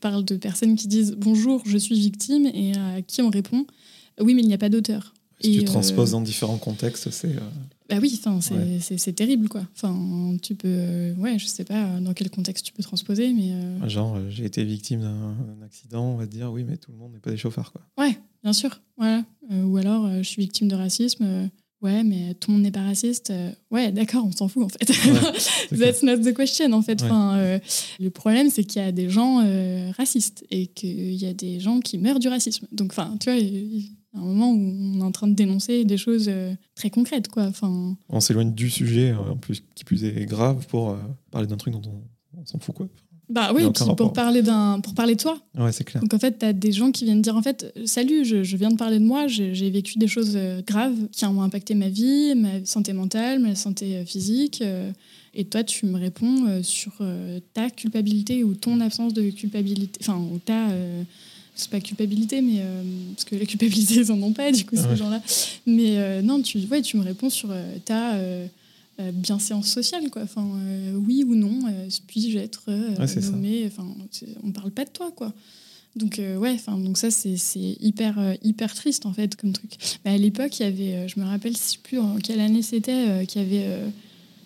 parle 0.00 0.24
de 0.24 0.36
personnes 0.36 0.76
qui 0.76 0.86
disent 0.86 1.14
bonjour 1.16 1.62
je 1.64 1.78
suis 1.78 1.98
victime 1.98 2.46
et 2.46 2.72
à 2.76 3.00
qui 3.00 3.22
on 3.22 3.30
répond 3.30 3.66
oui, 4.20 4.34
mais 4.34 4.42
il 4.42 4.48
n'y 4.48 4.54
a 4.54 4.58
pas 4.58 4.68
d'auteur. 4.68 5.14
Si 5.42 5.52
tu 5.52 5.60
euh, 5.60 5.64
transposes 5.64 6.12
dans 6.12 6.20
différents 6.20 6.58
contextes, 6.58 7.10
c'est. 7.10 7.36
Euh, 7.36 7.40
bah 7.88 7.96
oui, 8.00 8.20
c'est 8.80 9.12
terrible, 9.12 9.48
quoi. 9.48 9.62
Enfin, 9.74 10.36
tu 10.40 10.54
peux. 10.54 10.68
Euh, 10.68 11.14
ouais, 11.16 11.38
je 11.38 11.46
sais 11.46 11.64
pas 11.64 12.00
dans 12.00 12.14
quel 12.14 12.30
contexte 12.30 12.64
tu 12.64 12.72
peux 12.72 12.82
transposer, 12.82 13.32
mais. 13.32 13.88
Genre, 13.88 14.18
j'ai 14.30 14.44
été 14.44 14.64
victime 14.64 15.00
d'un 15.00 15.64
accident, 15.64 16.04
on 16.04 16.16
va 16.16 16.26
dire, 16.26 16.52
oui, 16.52 16.64
mais 16.64 16.76
tout 16.76 16.92
le 16.92 16.98
monde 16.98 17.12
n'est 17.12 17.20
pas 17.20 17.30
des 17.30 17.36
chauffards, 17.36 17.72
quoi. 17.72 17.82
Ouais, 17.98 18.16
bien 18.42 18.52
sûr. 18.52 18.80
Voilà. 18.96 19.24
ou 19.50 19.76
alors, 19.76 20.08
je 20.18 20.28
suis 20.28 20.42
victime 20.42 20.68
de 20.68 20.76
racisme. 20.76 21.50
Ouais, 21.82 22.04
mais 22.04 22.34
tout 22.34 22.52
le 22.52 22.54
monde 22.54 22.62
n'est 22.62 22.70
pas 22.70 22.84
raciste. 22.84 23.32
ouais, 23.72 23.90
d'accord, 23.90 24.24
on 24.24 24.30
s'en 24.30 24.46
fout 24.46 24.62
en 24.62 24.68
fait. 24.68 24.84
That's 25.76 26.04
not 26.04 26.18
the 26.18 26.32
question 26.32 26.72
en 26.72 26.82
fait. 26.82 27.02
Enfin, 27.02 27.58
le 27.98 28.10
problème, 28.10 28.50
c'est 28.50 28.62
qu'il 28.62 28.80
y 28.80 28.84
a 28.84 28.92
des 28.92 29.10
gens 29.10 29.44
racistes 29.96 30.44
et 30.52 30.68
qu'il 30.68 31.14
y 31.14 31.26
a 31.26 31.34
des 31.34 31.58
gens 31.58 31.80
qui 31.80 31.98
meurent 31.98 32.20
du 32.20 32.28
racisme. 32.28 32.68
Donc, 32.70 32.92
enfin, 32.92 33.16
tu 33.18 33.32
vois, 33.32 33.40
un 34.14 34.20
moment 34.20 34.52
où 34.52 34.58
on 34.58 35.00
est 35.00 35.02
en 35.02 35.12
train 35.12 35.26
de 35.26 35.34
dénoncer 35.34 35.84
des 35.84 35.96
choses 35.96 36.26
euh, 36.28 36.52
très 36.74 36.90
concrètes. 36.90 37.28
Quoi. 37.28 37.44
Enfin... 37.44 37.96
On 38.08 38.20
s'éloigne 38.20 38.52
du 38.52 38.68
sujet, 38.68 39.10
euh, 39.10 39.32
en 39.32 39.36
plus, 39.36 39.62
qui 39.74 39.84
plus 39.84 40.04
est 40.04 40.26
grave, 40.26 40.66
pour 40.66 40.90
euh, 40.90 40.96
parler 41.30 41.46
d'un 41.46 41.56
truc 41.56 41.72
dont 41.72 41.82
on, 42.36 42.44
s'en 42.44 42.58
fout. 42.58 42.74
Quoi. 42.74 42.88
Bah 43.28 43.52
oui, 43.54 43.62
pour 43.96 44.12
parler, 44.12 44.42
d'un, 44.42 44.80
pour 44.80 44.94
parler 44.94 45.14
de 45.14 45.20
toi. 45.20 45.38
Ouais, 45.56 45.72
c'est 45.72 45.84
clair. 45.84 46.02
Donc 46.02 46.12
en 46.12 46.18
fait, 46.18 46.38
tu 46.38 46.44
as 46.44 46.52
des 46.52 46.72
gens 46.72 46.90
qui 46.90 47.04
viennent 47.04 47.22
dire 47.22 47.36
en 47.36 47.40
fait, 47.40 47.72
salut, 47.86 48.26
je, 48.26 48.42
je 48.42 48.56
viens 48.58 48.70
de 48.70 48.76
parler 48.76 48.98
de 48.98 49.04
moi, 49.04 49.26
j'ai, 49.26 49.70
vécu 49.70 49.98
des 49.98 50.08
choses 50.08 50.36
graves 50.66 51.08
qui 51.12 51.24
ont 51.24 51.40
impacté 51.40 51.74
ma 51.74 51.88
vie, 51.88 52.34
ma 52.34 52.62
santé 52.66 52.92
mentale, 52.92 53.38
ma 53.38 53.54
santé 53.54 54.04
physique. 54.04 54.62
et 55.32 55.44
toi, 55.46 55.64
tu 55.64 55.86
me 55.86 55.98
réponds 55.98 56.62
sur 56.62 56.92
ta 57.54 57.70
culpabilité 57.70 58.44
ou 58.44 58.54
ton 58.54 58.80
absence 58.80 59.14
de 59.14 59.30
culpabilité, 59.30 59.98
enfin, 60.02 60.18
ou 60.18 60.38
ta 60.38 60.68
c'est 61.62 61.70
pas 61.70 61.80
culpabilité, 61.80 62.40
mais 62.40 62.56
euh, 62.58 62.82
parce 63.14 63.24
que 63.24 63.36
la 63.36 63.46
culpabilité, 63.46 63.94
ils 63.94 64.12
en 64.12 64.22
ont 64.22 64.32
pas, 64.32 64.50
du 64.52 64.64
coup, 64.64 64.76
ces 64.76 64.96
gens-là. 64.96 65.22
Mais 65.66 65.98
euh, 65.98 66.22
non, 66.22 66.42
tu, 66.42 66.58
ouais, 66.70 66.82
tu 66.82 66.96
me 66.96 67.02
réponds 67.02 67.30
sur 67.30 67.50
euh, 67.50 67.76
ta 67.84 68.18
bienséance 69.12 69.66
sociale, 69.66 70.10
quoi. 70.10 70.22
Enfin, 70.22 70.46
oui 70.94 71.24
ou 71.24 71.34
non, 71.34 71.58
puis-je 72.06 72.38
être 72.38 72.70
nommé 73.30 73.64
Enfin, 73.66 73.86
on 74.44 74.50
parle 74.52 74.70
pas 74.70 74.84
de 74.84 74.90
toi, 74.90 75.10
quoi. 75.10 75.32
Donc 75.94 76.18
ouais, 76.18 76.52
enfin 76.52 76.78
donc 76.78 76.96
ça 76.96 77.10
c'est 77.10 77.76
hyper 77.78 78.18
hyper 78.42 78.72
triste 78.72 79.04
en 79.04 79.12
fait 79.12 79.36
comme 79.36 79.52
truc. 79.52 79.72
Mais 80.04 80.12
à 80.12 80.16
l'époque 80.16 80.58
il 80.58 80.62
y 80.62 80.66
avait, 80.66 81.06
je 81.06 81.20
me 81.20 81.26
rappelle, 81.26 81.52
je 81.52 81.58
sais 81.58 81.78
plus 81.82 81.98
en 81.98 82.16
quelle 82.16 82.40
année 82.40 82.62
c'était, 82.62 83.26
qu'il 83.26 83.42
y 83.42 83.44
avait 83.44 83.92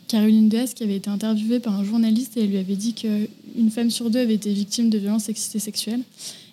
Caroline 0.09 0.49
Deas 0.49 0.73
qui 0.75 0.85
avait 0.85 0.97
été 0.97 1.11
interviewée 1.11 1.61
par 1.61 1.79
un 1.79 1.85
journaliste 1.85 2.37
et 2.37 2.45
elle 2.45 2.51
lui 2.51 2.59
avait 2.59 2.77
dit 2.77 2.95
qu'une 2.95 3.71
femme 3.71 3.91
sur 3.91 4.11
deux 4.11 4.21
avait 4.21 4.35
été 4.35 4.53
victime 4.53 4.91
de 4.91 4.99
violences 4.99 5.25
sexistes 5.25 5.57
et 5.57 5.61
sexuelles. 5.61 6.03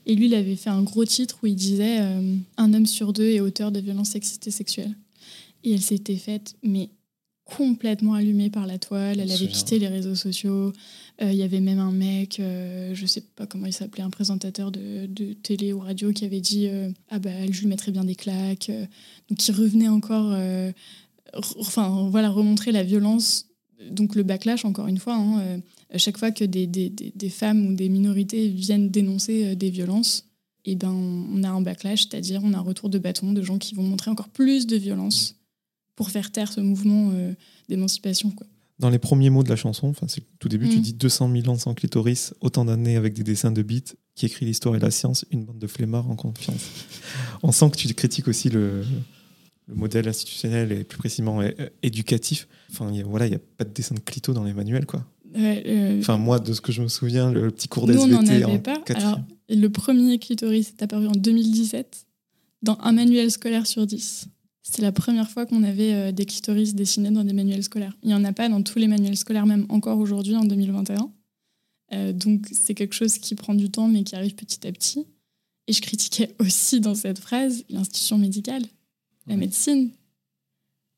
Et 0.06 0.16
lui, 0.16 0.26
il 0.26 0.36
avait 0.36 0.56
fait 0.56 0.70
un 0.70 0.84
gros 0.84 1.06
titre 1.06 1.40
où 1.44 1.48
il 1.48 1.56
disait 1.56 2.02
euh, 2.02 2.36
Un 2.58 2.74
homme 2.74 2.86
sur 2.86 3.14
deux 3.14 3.30
est 3.30 3.40
auteur 3.40 3.72
de 3.72 3.80
violences 3.80 4.10
sexistes 4.10 4.48
et 4.48 4.52
sexuelles. 4.52 4.96
Et 5.64 5.74
elle 5.74 5.82
s'était 5.82 6.18
faite, 6.18 6.56
mais 6.62 6.90
complètement 7.46 8.14
allumée 8.14 8.50
par 8.50 8.68
la 8.68 8.80
toile. 8.80 9.20
Elle 9.20 9.32
avait 9.32 9.48
quitté 9.48 9.80
les 9.80 9.88
réseaux 9.88 10.16
sociaux. 10.16 10.74
Euh, 11.22 11.32
il 11.32 11.38
y 11.38 11.44
avait 11.44 11.60
même 11.62 11.80
un 11.80 11.92
mec, 11.92 12.40
euh, 12.40 12.94
je 12.94 13.06
sais 13.06 13.22
pas 13.22 13.46
comment 13.46 13.66
il 13.66 13.74
s'appelait, 13.74 14.04
un 14.04 14.10
présentateur 14.10 14.72
de, 14.72 15.06
de, 15.06 15.34
télé 15.34 15.72
ou 15.72 15.80
radio 15.80 16.12
qui 16.12 16.26
avait 16.26 16.42
dit 16.42 16.70
Ah 17.10 17.20
bah, 17.20 17.30
je 17.50 17.62
lui 17.62 17.68
mettrais 17.68 17.92
bien 17.92 18.04
des 18.04 18.16
claques. 18.16 18.72
Donc, 19.30 19.48
il 19.48 19.52
revenait 19.54 19.90
encore. 19.90 20.36
enfin, 21.60 22.08
voilà, 22.10 22.30
remontrer 22.30 22.72
la 22.72 22.84
violence. 22.84 23.48
Donc, 23.90 24.16
le 24.16 24.24
backlash, 24.24 24.66
encore 24.66 24.88
une 24.88 24.98
fois. 24.98 25.16
Hein, 25.16 25.62
chaque 25.98 26.18
fois 26.18 26.32
que 26.32 26.44
des, 26.44 26.68
des, 26.68 26.90
des, 26.90 27.30
femmes 27.30 27.68
ou 27.68 27.74
des 27.74 27.90
minorités 27.90 28.50
viennent 28.50 28.90
dénoncer 28.90 29.46
euh, 29.46 29.56
des 29.56 29.70
violences, 29.70 30.26
et 30.66 30.72
eh 30.72 30.76
ben, 30.76 30.92
on 30.92 31.44
a 31.44 31.50
un 31.50 31.62
backlash, 31.62 32.04
c'est-à-dire 32.04 32.42
on 32.44 32.54
a 32.54 32.58
un 32.58 32.62
retour 32.62 32.90
de 32.90 32.98
bâton 32.98 33.34
de 33.34 33.42
gens 33.42 33.58
qui 33.58 33.76
vont 33.76 33.84
montrer 33.84 34.10
encore 34.10 34.30
plus 34.30 34.66
de 34.66 34.78
violence 34.78 35.36
pour 35.96 36.10
faire 36.10 36.32
taire 36.32 36.52
ce 36.52 36.62
mouvement 36.62 37.12
euh, 37.14 37.34
d'émancipation. 37.68 38.34
Dans 38.80 38.90
les 38.90 38.98
premiers 38.98 39.30
mots 39.30 39.44
de 39.44 39.50
la 39.50 39.58
chanson, 39.58 39.88
enfin 39.90 40.08
c'est 40.08 40.24
tout 40.40 40.48
début, 40.48 40.70
tu 40.70 40.78
mm. 40.78 40.82
dis 40.82 40.94
200 40.94 41.32
000 41.32 41.50
ans 41.50 41.58
sans 41.58 41.74
clitoris, 41.74 42.34
autant 42.40 42.64
d'années 42.64 42.96
avec 42.96 43.14
des 43.14 43.24
dessins 43.24 43.52
de 43.52 43.62
beats, 43.62 43.94
qui 44.16 44.26
écrit 44.26 44.46
l'histoire 44.46 44.76
et 44.76 44.80
la 44.80 44.90
science, 44.90 45.26
une 45.32 45.44
bande 45.44 45.60
de 45.60 45.68
flemmards 45.68 46.10
en 46.10 46.16
confiance. 46.16 46.70
on 47.44 47.52
sent 47.52 47.70
que 47.72 47.78
tu 47.78 47.94
critiques 47.94 48.30
aussi 48.30 48.50
le, 48.50 48.84
le 49.68 49.76
modèle 49.76 50.08
institutionnel 50.08 50.72
et 50.72 50.84
plus 50.84 50.98
précisément 50.98 51.42
éducatif. 51.82 52.48
Enfin, 52.72 52.92
voilà, 53.06 53.28
il 53.28 53.30
n'y 53.30 53.36
a 53.36 53.42
pas 53.58 53.64
de 53.64 53.72
dessin 53.72 53.96
de 53.96 54.00
clito 54.00 54.34
dans 54.34 54.44
les 54.44 54.54
manuels, 54.54 54.86
quoi. 54.86 55.06
Euh, 55.36 56.00
enfin, 56.00 56.18
moi, 56.18 56.40
de 56.40 56.54
ce 56.54 56.62
que 56.62 56.72
je 56.72 56.82
me 56.82 56.88
souviens, 56.88 57.32
le 57.32 57.50
petit 57.52 57.68
cours 57.68 57.88
d'SVT. 57.88 58.08
Nous, 58.08 58.16
on 58.16 58.22
n'en 58.22 58.28
avait 58.28 58.60
pas. 58.60 58.82
Alors, 58.96 59.20
le 59.50 59.68
premier 59.68 60.20
clitoris 60.20 60.70
est 60.70 60.84
apparu 60.84 61.08
en 61.08 61.12
2017 61.12 62.06
dans 62.62 62.78
un 62.82 62.92
manuel 62.94 63.30
scolaire 63.32 63.68
sur 63.68 63.86
10. 63.86 64.28
C'est 64.64 64.82
la 64.82 64.94
première 64.94 65.30
fois 65.30 65.46
qu'on 65.46 65.64
avait 65.64 65.94
euh, 65.94 66.12
des 66.12 66.26
clitoris 66.26 66.74
dessinés 66.74 67.12
dans 67.12 67.24
des 67.24 67.34
manuels 67.34 67.64
scolaires. 67.64 67.96
Il 68.02 68.08
n'y 68.08 68.16
en 68.16 68.24
a 68.24 68.32
pas 68.32 68.48
dans 68.48 68.64
tous 68.64 68.80
les 68.80 68.88
manuels 68.88 69.18
scolaires, 69.18 69.46
même 69.46 69.66
encore 69.70 70.00
aujourd'hui, 70.00 70.36
en 70.36 70.46
2021. 70.46 71.12
Euh, 71.94 72.14
donc, 72.14 72.48
c'est 72.52 72.74
quelque 72.74 72.96
chose 72.96 73.18
qui 73.18 73.36
prend 73.36 73.54
du 73.54 73.70
temps, 73.70 73.88
mais 73.88 74.04
qui 74.04 74.16
arrive 74.16 74.36
petit 74.36 74.66
à 74.66 74.72
petit. 74.72 75.06
Et 75.68 75.74
je 75.74 75.82
critiquais 75.82 76.34
aussi 76.40 76.80
dans 76.80 76.96
cette 76.96 77.20
phrase 77.20 77.66
l'institution 77.70 78.18
médicale, 78.18 78.64
la 79.28 79.36
médecine 79.36 79.92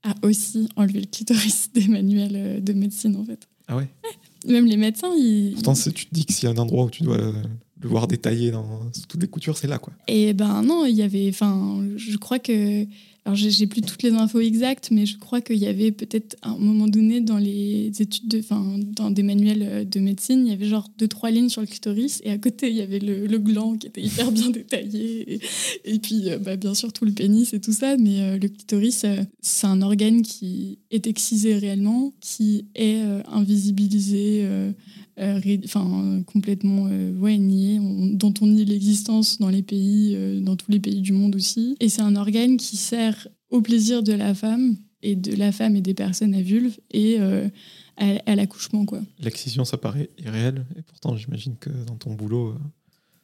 a 0.03 0.13
aussi 0.21 0.69
enlevé 0.75 1.01
le 1.01 1.07
clitoris 1.07 1.71
des 1.73 1.87
manuels 1.87 2.63
de 2.63 2.73
médecine, 2.73 3.15
en 3.15 3.25
fait. 3.25 3.47
Ah 3.67 3.77
ouais? 3.77 3.89
Même 4.47 4.65
les 4.65 4.77
médecins, 4.77 5.13
ils. 5.17 5.53
Pourtant, 5.53 5.73
tu 5.73 6.05
te 6.05 6.13
dis 6.13 6.25
que 6.25 6.33
s'il 6.33 6.45
y 6.45 6.51
a 6.51 6.55
un 6.55 6.57
endroit 6.57 6.85
où 6.85 6.89
tu 6.89 7.03
dois 7.03 7.17
le 7.17 7.89
voir 7.89 8.07
détaillé 8.07 8.51
dans 8.51 8.81
toutes 9.07 9.21
les 9.21 9.27
coutures, 9.27 9.57
c'est 9.57 9.67
là, 9.67 9.77
quoi. 9.77 9.93
Et 10.07 10.33
ben 10.33 10.61
non, 10.61 10.85
il 10.85 10.95
y 10.95 11.01
avait. 11.01 11.27
Enfin, 11.29 11.83
je 11.97 12.17
crois 12.17 12.39
que 12.39 12.85
alors, 13.25 13.35
j'ai 13.35 13.65
plus 13.65 13.81
toutes 13.81 14.03
les 14.03 14.11
infos 14.11 14.39
exactes, 14.39 14.91
mais 14.91 15.07
je 15.07 15.17
crois 15.17 15.41
qu'il 15.41 15.57
y 15.57 15.65
avait 15.65 15.91
peut-être 15.91 16.35
à 16.43 16.49
un 16.49 16.59
moment 16.59 16.87
donné 16.87 17.21
dans 17.21 17.39
les 17.39 17.91
études, 17.99 18.27
de, 18.27 18.37
enfin, 18.37 18.77
dans 18.79 19.09
des 19.09 19.23
manuels 19.23 19.63
euh, 19.63 19.83
de 19.83 19.99
médecine, 19.99 20.45
il 20.45 20.51
y 20.51 20.53
avait 20.53 20.67
genre 20.67 20.87
deux, 20.99 21.07
trois 21.07 21.31
lignes 21.31 21.49
sur 21.49 21.61
le 21.61 21.65
clitoris, 21.65 22.21
et 22.23 22.29
à 22.29 22.37
côté, 22.37 22.69
il 22.69 22.75
y 22.75 22.81
avait 22.81 22.99
le, 22.99 23.25
le 23.25 23.39
gland 23.39 23.77
qui 23.77 23.87
était 23.87 24.03
hyper 24.03 24.31
bien 24.31 24.49
détaillé, 24.51 25.39
et, 25.85 25.97
puis, 25.97 26.29
euh, 26.29 26.37
bah, 26.37 26.55
bien 26.55 26.75
sûr, 26.75 26.93
tout 26.93 27.05
le 27.05 27.13
pénis 27.13 27.51
et 27.55 27.59
tout 27.59 27.73
ça, 27.73 27.97
mais 27.97 28.21
euh, 28.21 28.37
le 28.37 28.47
clitoris, 28.47 29.07
c'est 29.41 29.67
un 29.67 29.81
organe 29.81 30.21
qui 30.21 30.77
est 30.91 31.07
excisé 31.07 31.57
réellement, 31.57 32.13
qui 32.21 32.67
est 32.75 33.01
invisibilisé 33.27 34.47
euh, 35.17 35.41
complètement 36.25 36.87
euh, 36.91 37.37
nié, 37.37 37.79
dont 38.13 38.33
on 38.41 38.47
nie 38.47 38.65
l'existence 38.65 39.39
dans 39.39 39.49
les 39.49 39.61
pays, 39.61 40.17
dans 40.41 40.57
tous 40.57 40.69
les 40.71 40.79
pays 40.79 41.01
du 41.01 41.13
monde 41.13 41.35
aussi. 41.35 41.77
Et 41.79 41.87
c'est 41.87 42.01
un 42.01 42.15
organe 42.15 42.57
qui 42.57 42.75
sert 42.75 43.14
au 43.49 43.61
plaisir 43.61 44.03
de 44.03 44.13
la 44.13 44.33
femme 44.33 44.77
et 45.01 45.15
de 45.15 45.35
la 45.35 45.51
femme 45.51 45.75
et 45.75 45.81
des 45.81 45.93
personnes 45.93 46.33
à 46.33 46.41
vulve 46.41 46.77
et 46.91 47.19
à, 47.97 48.35
l'accouchement 48.35 48.85
quoi. 48.85 49.01
L'excision 49.19 49.65
ça 49.65 49.77
paraît 49.77 50.09
irréel 50.17 50.65
et 50.77 50.81
pourtant 50.81 51.15
j'imagine 51.15 51.55
que 51.57 51.69
dans 51.69 51.95
ton 51.95 52.13
boulot 52.13 52.55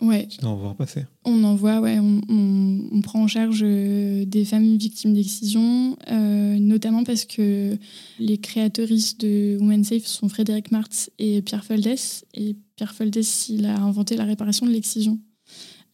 Ouais. 0.01 0.27
Tu 0.27 0.39
dois 0.39 0.49
en 0.49 0.55
voir 0.55 0.75
passer. 0.75 1.05
On 1.25 1.43
en 1.43 1.55
voit, 1.55 1.79
ouais. 1.79 1.99
On, 1.99 2.21
on, 2.27 3.01
prend 3.01 3.21
en 3.21 3.27
charge 3.27 3.61
euh, 3.63 4.25
des 4.25 4.45
femmes 4.45 4.77
victimes 4.77 5.13
d'excision, 5.13 5.95
euh, 6.09 6.57
notamment 6.57 7.03
parce 7.03 7.25
que 7.25 7.77
les 8.19 8.37
créatrices 8.39 9.17
de 9.19 9.57
Women 9.59 9.83
Safe 9.83 10.05
sont 10.05 10.27
Frédéric 10.27 10.71
Martz 10.71 11.11
et 11.19 11.43
Pierre 11.43 11.63
Foldès. 11.63 12.25
Et 12.33 12.55
Pierre 12.75 12.95
Foldès, 12.95 13.49
il 13.49 13.65
a 13.67 13.79
inventé 13.79 14.17
la 14.17 14.25
réparation 14.25 14.65
de 14.65 14.71
l'excision. 14.71 15.19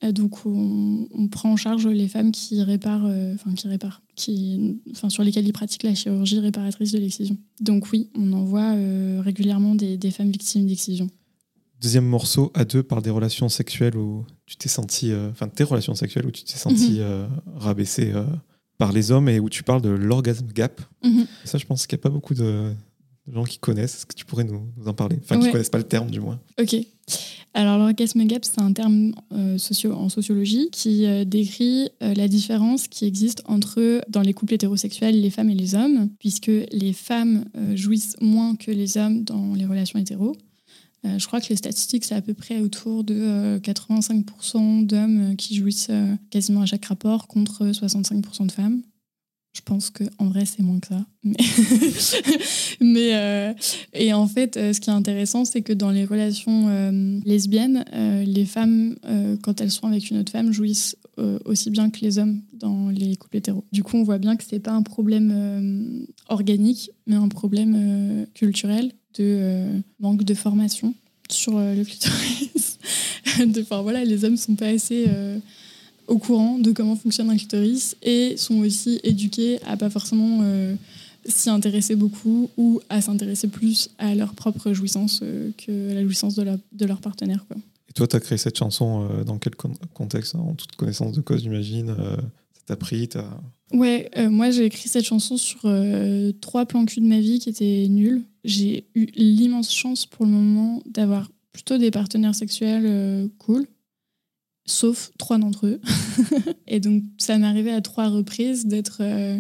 Euh, 0.04 0.14
donc 0.14 0.46
on, 0.46 1.08
on 1.12 1.28
prend 1.28 1.52
en 1.52 1.58
charge 1.58 1.86
les 1.86 2.08
femmes 2.08 2.32
qui 2.32 2.62
réparent, 2.64 3.08
euh, 3.08 3.34
enfin 3.34 3.54
qui 3.54 3.68
réparent, 3.68 4.02
qui, 4.18 4.82
enfin 4.92 5.10
sur 5.10 5.24
lesquelles 5.24 5.48
ils 5.48 5.54
pratiquent 5.54 5.84
la 5.84 5.96
chirurgie 5.96 6.40
réparatrice 6.40 6.92
de 6.92 6.98
l'excision. 7.00 7.38
Donc 7.62 7.92
oui, 7.94 8.10
on 8.16 8.34
envoie 8.34 8.74
euh, 8.74 9.22
régulièrement 9.24 9.76
des, 9.76 9.96
des 9.98 10.12
femmes 10.12 10.32
victimes 10.32 10.68
d'excision. 10.68 11.10
Deuxième 11.80 12.06
morceau, 12.06 12.52
à 12.56 12.66
deux, 12.66 12.82
parle 12.84 13.04
des 13.04 13.12
relations 13.12 13.48
sexuelles 13.50 13.96
où 13.96 14.26
tu 14.48 14.58
t'es 14.58 14.68
senti, 14.68 15.12
euh, 15.12 15.30
enfin 15.30 15.48
tes 15.48 15.64
relations 15.64 15.94
sexuelles 15.96 16.26
où 16.26 16.32
tu 16.32 16.44
t'es 16.44 16.58
senti 16.58 16.94
Mhm. 16.94 16.98
euh, 17.02 17.28
rabaissé 17.56 18.12
euh, 18.12 18.26
par 18.80 18.92
les 18.92 19.12
hommes 19.12 19.30
et 19.30 19.40
où 19.40 19.48
tu 19.50 19.62
parles 19.64 19.82
de 19.84 19.90
l'orgasme 19.90 20.48
gap. 20.54 20.82
Mhm. 21.04 21.26
Ça, 21.46 21.58
je 21.60 21.66
pense 21.66 21.86
qu'il 21.88 21.96
n'y 21.96 22.02
a 22.02 22.04
pas 22.04 22.10
beaucoup 22.10 22.34
de, 22.34 22.74
gens 23.32 23.44
qui 23.44 23.60
connaissent. 23.60 23.96
Est-ce 23.98 24.06
que 24.08 24.16
tu 24.16 24.26
pourrais 24.26 24.46
nous, 24.46 24.72
nous 24.78 24.88
en 24.88 24.94
parler? 24.94 25.18
Enfin, 25.24 25.38
qui 25.38 25.46
Ouais. 25.46 25.52
connaissent 25.52 25.70
pas 25.70 25.78
le 25.78 25.84
terme, 25.84 26.10
du 26.10 26.20
moins. 26.20 26.40
Ok. 26.60 26.76
Alors 27.58 27.80
l'orgasme 27.80 28.24
gap, 28.26 28.46
c'est 28.46 28.62
un 28.62 28.72
terme 28.72 29.14
euh, 29.34 29.58
en 29.92 30.10
sociologie 30.10 30.70
qui 30.72 31.08
euh, 31.08 31.26
décrit 31.26 31.90
euh, 32.04 32.14
la 32.14 32.28
différence 32.28 32.88
qui 32.88 33.06
existe 33.06 33.42
entre, 33.48 34.04
dans 34.10 34.22
les 34.22 34.34
couples 34.34 34.54
hétérosexuels, 34.54 35.20
les 35.20 35.32
femmes 35.32 35.50
et 35.50 35.56
les 35.56 35.74
hommes, 35.74 36.08
puisque 36.20 36.52
les 36.72 36.94
femmes 36.94 37.46
jouissent 37.74 38.16
moins 38.22 38.56
que 38.56 38.70
les 38.70 39.00
hommes 39.00 39.24
dans 39.24 39.56
les 39.56 39.66
relations 39.66 39.98
hétéros. 39.98 40.36
Je 41.04 41.26
crois 41.26 41.42
que 41.42 41.50
les 41.50 41.56
statistiques, 41.56 42.06
c'est 42.06 42.16
à 42.16 42.22
peu 42.22 42.36
près 42.36 42.60
autour 42.60 43.04
de 43.04 43.16
euh, 43.18 43.60
85% 43.60 44.86
d'hommes 44.86 45.36
qui 45.36 45.56
jouissent 45.56 45.90
quasiment 46.30 46.62
à 46.62 46.68
chaque 46.68 46.86
rapport 46.86 47.28
contre 47.28 47.66
65% 47.66 48.46
de 48.46 48.52
femmes. 48.52 48.82
Je 49.58 49.64
pense 49.64 49.90
que 49.90 50.04
en 50.20 50.28
vrai 50.28 50.46
c'est 50.46 50.62
moins 50.62 50.80
que 50.80 50.88
ça. 50.88 51.04
Mais, 52.80 53.16
euh, 53.16 53.54
et 53.94 54.14
en 54.14 54.28
fait, 54.28 54.56
euh, 54.56 54.72
ce 54.72 54.80
qui 54.80 54.92
est 54.92 54.94
intéressant, 54.94 55.46
c'est 55.46 55.64
que 55.64 55.74
dans 55.74 55.90
les 55.90 56.06
relations 56.06 56.68
euh, 56.70 57.20
lesbiennes, 57.26 57.84
les 57.92 58.46
femmes, 58.46 58.96
quand 59.42 59.60
elles 59.60 59.72
sont 59.72 59.88
avec 59.88 60.12
une 60.12 60.18
autre 60.18 60.32
femme, 60.32 60.52
jouissent 60.52 60.96
aussi 61.46 61.72
bien 61.72 61.90
que 61.90 62.02
les 62.02 62.20
hommes 62.20 62.42
dans 62.54 62.90
les 62.90 63.16
couples 63.16 63.38
hétéros. 63.38 63.64
Du 63.72 63.82
coup, 63.82 63.98
on 63.98 64.04
voit 64.04 64.20
bien 64.20 64.36
que 64.36 64.44
c'est 64.48 64.60
pas 64.60 64.72
un 64.72 64.84
problème 64.84 66.06
organique, 66.30 66.92
mais 67.08 67.16
un 67.16 67.30
problème 67.30 68.28
culturel 68.36 68.92
de 69.18 69.66
manque 70.00 70.24
de 70.24 70.34
formation 70.36 70.94
sur 71.32 71.58
le 71.60 71.84
clitoris. 71.84 72.78
enfin, 73.62 73.82
voilà, 73.82 74.06
les 74.06 74.24
hommes 74.24 74.38
sont 74.38 74.56
pas 74.56 74.68
assez 74.68 75.08
au 76.08 76.18
courant 76.18 76.58
de 76.58 76.72
comment 76.72 76.96
fonctionne 76.96 77.30
un 77.30 77.38
clitoris 77.38 77.96
et 78.02 78.36
sont 78.38 78.60
aussi 78.60 79.00
éduqués 79.04 79.62
à 79.66 79.76
pas 79.78 79.90
forcément 79.90 80.40
euh, 80.44 80.76
s'y 81.26 81.50
intéresser 81.50 81.96
beaucoup 81.96 82.50
ou 82.58 82.80
à 82.90 83.02
s'intéresser 83.02 83.48
plus 83.50 83.90
à 83.98 84.16
leur 84.16 84.34
propre 84.34 84.72
jouissance 84.74 85.20
euh, 85.24 85.52
que 85.58 85.94
la 85.94 86.02
jouissance 86.04 86.36
de, 86.36 86.44
la- 86.44 86.58
de 86.72 86.86
leur 86.86 87.02
partenaire. 87.02 87.46
Quoi. 87.48 87.58
Et 87.90 87.94
toi, 87.94 88.08
tu 88.08 88.16
as 88.16 88.20
créé 88.22 88.38
cette 88.38 88.58
chanson 88.58 89.08
euh, 89.12 89.24
dans 89.24 89.38
quel 89.38 89.56
con- 89.56 89.74
contexte 89.94 90.36
En 90.36 90.54
toute 90.54 90.76
connaissance 90.78 91.14
de 91.14 91.22
cause, 91.22 91.42
j'imagine 91.44 91.90
euh, 91.90 92.16
Ça 92.54 92.62
t'a 92.68 92.76
pris 92.78 93.08
t'as- 93.10 93.40
Ouais, 93.74 94.10
moi 94.30 94.50
j'ai 94.50 94.64
écrit 94.64 94.88
cette 94.88 95.04
chanson 95.04 95.36
sur 95.36 95.60
trois 96.40 96.66
plans 96.66 96.86
cul 96.86 97.02
de 97.02 97.06
ma 97.06 97.20
vie 97.20 97.40
qui 97.40 97.50
étaient 97.50 97.88
nuls. 97.90 98.22
J'ai 98.46 98.86
eu 98.96 99.08
l'immense 99.18 99.74
chance 99.74 100.06
pour 100.06 100.26
le 100.26 100.32
moment 100.32 100.82
d'avoir 100.90 101.30
plutôt 101.52 101.78
des 101.78 101.92
partenaires 101.92 102.34
sexuels 102.34 103.30
cool, 103.40 103.68
sauf 104.68 105.12
trois 105.18 105.40
d'entre 105.40 105.66
eux. 105.66 105.82
Et 106.68 106.80
donc 106.80 107.04
ça 107.18 107.38
m'est 107.38 107.48
arrivé 107.48 107.72
à 107.72 107.82
trois 107.82 108.10
reprises 108.10 108.68
d'être 108.68 108.98
euh, 109.02 109.40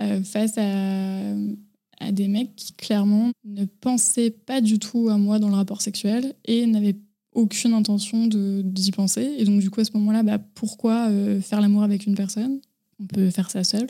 euh, 0.00 0.22
face 0.22 0.56
à, 0.56 2.12
des 2.12 2.28
mecs 2.28 2.54
qui 2.54 2.72
clairement 2.74 3.32
ne 3.44 3.64
pensaient 3.64 4.30
pas 4.30 4.60
du 4.60 4.78
tout 4.78 5.08
à 5.08 5.18
moi 5.18 5.40
dans 5.40 5.48
le 5.48 5.56
rapport 5.56 5.82
sexuel 5.82 6.34
et 6.44 6.64
n'avaient 6.66 6.96
aucune 7.32 7.72
intention 7.72 8.28
d'y 8.28 8.92
penser. 8.92 9.34
Et 9.38 9.44
donc 9.44 9.60
du 9.60 9.70
coup 9.70 9.80
à 9.80 9.84
ce 9.84 9.92
moment-là, 9.94 10.22
bah, 10.22 10.38
pourquoi 10.38 11.08
euh, 11.08 11.40
faire 11.40 11.60
l'amour 11.60 11.82
avec 11.82 12.06
une 12.06 12.14
personne? 12.14 12.60
On 13.00 13.06
peut 13.06 13.30
faire 13.30 13.50
ça 13.50 13.64
seul. 13.64 13.88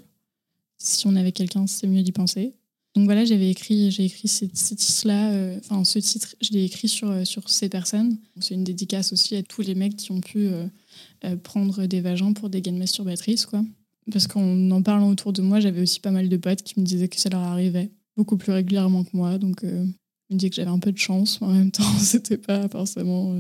Si 0.79 1.07
on 1.07 1.17
est 1.17 1.21
avec 1.21 1.35
quelqu'un, 1.35 1.67
c'est 1.67 1.87
mieux 1.87 2.03
d'y 2.03 2.13
penser. 2.13 2.55
Donc 2.99 3.05
voilà, 3.05 3.25
j'avais 3.25 3.49
écrit, 3.49 3.93
j'ai 3.93 4.09
titre-là, 4.09 5.31
euh, 5.31 5.57
enfin 5.61 5.85
ce 5.85 6.01
titre, 6.01 6.35
je 6.41 6.51
l'ai 6.51 6.65
écrit 6.65 6.89
sur, 6.89 7.09
euh, 7.09 7.25
sur 7.25 7.49
ces 7.49 7.69
personnes. 7.69 8.19
C'est 8.41 8.55
une 8.55 8.65
dédicace 8.65 9.13
aussi 9.13 9.37
à 9.37 9.43
tous 9.45 9.63
les 9.63 9.77
mecs 9.77 9.95
qui 9.95 10.11
ont 10.11 10.21
pu 10.21 10.49
euh, 10.49 11.37
prendre 11.45 11.87
des 11.87 12.01
vagins 12.01 12.33
pour 12.33 12.51
des 12.51 12.61
gaines 12.61 12.77
masturbatrices, 12.77 13.47
quoi. 13.47 13.63
Parce 14.11 14.27
qu'en 14.27 14.69
en 14.73 14.83
parlant 14.83 15.11
autour 15.11 15.33
de 15.33 15.43
moi, 15.43 15.61
j'avais 15.61 15.81
aussi 15.81 16.01
pas 16.01 16.11
mal 16.11 16.29
de 16.29 16.37
potes 16.37 16.65
qui 16.65 16.81
me 16.81 16.85
disaient 16.85 17.07
que 17.07 17.21
ça 17.21 17.29
leur 17.29 17.43
arrivait 17.43 17.93
beaucoup 18.17 18.37
plus 18.37 18.51
régulièrement 18.51 19.05
que 19.05 19.11
moi. 19.13 19.39
Donc 19.39 19.63
euh, 19.63 19.85
je 20.29 20.35
me 20.35 20.39
disais 20.41 20.51
que 20.51 20.57
j'avais 20.57 20.71
un 20.71 20.81
peu 20.81 20.91
de 20.91 20.99
chance, 20.99 21.41
mais 21.41 21.47
en 21.47 21.53
même 21.53 21.71
temps, 21.71 21.85
c'était 22.01 22.37
pas 22.39 22.69
forcément 22.69 23.33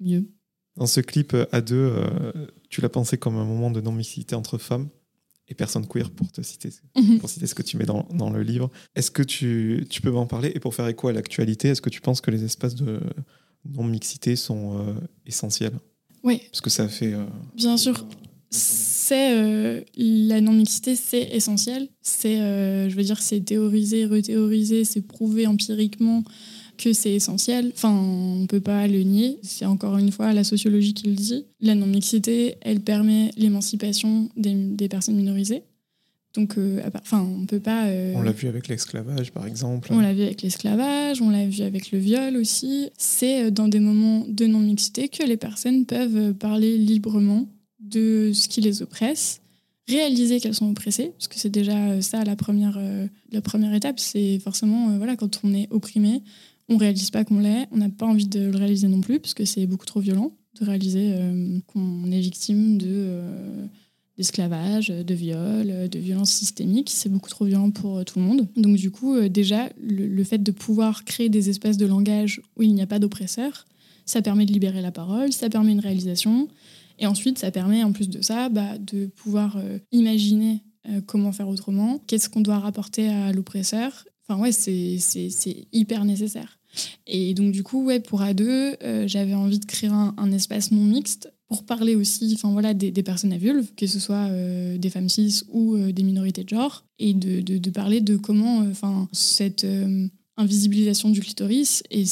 mieux. 0.00 0.28
Dans 0.76 0.86
ce 0.86 1.00
clip 1.00 1.34
à 1.50 1.62
deux, 1.62 1.94
tu 2.68 2.82
l'as 2.82 2.90
pensé 2.90 3.16
comme 3.16 3.36
un 3.36 3.46
moment 3.46 3.70
de 3.70 3.80
non-mixité 3.80 4.34
entre 4.34 4.58
femmes? 4.58 4.90
Et 5.48 5.54
personnes 5.54 5.86
queer, 5.86 6.10
pour 6.10 6.30
te 6.30 6.42
citer, 6.42 6.70
Mhm. 6.96 7.18
pour 7.20 7.28
citer 7.30 7.46
ce 7.46 7.54
que 7.54 7.62
tu 7.62 7.76
mets 7.78 7.86
dans, 7.86 8.06
dans 8.12 8.30
le 8.30 8.42
livre. 8.42 8.70
Est-ce 8.94 9.10
que 9.10 9.22
tu, 9.22 9.86
tu 9.88 10.00
peux 10.02 10.10
m'en 10.10 10.26
parler 10.26 10.52
Et 10.54 10.60
pour 10.60 10.74
faire 10.74 10.86
écho 10.88 11.08
à 11.08 11.12
l'actualité, 11.12 11.68
est-ce 11.68 11.80
que 11.82 11.90
tu 11.90 12.00
penses 12.00 12.20
que 12.20 12.30
les 12.30 12.44
espaces 12.44 12.74
de 12.74 13.00
non-mixité 13.68 14.36
sont 14.36 14.78
euh, 14.78 14.92
essentiels? 15.26 15.72
Oui, 16.22 16.42
Parce 16.50 16.60
que 16.60 16.70
ça 16.70 16.88
fait... 16.88 17.12
euh, 17.14 17.24
Bien 17.56 17.76
sûr, 17.76 18.04
c'est 18.50 19.32
euh, 19.36 19.80
la 19.96 20.40
non-mixité, 20.40 20.96
c'est 20.96 21.22
essentiel. 21.34 21.88
C'est, 22.02 22.36
je 22.90 22.94
veux 22.96 23.02
dire, 23.04 23.20
c'est 23.20 23.40
théorisé, 23.40 24.04
rethéorisé, 24.06 24.84
c'est 24.84 25.02
prouvé 25.02 25.46
empiriquement 25.46 26.24
que 26.78 26.94
c'est 26.94 27.12
essentiel. 27.12 27.72
Enfin, 27.74 27.92
on 27.92 28.46
peut 28.46 28.60
pas 28.60 28.86
le 28.88 29.02
nier. 29.02 29.38
C'est 29.42 29.66
encore 29.66 29.98
une 29.98 30.10
fois 30.10 30.32
la 30.32 30.44
sociologie 30.44 30.94
qui 30.94 31.08
le 31.08 31.14
dit. 31.14 31.44
La 31.60 31.74
non-mixité, 31.74 32.54
elle 32.62 32.80
permet 32.80 33.30
l'émancipation 33.36 34.30
des, 34.36 34.54
des 34.54 34.88
personnes 34.88 35.16
minorisées. 35.16 35.62
Donc, 36.34 36.56
euh, 36.56 36.80
enfin, 36.94 37.20
on 37.40 37.46
peut 37.46 37.58
pas. 37.60 37.86
euh, 37.86 38.12
on 38.14 38.22
l'a 38.22 38.32
vu 38.32 38.48
avec 38.48 38.68
l'esclavage, 38.68 39.32
par 39.32 39.46
exemple. 39.46 39.88
on 39.92 39.98
l'a 40.00 40.12
vu 40.14 40.22
avec 40.22 40.42
l'esclavage, 40.42 41.20
on 41.20 41.30
l'a 41.30 41.46
vu 41.46 41.62
avec 41.62 41.90
le 41.90 41.98
viol 41.98 42.36
aussi. 42.36 42.90
C'est 42.96 43.44
euh, 43.44 43.50
dans 43.50 43.66
des 43.68 43.80
moments 43.80 44.24
de 44.28 44.46
non-mixité 44.46 45.08
que 45.08 45.24
les 45.24 45.36
personnes 45.36 45.84
peuvent 45.86 46.34
parler 46.34 46.78
librement 46.78 47.48
de 47.80 48.30
ce 48.34 48.46
qui 48.48 48.60
les 48.60 48.82
oppresse, 48.82 49.40
réaliser 49.88 50.38
qu'elles 50.38 50.54
sont 50.54 50.70
oppressées, 50.70 51.12
parce 51.16 51.28
que 51.28 51.38
c'est 51.38 51.48
déjà 51.48 52.00
ça 52.02 52.22
la 52.24 52.36
première, 52.36 52.76
euh, 52.78 53.06
la 53.32 53.40
première 53.40 53.72
étape. 53.74 53.98
C'est 53.98 54.38
forcément, 54.38 54.90
euh, 54.90 54.98
voilà, 54.98 55.16
quand 55.16 55.40
on 55.44 55.54
est 55.54 55.66
opprimé, 55.70 56.22
on 56.68 56.76
réalise 56.76 57.10
pas 57.10 57.24
qu'on 57.24 57.40
l'est, 57.40 57.66
on 57.72 57.78
n'a 57.78 57.88
pas 57.88 58.06
envie 58.06 58.26
de 58.26 58.40
le 58.40 58.56
réaliser 58.56 58.88
non 58.88 59.00
plus, 59.00 59.20
parce 59.20 59.34
que 59.34 59.44
c'est 59.44 59.66
beaucoup 59.66 59.86
trop 59.86 60.00
violent 60.00 60.32
de 60.60 60.64
réaliser 60.64 61.12
euh, 61.14 61.58
qu'on 61.66 62.10
est 62.10 62.20
victime 62.20 62.78
de... 62.78 62.86
euh, 62.88 63.66
d'esclavage, 64.16 64.88
de 64.88 65.14
viol, 65.14 65.88
de 65.88 65.98
violence 66.00 66.32
systémique. 66.32 66.90
C'est 66.90 67.08
beaucoup 67.08 67.30
trop 67.30 67.44
violent 67.44 67.70
pour 67.70 67.98
euh, 67.98 68.02
tout 68.02 68.18
le 68.18 68.24
monde. 68.24 68.48
Donc 68.56 68.76
du 68.76 68.90
coup, 68.90 69.16
déjà, 69.28 69.68
le, 69.80 70.24
fait 70.24 70.38
de 70.38 70.50
pouvoir 70.50 71.04
créer 71.04 71.28
des 71.28 71.50
espaces 71.50 71.76
de 71.76 71.86
langage 71.86 72.42
où 72.56 72.64
il 72.64 72.74
n'y 72.74 72.82
a 72.82 72.86
pas 72.88 72.98
d'oppresseur, 72.98 73.64
ça 74.06 74.20
permet 74.20 74.44
de 74.44 74.52
libérer 74.52 74.82
la 74.82 74.90
parole, 74.90 75.32
ça 75.32 75.48
permet 75.48 75.70
une 75.70 75.78
réalisation. 75.78 76.48
Et 76.98 77.06
ensuite, 77.06 77.38
ça 77.38 77.52
permet, 77.52 77.84
en 77.84 77.92
plus 77.92 78.08
de 78.08 78.20
ça, 78.20 78.48
bah, 78.48 78.76
de 78.78 79.06
pouvoir 79.06 79.62
imaginer 79.92 80.64
comment 81.06 81.30
faire 81.30 81.48
autrement, 81.48 82.00
qu'est-ce 82.08 82.28
qu'on 82.28 82.40
doit 82.40 82.58
rapporter 82.58 83.08
à 83.08 83.30
l'oppresseur. 83.30 84.04
Enfin 84.26 84.40
ouais, 84.40 84.50
c'est 84.50 84.98
hyper 85.72 86.04
nécessaire. 86.04 86.57
Et 87.06 87.34
donc 87.34 87.52
du 87.52 87.62
coup, 87.62 87.84
ouais, 87.84 88.00
pour 88.00 88.20
A2, 88.20 88.42
euh, 88.82 89.08
j'avais 89.08 89.34
envie 89.34 89.58
de 89.58 89.64
créer 89.64 89.90
un, 89.90 90.32
espace 90.32 90.70
non 90.70 90.84
mixte 90.84 91.32
pour 91.46 91.64
parler 91.64 91.94
aussi 91.94 92.32
enfin, 92.34 92.52
voilà, 92.52 92.74
des, 92.74 93.02
personnes 93.02 93.32
à 93.32 93.38
vulve, 93.38 93.72
que 93.74 93.86
ce 93.86 93.98
soit 93.98 94.26
euh, 94.28 94.76
des 94.76 94.90
femmes 94.90 95.08
cis 95.08 95.42
ou 95.48 95.76
euh, 95.76 95.92
des 95.92 96.02
minorités 96.02 96.44
de 96.44 96.48
genre, 96.50 96.84
et 96.98 97.14
de, 97.14 97.70
parler 97.70 98.00
de 98.00 98.16
comment 98.16 98.58
enfin, 98.58 99.08
cette 99.12 99.66
invisibilisation 100.36 101.10
du 101.10 101.20
clitoris, 101.20 101.82
et, 101.90 102.04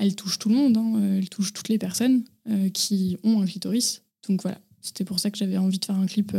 elle 0.00 0.14
touche 0.16 0.38
tout 0.38 0.48
le 0.48 0.56
monde, 0.56 0.76
hein, 0.76 1.16
elle 1.18 1.28
touche 1.28 1.52
toutes 1.52 1.68
les 1.68 1.78
personnes 1.78 2.24
qui 2.72 3.16
ont 3.22 3.40
un 3.40 3.46
clitoris. 3.46 4.02
Donc 4.28 4.42
voilà, 4.42 4.58
c'était 4.80 5.04
pour 5.04 5.20
ça 5.20 5.30
que 5.30 5.38
j'avais 5.38 5.56
envie 5.56 5.78
de 5.78 5.84
faire 5.84 5.96
un 5.96 6.06
clip 6.06 6.36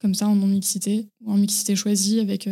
comme 0.00 0.14
ça 0.14 0.28
en 0.28 0.34
non-mixité, 0.34 1.06
ou 1.24 1.32
en 1.32 1.36
mixité 1.36 1.76
choisie 1.76 2.18
avec, 2.20 2.48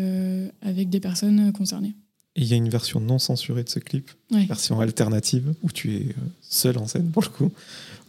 avec 0.62 0.90
des 0.90 1.00
personnes 1.00 1.52
concernées. 1.52 1.94
Et 2.34 2.40
il 2.42 2.46
y 2.46 2.54
a 2.54 2.56
une 2.56 2.70
version 2.70 2.98
non 2.98 3.18
censurée 3.18 3.62
de 3.62 3.68
ce 3.68 3.78
clip, 3.78 4.10
version 4.30 4.80
alternative, 4.80 5.52
où 5.62 5.70
tu 5.70 5.94
es 5.96 6.00
euh, 6.00 6.12
seul 6.40 6.78
en 6.78 6.86
scène 6.86 7.10
pour 7.10 7.22
le 7.22 7.28
coup, 7.28 7.50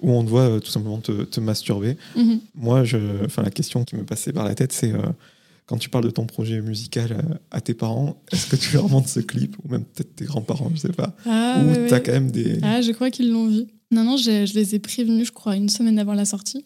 où 0.01 0.11
on 0.11 0.23
te 0.23 0.29
voit 0.29 0.43
euh, 0.49 0.59
tout 0.59 0.71
simplement 0.71 0.99
te, 0.99 1.23
te 1.23 1.39
masturber. 1.41 1.97
Mhm. 2.15 2.39
Moi, 2.55 2.83
je, 2.85 2.97
la 3.41 3.51
question 3.51 3.83
qui 3.83 3.97
me 3.97 4.03
passait 4.03 4.31
par 4.31 4.45
la 4.45 4.55
tête, 4.55 4.71
c'est 4.71 4.93
euh, 4.93 5.01
quand 5.65 5.77
tu 5.77 5.89
parles 5.89 6.05
de 6.05 6.09
ton 6.09 6.25
projet 6.25 6.61
musical 6.61 7.17
à 7.51 7.59
tes 7.59 7.73
parents, 7.73 8.21
est-ce 8.31 8.47
que 8.47 8.55
tu 8.55 8.73
leur 8.75 8.87
montres 8.87 9.09
ce 9.09 9.19
clip, 9.19 9.57
ou 9.63 9.69
même 9.69 9.83
peut-être 9.83 10.15
tes 10.15 10.25
grands-parents, 10.25 10.71
je 10.73 10.79
sais 10.79 10.89
pas, 10.93 11.15
Ah, 11.25 11.61
ou 11.61 11.67
ouais, 11.67 11.87
t'as 11.87 11.97
ouais. 11.97 12.03
quand 12.03 12.11
même 12.13 12.31
des... 12.31 12.59
Ah, 12.61 12.81
je 12.81 12.91
crois 12.93 13.09
qu'ils 13.11 13.29
l'ont 13.31 13.47
vu. 13.49 13.65
Non, 13.91 14.03
non, 14.03 14.17
je, 14.17 14.53
les 14.53 14.75
ai 14.75 14.79
prévenus, 14.79 15.27
je 15.27 15.31
crois, 15.31 15.55
une 15.55 15.69
semaine 15.69 15.99
avant 15.99 16.13
la 16.13 16.25
sortie. 16.25 16.65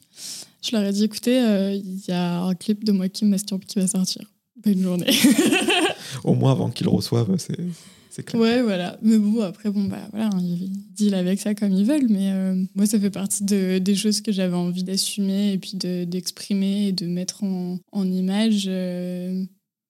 Je 0.64 0.76
leur 0.76 0.86
ai 0.86 0.91
dit, 0.93 1.03
écoutez, 1.03 1.39
euh, 1.39 1.74
il 1.74 2.01
y 2.08 2.12
a 2.12 2.41
un 2.41 2.55
clip 2.55 2.84
de 2.84 2.91
moi 2.91 3.10
qui 3.10 3.26
me 3.26 3.32
masturbe 3.32 3.66
qui 3.66 3.80
va 3.80 3.88
sortir. 3.88 4.22
Bonne 4.64 4.82
journée. 4.82 5.08
Au 6.28 6.36
moins 6.36 6.51
avant 6.51 6.69
qu'ils 6.69 6.88
reçoivent, 6.89 7.36
c'est 7.38 8.23
clair. 8.25 8.41
Ouais, 8.41 8.61
voilà. 8.61 8.97
Mais 9.01 9.17
bon, 9.17 9.41
après, 9.41 9.69
bon, 9.69 9.86
bah 9.86 10.07
voilà, 10.11 10.30
hein, 10.34 10.41
ils 10.41 10.71
deal 10.95 11.13
avec 11.13 11.39
ça 11.39 11.53
comme 11.55 11.71
ils 11.71 11.86
veulent. 11.86 12.09
Mais 12.09 12.32
euh, 12.32 12.63
moi, 12.75 12.86
ça 12.86 12.99
fait 12.99 13.09
partie 13.11 13.43
de, 13.43 13.78
des 13.78 13.95
choses 13.95 14.21
que 14.21 14.32
j'avais 14.32 14.55
envie 14.55 14.84
d'assumer 14.84 15.53
et 15.53 15.57
puis 15.57 15.78
de- 15.78 16.03
d'exprimer 16.03 16.88
et 16.88 16.91
de 16.91 17.05
mettre 17.05 17.43
en, 17.43 17.78
en 17.91 18.11
image. 18.11 18.65
euh, 18.67 19.43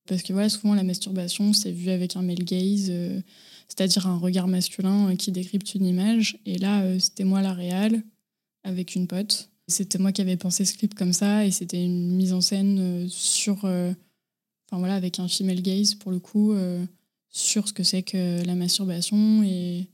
parce 0.07 0.23
que 0.23 0.31
voilà, 0.33 0.49
souvent, 0.49 0.73
la 0.73 0.83
masturbation, 0.83 1.53
c'est 1.53 1.71
vu 1.71 1.89
avec 1.89 2.15
un 2.15 2.21
male 2.21 2.43
gaze, 2.43 2.88
euh, 2.89 3.19
c'est-à-dire 3.67 4.07
un 4.07 4.17
regard 4.17 4.47
masculin 4.47 5.15
qui 5.15 5.31
décrypte 5.31 5.73
une 5.75 5.85
image. 5.85 6.38
Et 6.45 6.57
là, 6.57 6.83
c'était 6.99 7.23
moi 7.25 7.41
la 7.41 7.53
réale 7.53 8.03
avec 8.63 8.95
une 8.95 9.07
pote. 9.07 9.49
C'était 9.69 9.97
moi 9.99 10.11
qui 10.11 10.21
avais 10.21 10.38
pensé 10.38 10.63
ce 10.65 10.77
clip 10.77 10.93
comme 10.95 11.11
ça 11.13 11.45
et 11.45 11.51
c'était 11.51 11.83
une 11.83 12.15
mise 12.15 12.31
en 12.33 12.41
scène 12.41 13.05
sur. 13.09 13.65
Enfin 14.70 14.80
voilà, 14.80 14.95
avec 14.95 15.20
un 15.20 15.28
female 15.28 15.61
gaze 15.61 15.95
pour 15.95 16.11
le 16.11 16.20
coup. 16.20 16.53
euh, 16.53 16.84
sur 17.30 17.68
ce 17.68 17.74
que 17.74 17.84
c'est 17.84 18.01
que 18.03 18.43
la 18.45 18.55
masturbation 18.55 19.43
et, 19.43 19.86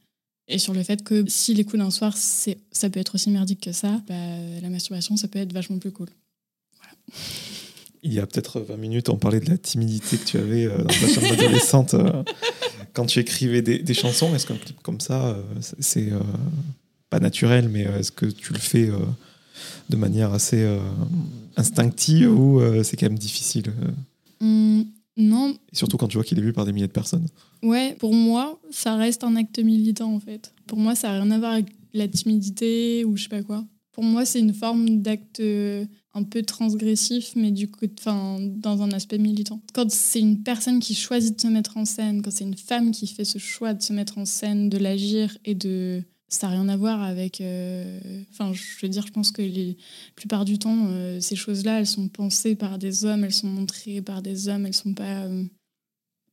et 0.48 0.58
sur 0.60 0.74
le 0.74 0.82
fait 0.84 1.04
que 1.04 1.26
si 1.28 1.54
les 1.54 1.64
coups 1.66 1.80
d'un 1.80 1.92
soir, 1.92 2.16
c'est, 2.16 2.58
ça 2.72 2.90
peut 2.90 3.00
être 3.00 3.16
aussi 3.16 3.30
merdique 3.32 3.60
que 3.62 3.72
ça, 3.74 4.02
bah, 4.08 4.14
la 4.62 4.70
masturbation, 4.70 5.18
ça 5.18 5.28
peut 5.28 5.40
être 5.40 5.52
vachement 5.52 5.78
plus 5.80 5.92
cool. 5.92 6.08
Il 8.04 8.14
y 8.14 8.20
a 8.20 8.28
peut-être 8.28 8.60
20 8.60 8.76
minutes, 8.78 9.10
on 9.10 9.18
parlait 9.18 9.40
de 9.40 9.50
la 9.50 9.58
timidité 9.58 10.18
que 10.18 10.26
tu 10.26 10.38
avais 10.38 10.66
euh, 10.66 10.78
dans 10.78 10.86
ta 10.88 11.08
chambre 11.08 11.32
adolescente 11.34 11.94
euh, 11.94 12.24
quand 12.94 13.06
tu 13.06 13.20
écrivais 13.20 13.62
des, 13.62 13.80
des 13.80 13.94
chansons. 13.94 14.34
Est-ce 14.36 14.46
qu'un 14.46 14.58
clip 14.58 14.78
comme 14.82 15.00
ça, 15.00 15.28
euh, 15.30 15.42
c'est- 15.80 16.12
pas 17.10 17.20
naturel, 17.20 17.70
mais 17.70 17.82
est-ce 17.82 18.12
que 18.12 18.26
tu 18.26 18.54
le 18.54 18.60
fais 18.60 18.90
de 19.90 19.96
manière 19.96 20.34
assez 20.34 20.68
instinctive 21.58 22.32
ou 22.32 22.60
c'est 22.84 22.98
quand 22.98 23.06
même 23.06 23.20
difficile 23.20 23.72
Hum, 24.44 24.86
non, 25.16 25.52
et 25.72 25.76
Surtout 25.76 25.98
quand 25.98 26.08
tu 26.08 26.18
vois 26.18 26.24
qu'il 26.24 26.38
est 26.38 26.42
vu 26.42 26.54
par 26.54 26.66
des 26.66 26.74
milliers 26.74 26.88
de 26.88 26.92
personnes. 26.92 27.28
ouais, 27.62 27.96
pour 28.00 28.14
moi, 28.14 28.60
ça 28.72 28.96
reste 28.96 29.24
un 29.24 29.36
acte 29.36 29.60
militant 29.60 30.14
en 30.14 30.20
fait. 30.20 30.54
Pour 30.68 30.78
moi, 30.78 30.96
ça 30.96 31.10
n'a 31.10 31.22
rien 31.22 31.32
à 31.32 31.40
voir 31.40 31.52
avec 31.54 31.68
la 31.94 32.08
timidité 32.08 33.06
ou 33.06 33.16
je 33.16 33.24
sais 33.24 33.30
pas 33.30 33.44
quoi. 33.44 33.64
Pour 33.92 34.04
moi, 34.04 34.26
c'est 34.26 34.40
une 34.40 34.56
forme 34.56 35.02
d'acte 35.04 35.40
euh, 35.40 35.86
un 36.16 36.24
peu 36.24 36.42
transgressif, 36.42 37.34
mais 37.36 37.52
du 37.52 37.70
coup, 37.70 37.86
enfin, 38.00 38.40
dans 38.42 38.82
un 38.82 38.92
aspect 38.92 39.20
militant. 39.20 39.62
Quand 39.76 39.92
c'est 39.92 40.20
une 40.20 40.42
personne 40.42 40.80
qui 40.80 40.96
choisit 40.96 41.36
de 41.36 41.42
se 41.42 41.48
mettre 41.48 41.78
en 41.78 41.86
scène, 41.86 42.24
quand 42.24 42.32
c'est 42.32 42.44
une 42.44 42.58
femme 42.58 42.90
qui 42.90 43.06
fait 43.06 43.24
ce 43.24 43.38
choix 43.38 43.76
de 43.76 43.84
se 43.84 43.94
mettre 43.94 44.18
en 44.18 44.26
scène, 44.26 44.68
de 44.70 44.80
l'agir 44.80 45.38
et 45.46 45.54
de 45.54 46.02
ça 46.34 46.48
n'a 46.48 46.54
rien 46.54 46.70
à 46.70 46.78
voir 46.78 47.02
avec. 47.04 47.42
euh, 47.42 48.00
Enfin, 48.32 48.52
je 48.54 48.62
veux 48.82 48.90
dire, 48.90 49.06
je 49.08 49.12
pense 49.12 49.32
que 49.32 49.42
la 49.42 49.74
plupart 50.16 50.46
du 50.46 50.58
temps, 50.60 50.88
euh, 50.90 51.20
ces 51.20 51.36
choses-là, 51.36 51.80
elles 51.80 51.88
sont 51.88 52.08
pensées 52.08 52.56
par 52.56 52.78
des 52.80 53.06
hommes, 53.06 53.24
elles 53.24 53.34
sont 53.34 53.48
montrées 53.48 54.02
par 54.02 54.22
des 54.22 54.48
hommes, 54.50 54.66
elles 54.66 54.74
sont 54.74 54.94
pas. 54.94 55.24
euh, 55.26 55.44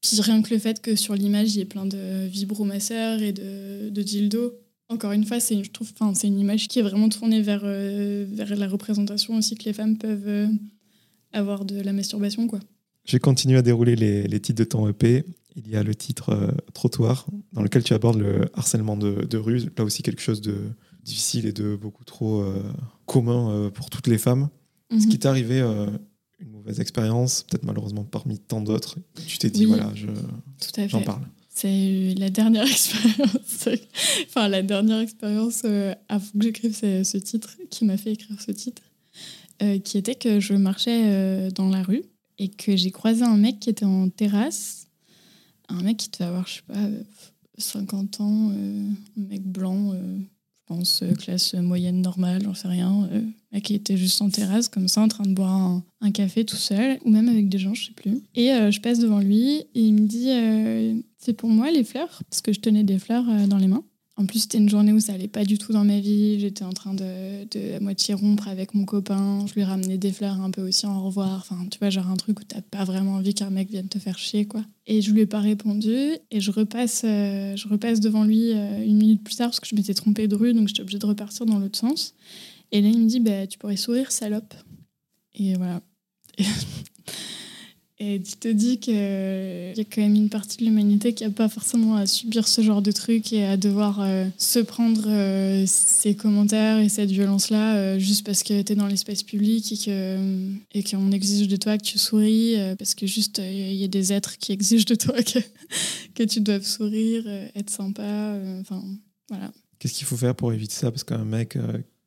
Puis 0.02 0.20
rien 0.20 0.40
que 0.42 0.52
le 0.54 0.58
fait 0.60 0.80
que 0.80 0.96
sur 0.96 1.14
l'image, 1.14 1.54
il 1.54 1.58
y 1.58 1.60
ait 1.60 1.64
plein 1.66 1.86
de 1.86 2.26
vibromasseurs 2.26 3.20
et 3.22 3.32
de, 3.32 3.90
de 3.90 4.02
dildos. 4.02 4.54
Encore 4.88 5.12
une 5.12 5.24
fois, 5.24 5.38
c'est, 5.38 5.54
une- 5.54 5.64
je 5.64 5.70
trouve, 5.70 5.92
c'est 6.14 6.26
une 6.26 6.40
image 6.40 6.66
qui 6.66 6.78
est 6.78 6.82
vraiment 6.82 7.08
tournée 7.08 7.42
vers, 7.42 7.60
euh, 7.64 8.24
vers 8.28 8.56
la 8.56 8.66
représentation 8.68 9.36
aussi 9.36 9.54
que 9.54 9.64
les 9.64 9.72
femmes 9.72 9.96
peuvent 9.98 10.48
avoir 11.32 11.64
de 11.64 11.80
la 11.80 11.92
masturbation, 11.92 12.46
quoi. 12.48 12.58
J'ai 13.04 13.18
continué 13.18 13.56
à 13.58 13.62
dérouler 13.62 13.96
les, 13.96 14.26
les 14.26 14.40
titres 14.40 14.58
de 14.58 14.64
ton 14.64 14.88
EP. 14.88 15.24
Il 15.56 15.68
y 15.68 15.76
a 15.76 15.82
le 15.82 15.94
titre 15.94 16.30
euh, 16.30 16.50
Trottoir, 16.74 17.26
dans 17.52 17.62
lequel 17.62 17.82
tu 17.82 17.92
abordes 17.94 18.18
le 18.18 18.42
harcèlement 18.54 18.96
de, 18.96 19.24
de 19.24 19.36
rue. 19.38 19.60
Là 19.76 19.84
aussi, 19.84 20.02
quelque 20.02 20.22
chose 20.22 20.40
de 20.40 20.56
difficile 21.02 21.46
et 21.46 21.52
de 21.52 21.76
beaucoup 21.76 22.04
trop 22.04 22.40
euh, 22.42 22.62
commun 23.06 23.50
euh, 23.50 23.70
pour 23.70 23.90
toutes 23.90 24.06
les 24.06 24.18
femmes. 24.18 24.48
Est-ce 24.90 25.04
Mhm. 25.04 25.08
qu'il 25.10 25.18
t'est 25.18 25.28
arrivé 25.28 25.60
une 26.40 26.50
mauvaise 26.50 26.80
expérience, 26.80 27.44
peut-être 27.44 27.64
malheureusement 27.64 28.04
parmi 28.04 28.38
tant 28.38 28.60
d'autres 28.60 28.96
Tu 29.26 29.38
t'es 29.38 29.50
dit, 29.50 29.66
Oui. 29.66 29.72
voilà, 29.76 29.92
je- 29.94 30.08
j'en 30.88 31.02
parle. 31.02 31.22
C'est 31.52 32.14
la 32.16 32.30
dernière 32.30 32.62
expérience, 32.70 33.68
enfin 34.26 34.48
la 34.48 34.62
dernière 34.62 35.00
expérience 35.00 35.64
avant 36.08 36.24
que 36.38 36.42
j'écrive 36.42 36.74
ce, 36.74 37.04
ce 37.04 37.18
titre, 37.18 37.56
qui 37.70 37.84
m'a 37.84 37.96
fait 37.96 38.12
écrire 38.12 38.40
ce 38.40 38.50
titre, 38.52 38.82
qui 39.84 39.98
était 39.98 40.14
que 40.14 40.40
je 40.40 40.54
marchais 40.54 41.50
dans 41.52 41.68
la 41.68 41.82
rue 41.82 42.02
et 42.38 42.48
que 42.48 42.76
j'ai 42.76 42.90
croisé 42.90 43.22
un 43.22 43.36
mec 43.36 43.60
qui 43.60 43.68
était 43.70 43.84
en 43.84 44.08
terrasse, 44.08 44.86
un 45.70 45.82
mec 45.82 45.96
qui 45.96 46.10
devait 46.10 46.24
avoir, 46.24 46.46
je 46.46 46.54
sais 46.54 46.62
pas, 46.66 46.78
euh, 46.78 47.02
50 47.58 48.20
ans, 48.20 48.50
euh, 48.52 48.88
un 49.18 49.22
mec 49.28 49.42
blanc, 49.42 49.92
euh, 49.92 50.18
je 50.18 50.74
pense 50.74 51.02
euh, 51.02 51.12
classe 51.14 51.54
moyenne 51.54 52.00
normale, 52.00 52.42
j'en 52.44 52.54
sais 52.54 52.68
rien, 52.68 53.08
euh, 53.12 53.22
mec 53.52 53.64
qui 53.64 53.74
était 53.74 53.96
juste 53.96 54.20
en 54.22 54.30
terrasse 54.30 54.68
comme 54.68 54.88
ça 54.88 55.00
en 55.00 55.08
train 55.08 55.24
de 55.24 55.34
boire 55.34 55.54
un, 55.54 55.84
un 56.00 56.10
café 56.10 56.44
tout 56.44 56.56
seul, 56.56 56.98
ou 57.04 57.10
même 57.10 57.28
avec 57.28 57.48
des 57.48 57.58
gens, 57.58 57.74
je 57.74 57.86
sais 57.86 57.92
plus. 57.92 58.20
Et 58.34 58.52
euh, 58.52 58.70
je 58.70 58.80
passe 58.80 58.98
devant 58.98 59.18
lui 59.18 59.58
et 59.58 59.68
il 59.74 59.94
me 59.94 60.06
dit 60.06 60.30
euh, 60.30 60.94
c'est 61.18 61.34
pour 61.34 61.50
moi 61.50 61.70
les 61.70 61.84
fleurs 61.84 62.22
parce 62.30 62.40
que 62.40 62.52
je 62.52 62.60
tenais 62.60 62.84
des 62.84 62.98
fleurs 62.98 63.28
euh, 63.28 63.46
dans 63.46 63.58
les 63.58 63.68
mains. 63.68 63.84
En 64.20 64.26
plus, 64.26 64.40
c'était 64.40 64.58
une 64.58 64.68
journée 64.68 64.92
où 64.92 65.00
ça 65.00 65.14
allait 65.14 65.28
pas 65.28 65.46
du 65.46 65.56
tout 65.56 65.72
dans 65.72 65.82
ma 65.82 65.98
vie. 65.98 66.38
J'étais 66.38 66.62
en 66.62 66.74
train 66.74 66.92
de, 66.92 67.74
à 67.74 67.80
moitié 67.80 68.12
rompre 68.12 68.48
avec 68.48 68.74
mon 68.74 68.84
copain. 68.84 69.46
Je 69.46 69.54
lui 69.54 69.64
ramenais 69.64 69.96
des 69.96 70.12
fleurs 70.12 70.42
un 70.42 70.50
peu 70.50 70.60
aussi 70.60 70.84
en 70.84 71.02
revoir. 71.02 71.38
Enfin, 71.38 71.66
tu 71.70 71.78
vois, 71.78 71.88
genre 71.88 72.06
un 72.06 72.18
truc 72.18 72.38
où 72.38 72.44
t'as 72.44 72.60
pas 72.60 72.84
vraiment 72.84 73.14
envie 73.14 73.32
qu'un 73.32 73.48
mec 73.48 73.70
vienne 73.70 73.88
te 73.88 73.98
faire 73.98 74.18
chier, 74.18 74.44
quoi. 74.44 74.62
Et 74.86 75.00
je 75.00 75.10
lui 75.10 75.22
ai 75.22 75.26
pas 75.26 75.40
répondu. 75.40 76.18
Et 76.30 76.42
je 76.42 76.50
repasse, 76.50 77.00
euh, 77.06 77.56
je 77.56 77.66
repasse 77.66 78.00
devant 78.00 78.24
lui 78.24 78.52
euh, 78.52 78.84
une 78.84 78.98
minute 78.98 79.24
plus 79.24 79.36
tard 79.36 79.48
parce 79.48 79.60
que 79.60 79.66
je 79.66 79.74
m'étais 79.74 79.94
trompée 79.94 80.28
de 80.28 80.36
rue, 80.36 80.52
donc 80.52 80.68
j'étais 80.68 80.82
obligée 80.82 80.98
de 80.98 81.06
repartir 81.06 81.46
dans 81.46 81.58
l'autre 81.58 81.78
sens. 81.78 82.14
Et 82.72 82.82
là, 82.82 82.88
il 82.88 82.98
me 82.98 83.08
dit, 83.08 83.20
bah, 83.20 83.46
tu 83.46 83.58
pourrais 83.58 83.76
sourire, 83.76 84.12
salope. 84.12 84.52
Et 85.34 85.54
voilà. 85.54 85.80
Tu 88.00 88.36
te 88.38 88.48
dis 88.48 88.78
qu'il 88.78 88.94
y 88.94 89.80
a 89.80 89.84
quand 89.84 90.00
même 90.00 90.14
une 90.14 90.30
partie 90.30 90.56
de 90.58 90.64
l'humanité 90.64 91.12
qui 91.12 91.24
n'a 91.24 91.30
pas 91.30 91.48
forcément 91.48 91.96
à 91.96 92.06
subir 92.06 92.48
ce 92.48 92.62
genre 92.62 92.80
de 92.80 92.92
truc 92.92 93.32
et 93.32 93.44
à 93.44 93.56
devoir 93.56 94.00
euh, 94.00 94.26
se 94.38 94.58
prendre 94.58 95.04
euh, 95.06 95.64
ces 95.66 96.14
commentaires 96.14 96.78
et 96.78 96.88
cette 96.88 97.10
violence-là 97.10 97.76
euh, 97.76 97.98
juste 97.98 98.24
parce 98.24 98.42
que 98.42 98.62
tu 98.62 98.72
es 98.72 98.74
dans 98.74 98.86
l'espace 98.86 99.22
public 99.22 99.72
et 99.72 99.76
que 99.76 100.50
et 100.72 100.82
qu'on 100.82 101.12
exige 101.12 101.48
de 101.48 101.56
toi 101.56 101.76
que 101.76 101.84
tu 101.84 101.98
souris 101.98 102.56
parce 102.78 102.94
que 102.94 103.06
juste 103.06 103.38
il 103.38 103.74
y 103.74 103.84
a 103.84 103.88
des 103.88 104.12
êtres 104.12 104.38
qui 104.38 104.52
exigent 104.52 104.86
de 104.86 104.94
toi 104.94 105.22
que, 105.22 105.38
que 106.14 106.22
tu 106.22 106.40
doives 106.40 106.64
sourire, 106.64 107.26
être 107.54 107.70
sympa. 107.70 108.38
Enfin, 108.60 108.82
voilà. 109.28 109.52
Qu'est-ce 109.78 109.94
qu'il 109.94 110.06
faut 110.06 110.16
faire 110.16 110.34
pour 110.34 110.52
éviter 110.52 110.74
ça? 110.74 110.90
Parce 110.90 111.04
qu'un 111.04 111.24
mec 111.24 111.56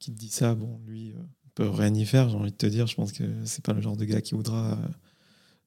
qui 0.03 0.11
te 0.11 0.19
dit 0.19 0.29
ça, 0.29 0.53
bon, 0.53 0.81
lui, 0.85 1.11
euh, 1.11 1.23
peut 1.55 1.69
rien 1.69 1.93
y 1.93 2.05
faire, 2.05 2.29
j'ai 2.29 2.35
envie 2.35 2.51
de 2.51 2.57
te 2.57 2.65
dire. 2.65 2.87
Je 2.87 2.95
pense 2.95 3.13
que 3.13 3.23
c'est 3.45 3.63
pas 3.63 3.71
le 3.71 3.81
genre 3.81 3.95
de 3.95 4.03
gars 4.03 4.19
qui 4.19 4.35
voudra 4.35 4.77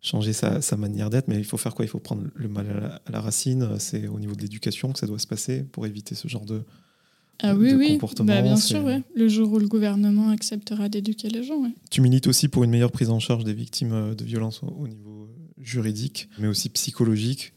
changer 0.07 0.33
sa, 0.33 0.61
sa 0.63 0.77
manière 0.77 1.11
d'être, 1.11 1.29
mais 1.29 1.37
il 1.37 1.45
faut 1.45 1.57
faire 1.57 1.75
quoi? 1.75 1.85
Il 1.85 1.89
faut 1.89 1.99
prendre 1.99 2.23
le 2.35 2.49
mal 2.49 2.71
à 2.71 2.81
la, 2.81 2.95
à 3.07 3.11
la 3.11 3.21
racine. 3.21 3.69
C'est 3.79 4.07
au 4.07 4.19
niveau 4.21 4.35
de 4.35 4.41
l'éducation 4.43 4.93
que 4.93 4.99
ça 4.99 5.07
doit 5.07 5.19
se 5.19 5.27
passer 5.27 5.63
pour 5.65 5.85
éviter 5.87 6.15
ce 6.15 6.29
genre 6.29 6.45
de. 6.47 6.63
Ah 7.43 7.55
oui, 7.55 7.75
oui, 7.75 7.93
comportement, 7.95 8.33
bah, 8.35 8.41
bien 8.41 8.57
sûr, 8.57 8.83
ouais. 8.85 9.03
le 9.15 9.29
jour 9.29 9.53
où 9.53 9.59
le 9.59 9.69
gouvernement 9.69 10.31
acceptera 10.31 10.89
d'éduquer 10.89 11.29
les 11.29 11.43
gens. 11.45 11.61
ouais. 11.63 11.75
Tu 11.91 12.01
milites 12.01 12.29
aussi 12.29 12.49
pour 12.49 12.65
une 12.65 12.71
meilleure 12.71 12.93
prise 12.93 13.11
en 13.11 13.19
charge 13.21 13.45
des 13.45 13.53
victimes 13.53 13.93
euh, 13.93 14.15
de 14.15 14.25
violences 14.25 14.63
au, 14.63 14.69
au 14.69 14.89
niveau 14.89 15.29
juridique, 15.61 16.31
mais 16.39 16.47
aussi 16.47 16.71
psychologique. 16.71 17.53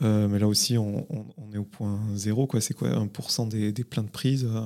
Euh, 0.00 0.26
mais 0.26 0.40
là 0.40 0.48
aussi, 0.48 0.76
on, 0.78 1.06
on- 1.14 1.26
on 1.36 1.52
est 1.52 1.58
au 1.58 1.64
point 1.64 2.00
zéro. 2.16 2.48
quoi. 2.48 2.60
C'est 2.60 2.74
quoi? 2.74 2.88
1% 2.90 3.48
des, 3.48 3.70
des 3.70 3.84
plaintes 3.84 4.10
prises 4.10 4.44
euh, 4.50 4.62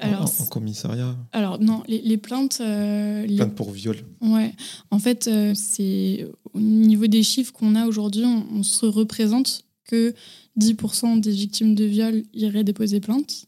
Alors, 0.00 0.32
en, 0.40 0.44
commissariat 0.46 1.16
Alors 1.32 1.60
non, 1.60 1.82
les, 1.86 2.00
les 2.02 2.16
plaintes, 2.16 2.58
euh, 2.60 3.24
les- 3.26 3.36
Plaintes 3.36 3.54
pour 3.54 3.70
viol. 3.70 3.96
Ouais, 4.20 4.52
en 4.90 4.98
fait, 4.98 5.28
euh, 5.28 5.52
c'est 5.54 6.26
au 6.54 6.60
niveau 6.60 7.06
des 7.06 7.22
chiffres 7.22 7.52
qu'on 7.52 7.74
a 7.74 7.86
aujourd'hui, 7.86 8.24
on, 8.24 8.46
on 8.52 8.62
se 8.62 8.86
représente 8.86 9.64
que 9.84 10.14
10% 10.58 11.20
des 11.20 11.30
victimes 11.32 11.74
de 11.74 11.84
viol 11.84 12.22
iraient 12.32 12.64
déposer 12.64 13.00
plainte, 13.00 13.46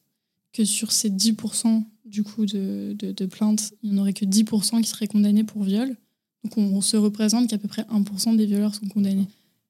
que 0.52 0.64
sur 0.64 0.92
ces 0.92 1.10
10% 1.10 1.84
du 2.04 2.22
coup 2.24 2.44
de, 2.46 2.94
de, 2.98 3.12
de 3.12 3.26
plaintes, 3.26 3.72
il 3.82 3.90
n'y 3.92 3.98
en 3.98 4.02
aurait 4.02 4.12
que 4.12 4.24
10% 4.24 4.80
qui 4.82 4.88
seraient 4.88 5.06
condamnés 5.06 5.44
pour 5.44 5.62
viol. 5.62 5.96
Donc 6.44 6.58
on, 6.58 6.62
on 6.62 6.80
se 6.80 6.96
représente 6.96 7.48
qu'à 7.48 7.58
peu 7.58 7.68
près 7.68 7.82
1% 7.82 8.36
des 8.36 8.46
violeurs 8.46 8.74
sont 8.74 8.86
condamnés. 8.86 9.26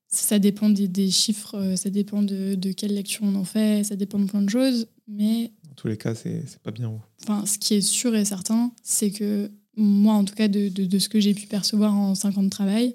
Ça 0.09 0.39
dépend 0.39 0.68
des, 0.70 0.89
des 0.89 1.11
chiffres, 1.11 1.55
euh, 1.57 1.76
ça 1.76 1.89
dépend 1.91 2.22
de, 2.22 2.55
de 2.55 2.72
quelle 2.72 2.95
lecture 2.95 3.22
on 3.24 3.35
en 3.35 3.45
fait, 3.45 3.85
ça 3.85 3.97
dépend 3.97 4.18
de 4.18 4.24
plein 4.26 4.43
de 4.43 4.51
choses, 4.51 4.87
mais 5.09 5.53
Dans 5.73 5.77
tous 5.77 5.89
les 5.89 5.97
cas, 5.97 6.14
c'est 6.14 6.45
pas 6.62 6.70
bien 6.70 6.89
haut. 6.91 7.01
Enfin, 7.23 7.47
ce 7.47 7.57
qui 7.59 7.73
est 7.75 7.81
sûr 7.81 8.14
et 8.14 8.27
certain, 8.27 8.73
c'est 8.83 9.11
que 9.11 9.51
moi, 9.75 10.12
en 10.14 10.25
tout 10.25 10.35
cas, 10.35 10.49
de, 10.49 10.68
de- 10.68 10.85
de 10.85 10.99
ce 10.99 11.09
que 11.09 11.18
j'ai 11.18 11.33
pu 11.33 11.47
percevoir 11.47 11.95
en 11.95 12.14
5 12.14 12.37
ans 12.37 12.43
de 12.43 12.51
travail, 12.51 12.95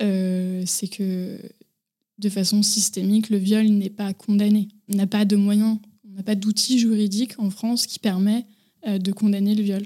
euh, 0.00 0.62
c'est 0.66 0.88
que 0.88 1.38
de 2.18 2.28
façon 2.30 2.62
systémique, 2.62 3.28
le 3.28 3.36
viol 3.36 3.66
n'est 3.68 3.90
pas 3.90 4.14
condamné. 4.14 4.68
On 4.88 4.96
n'a 4.96 5.06
pas 5.06 5.26
de 5.26 5.36
moyens, 5.36 5.78
on 6.08 6.12
n'a 6.16 6.22
pas 6.22 6.34
d'outil 6.34 6.78
juridique 6.78 7.34
en 7.38 7.50
France 7.50 7.86
qui 7.86 7.98
permet 7.98 8.46
euh, 8.86 8.96
de 8.98 9.12
condamner 9.12 9.54
le 9.54 9.62
viol. 9.62 9.82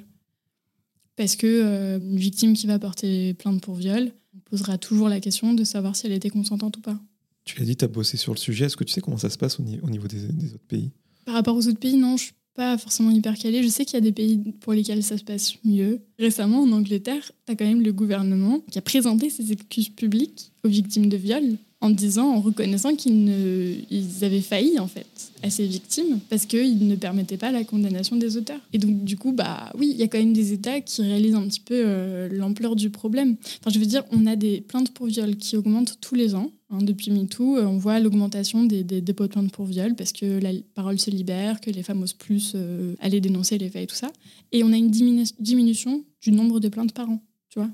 Parce 1.17 1.35
que 1.35 1.47
euh, 1.47 1.99
une 1.99 2.19
victime 2.19 2.55
qui 2.55 2.67
va 2.69 2.79
porter 2.79 3.35
plainte 3.35 3.61
pour 3.61 3.75
viol, 3.75 4.13
on 4.37 4.39
posera 4.49 4.79
toujours 4.79 5.09
la 5.09 5.19
question 5.21 5.55
de 5.55 5.65
savoir 5.65 5.97
si 5.97 6.07
elle 6.07 6.13
était 6.13 6.31
consentante 6.31 6.77
ou 6.77 6.81
pas. 6.81 7.01
Tu 7.45 7.59
l'as 7.59 7.65
dit, 7.65 7.77
tu 7.77 7.85
as 7.85 7.89
bossé 7.89 8.17
sur 8.17 8.33
le 8.33 8.39
sujet. 8.39 8.67
Est-ce 8.67 8.77
que 8.77 8.85
tu 8.85 8.93
sais 8.93 9.01
comment 9.01 9.19
ça 9.19 9.31
se 9.31 9.39
passe 9.39 9.59
au, 9.59 9.63
ni- 9.65 9.81
au 9.81 9.91
niveau 9.91 10.07
des, 10.07 10.21
des 10.29 10.55
autres 10.55 10.67
pays? 10.69 10.93
Par 11.29 11.35
rapport 11.35 11.57
aux 11.57 11.69
autres 11.69 11.79
pays, 11.79 11.99
non, 11.99 12.17
je 12.17 12.23
suis 12.23 12.33
pas 12.55 12.79
forcément 12.79 13.11
hyper 13.11 13.37
calée. 13.37 13.63
Je 13.63 13.69
sais 13.69 13.85
qu'il 13.85 13.93
y 13.93 13.99
a 13.99 14.01
des 14.01 14.13
pays 14.13 14.39
pour 14.61 14.73
lesquels 14.73 15.03
ça 15.03 15.19
se 15.19 15.25
passe 15.25 15.57
mieux. 15.63 16.01
Récemment, 16.19 16.63
en 16.63 16.73
Angleterre, 16.73 17.33
tu 17.45 17.53
as 17.53 17.55
quand 17.55 17.67
même 17.67 17.83
le 17.83 17.93
gouvernement 17.93 18.61
qui 18.71 18.79
a 18.79 18.81
présenté 18.81 19.29
ses 19.29 19.53
excuses 19.53 19.91
publiques 19.91 20.53
aux 20.65 20.69
victimes 20.69 21.11
de 21.11 21.19
viol 21.19 21.59
en 21.81 21.91
disant, 21.91 22.29
en 22.35 22.41
reconnaissant 22.41 22.97
qu'ils 22.97 23.85
avaient 24.23 24.41
failli 24.41 24.81
en 24.81 24.89
fait 24.89 25.07
à 25.45 25.51
ces 25.51 25.67
victimes 25.67 26.19
parce 26.29 26.45
qu'ils 26.45 26.89
ne 26.89 26.97
permettaient 26.97 27.37
pas 27.37 27.53
la 27.53 27.63
condamnation 27.63 28.17
des 28.17 28.37
auteurs. 28.37 28.61
Et 28.73 28.79
donc 28.79 29.05
du 29.05 29.17
coup, 29.17 29.33
bah 29.33 29.71
oui, 29.79 29.91
il 29.93 29.97
y 29.97 30.03
a 30.03 30.09
quand 30.09 30.19
même 30.19 30.33
des 30.33 30.53
États 30.53 30.81
qui 30.81 31.03
réalisent 31.03 31.37
un 31.37 31.47
petit 31.47 31.61
peu 31.61 31.81
euh, 31.87 32.29
l'ampleur 32.33 32.75
du 32.75 32.91
problème. 32.91 33.37
Enfin, 33.61 33.71
je 33.73 33.79
veux 33.79 33.87
dire, 33.87 34.03
on 34.11 34.27
a 34.27 34.35
des 34.35 34.61
plaintes 34.61 34.93
pour 34.93 35.07
viol 35.07 35.37
qui 35.37 35.57
augmentent 35.57 35.99
tous 36.01 36.17
les 36.17 36.35
ans. 36.35 36.51
Hein, 36.71 36.79
depuis 36.83 37.13
MeToo, 37.13 37.57
euh, 37.57 37.65
on 37.65 37.79
voit 37.79 38.01
l'augmentation 38.01 38.65
des, 38.65 38.83
dépôts 38.83 39.25
de 39.25 39.33
plaintes 39.33 39.53
pour 39.53 39.65
viol 39.65 39.95
parce 39.95 40.13
que 40.13 40.41
la 40.41 40.51
parole 40.75 40.99
se 40.99 41.11
libère, 41.11 41.61
que 41.61 41.71
les 41.71 41.85
femmes 41.85 42.03
osent 42.03 42.13
plus 42.13 42.53
euh, 42.57 42.95
aller 42.99 43.21
dénoncer 43.21 43.57
les 43.57 43.71
faits 43.71 43.85
et 43.85 43.87
tout 43.87 43.95
ça. 43.95 44.11
Et 44.51 44.65
on 44.65 44.73
a 44.73 44.77
une 44.77 44.91
diminu- 44.91 45.33
diminution 45.39 46.05
du 46.21 46.33
nombre 46.33 46.59
de 46.59 46.69
plaintes 46.69 46.93
par 46.93 47.09
an, 47.09 47.23
tu 47.51 47.61
vois. 47.61 47.71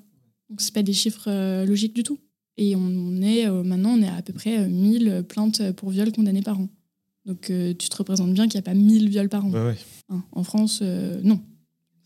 Donc 0.50 0.60
c'est 0.60 0.74
pas 0.74 0.82
des 0.82 0.92
chiffres 0.92 1.64
logiques 1.64 1.94
du 1.94 2.02
tout. 2.02 2.18
Et 2.56 2.76
on 2.76 3.20
est 3.22 3.46
euh, 3.46 3.62
maintenant, 3.62 3.98
on 3.98 4.02
est 4.02 4.08
à, 4.08 4.16
à 4.16 4.22
peu 4.22 4.32
près 4.32 4.58
euh, 4.60 4.68
1000 4.68 5.24
plaintes 5.28 5.72
pour 5.72 5.90
viol 5.90 6.12
condamnées 6.12 6.42
par 6.42 6.60
an. 6.60 6.68
Donc 7.26 7.50
euh, 7.50 7.72
tu 7.76 7.88
te 7.88 7.96
représentes 7.96 8.32
bien 8.34 8.46
qu'il 8.48 8.58
n'y 8.58 8.64
a 8.64 8.70
pas 8.70 8.74
1000 8.74 9.08
viols 9.08 9.28
par 9.28 9.44
an. 9.46 9.50
Ouais. 9.50 9.76
Hein, 10.10 10.22
En 10.32 10.44
France, 10.44 10.80
euh, 10.82 11.20
non. 11.22 11.40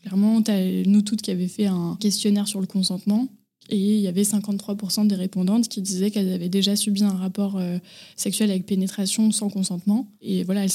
Clairement, 0.01 0.41
as 0.47 0.83
nous 0.85 1.01
toutes 1.01 1.21
qui 1.21 1.29
avaient 1.31 1.49
fait 1.49 1.65
un 1.65 1.97
questionnaire 1.99 2.47
sur 2.47 2.61
le 2.61 2.67
consentement 2.67 3.27
et 3.69 3.77
il 3.97 3.99
y 4.01 4.07
avait 4.07 4.23
53% 4.23 5.05
des 5.07 5.15
répondantes 5.15 5.67
qui 5.67 5.81
disaient 5.81 6.09
qu'elles 6.09 6.31
avaient 6.31 6.49
déjà 6.49 6.75
subi 6.77 7.03
un 7.03 7.09
rapport 7.13 7.57
euh, 7.57 7.77
sexuel 8.15 8.49
avec 8.49 8.65
pénétration 8.65 9.31
sans 9.33 9.49
consentement. 9.49 10.07
Et 10.21 10.43
voilà, 10.45 10.65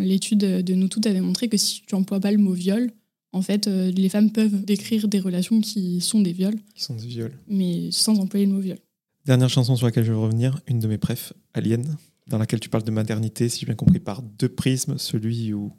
l'étude 0.00 0.38
de 0.38 0.74
nous 0.74 0.88
toutes 0.88 1.06
avait 1.06 1.20
montré 1.20 1.48
que 1.48 1.58
si 1.58 1.82
tu 1.86 1.94
emploies 1.94 2.18
pas 2.20 2.32
le 2.32 2.38
mot 2.38 2.52
viol, 2.54 2.90
en 3.32 3.42
fait, 3.42 3.68
euh, 3.68 3.90
les 3.92 4.08
femmes 4.08 4.30
peuvent 4.32 4.64
décrire 4.64 5.06
des 5.06 5.20
relations 5.20 5.60
qui 5.60 6.00
sont 6.00 6.20
des 6.22 6.32
viols, 6.32 6.58
Qui 6.74 6.82
sont 6.82 6.96
des 6.96 7.06
viols. 7.06 7.38
mais 7.46 7.90
sans 7.92 8.18
employer 8.18 8.46
le 8.46 8.52
mot 8.52 8.60
viol. 8.60 8.78
Dernière 9.30 9.48
chanson 9.48 9.76
sur 9.76 9.86
laquelle 9.86 10.02
je 10.02 10.10
veux 10.10 10.18
revenir, 10.18 10.58
une 10.66 10.80
de 10.80 10.88
mes 10.88 10.98
prefs, 10.98 11.32
Alien, 11.54 11.84
dans 12.26 12.36
laquelle 12.36 12.58
tu 12.58 12.68
parles 12.68 12.82
de 12.82 12.90
maternité, 12.90 13.48
si 13.48 13.60
j'ai 13.60 13.66
bien 13.66 13.76
compris, 13.76 14.00
par 14.00 14.22
deux 14.22 14.48
prismes, 14.48 14.98
celui 14.98 15.52
où. 15.52 15.72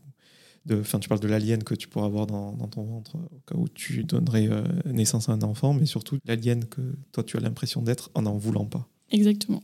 de- 0.65 0.79
Enfin, 0.79 0.99
tu 0.99 1.09
parles 1.09 1.19
de 1.19 1.27
l'alien 1.27 1.61
que 1.61 1.75
tu 1.75 1.89
pourras 1.89 2.05
avoir 2.05 2.27
dans, 2.27 2.53
dans 2.53 2.69
ton 2.69 2.83
ventre 2.83 3.17
au 3.17 3.41
cas 3.45 3.55
où 3.57 3.67
tu 3.67 4.05
donnerais 4.05 4.47
euh, 4.49 4.63
naissance 4.85 5.27
à 5.27 5.33
un 5.33 5.41
enfant, 5.41 5.73
mais 5.73 5.85
surtout 5.85 6.17
l'alien 6.23 6.63
que 6.63 6.79
toi 7.11 7.25
tu 7.25 7.35
as 7.35 7.41
l'impression 7.41 7.81
d'être 7.81 8.09
en 8.15 8.21
n'en 8.21 8.37
voulant 8.37 8.63
pas. 8.63 8.87
Exactement. 9.09 9.61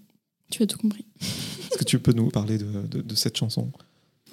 Tu 0.51 0.63
as 0.63 0.67
tout 0.67 0.79
compris. 0.79 1.05
Est-ce 1.21 1.77
que 1.77 1.85
tu 1.85 1.97
peux 1.99 2.11
nous 2.11 2.27
parler 2.29 2.57
de, 2.57 2.65
de- 2.91 3.01
de 3.01 3.15
cette 3.15 3.37
chanson? 3.37 3.71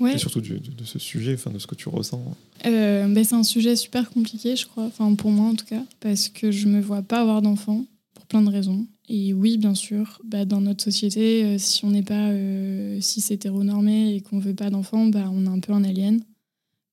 Ouais. 0.00 0.16
et 0.16 0.18
surtout 0.18 0.40
du- 0.40 0.58
de, 0.58 0.72
de 0.72 0.82
ce 0.84 0.98
sujet, 0.98 1.34
enfin 1.34 1.52
de 1.52 1.60
ce 1.60 1.68
que 1.68 1.76
tu 1.76 1.88
ressens 1.88 2.36
Euh, 2.66 3.06
ben, 3.06 3.22
c'est 3.22 3.36
un 3.36 3.44
sujet 3.44 3.76
super 3.76 4.10
compliqué, 4.10 4.56
je 4.56 4.66
crois. 4.66 4.86
Enfin, 4.86 5.14
pour 5.14 5.30
moi 5.30 5.46
en 5.50 5.54
tout 5.54 5.66
cas, 5.66 5.84
parce 6.00 6.28
que 6.28 6.50
je 6.50 6.66
me 6.66 6.80
vois 6.80 7.02
pas 7.02 7.20
avoir 7.20 7.40
d'enfants 7.40 7.84
pour 8.14 8.26
plein 8.26 8.42
de 8.42 8.50
raisons. 8.50 8.88
Et 9.08 9.34
oui, 9.34 9.58
bien 9.58 9.74
sûr, 9.74 10.20
bah, 10.24 10.44
dans 10.44 10.60
notre 10.60 10.82
société, 10.82 11.44
euh, 11.44 11.58
si 11.58 11.84
on 11.84 11.90
n'est 11.90 12.02
pas 12.02 12.30
euh, 12.30 13.00
cis 13.00 13.24
hétéronormé 13.32 14.14
et 14.14 14.20
qu'on 14.20 14.38
veut 14.38 14.54
pas 14.54 14.70
d'enfants, 14.70 15.06
bah, 15.06 15.30
on 15.30 15.44
est 15.44 15.48
un 15.48 15.60
peu 15.60 15.72
un 15.72 15.84
alien. 15.84 16.20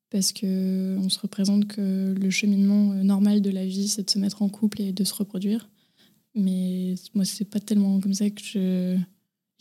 Parce 0.10 0.34
que 0.34 0.98
on 1.00 1.08
se 1.08 1.20
représente 1.20 1.68
que 1.68 2.14
le 2.14 2.30
cheminement 2.30 2.92
euh, 2.92 3.04
normal 3.04 3.42
de 3.42 3.50
la 3.50 3.66
vie, 3.66 3.88
c'est 3.88 4.04
de 4.04 4.10
se 4.10 4.20
mettre 4.20 4.42
en 4.42 4.50
couple 4.50 4.82
et 4.82 4.92
de 4.92 5.04
se 5.06 5.14
reproduire. 5.14 5.70
Mais 6.36 6.96
moi, 7.14 7.24
c'est 7.24 7.46
pas 7.46 7.62
tellement 7.62 8.00
comme 8.02 8.14
ça 8.14 8.30
que 8.30 8.98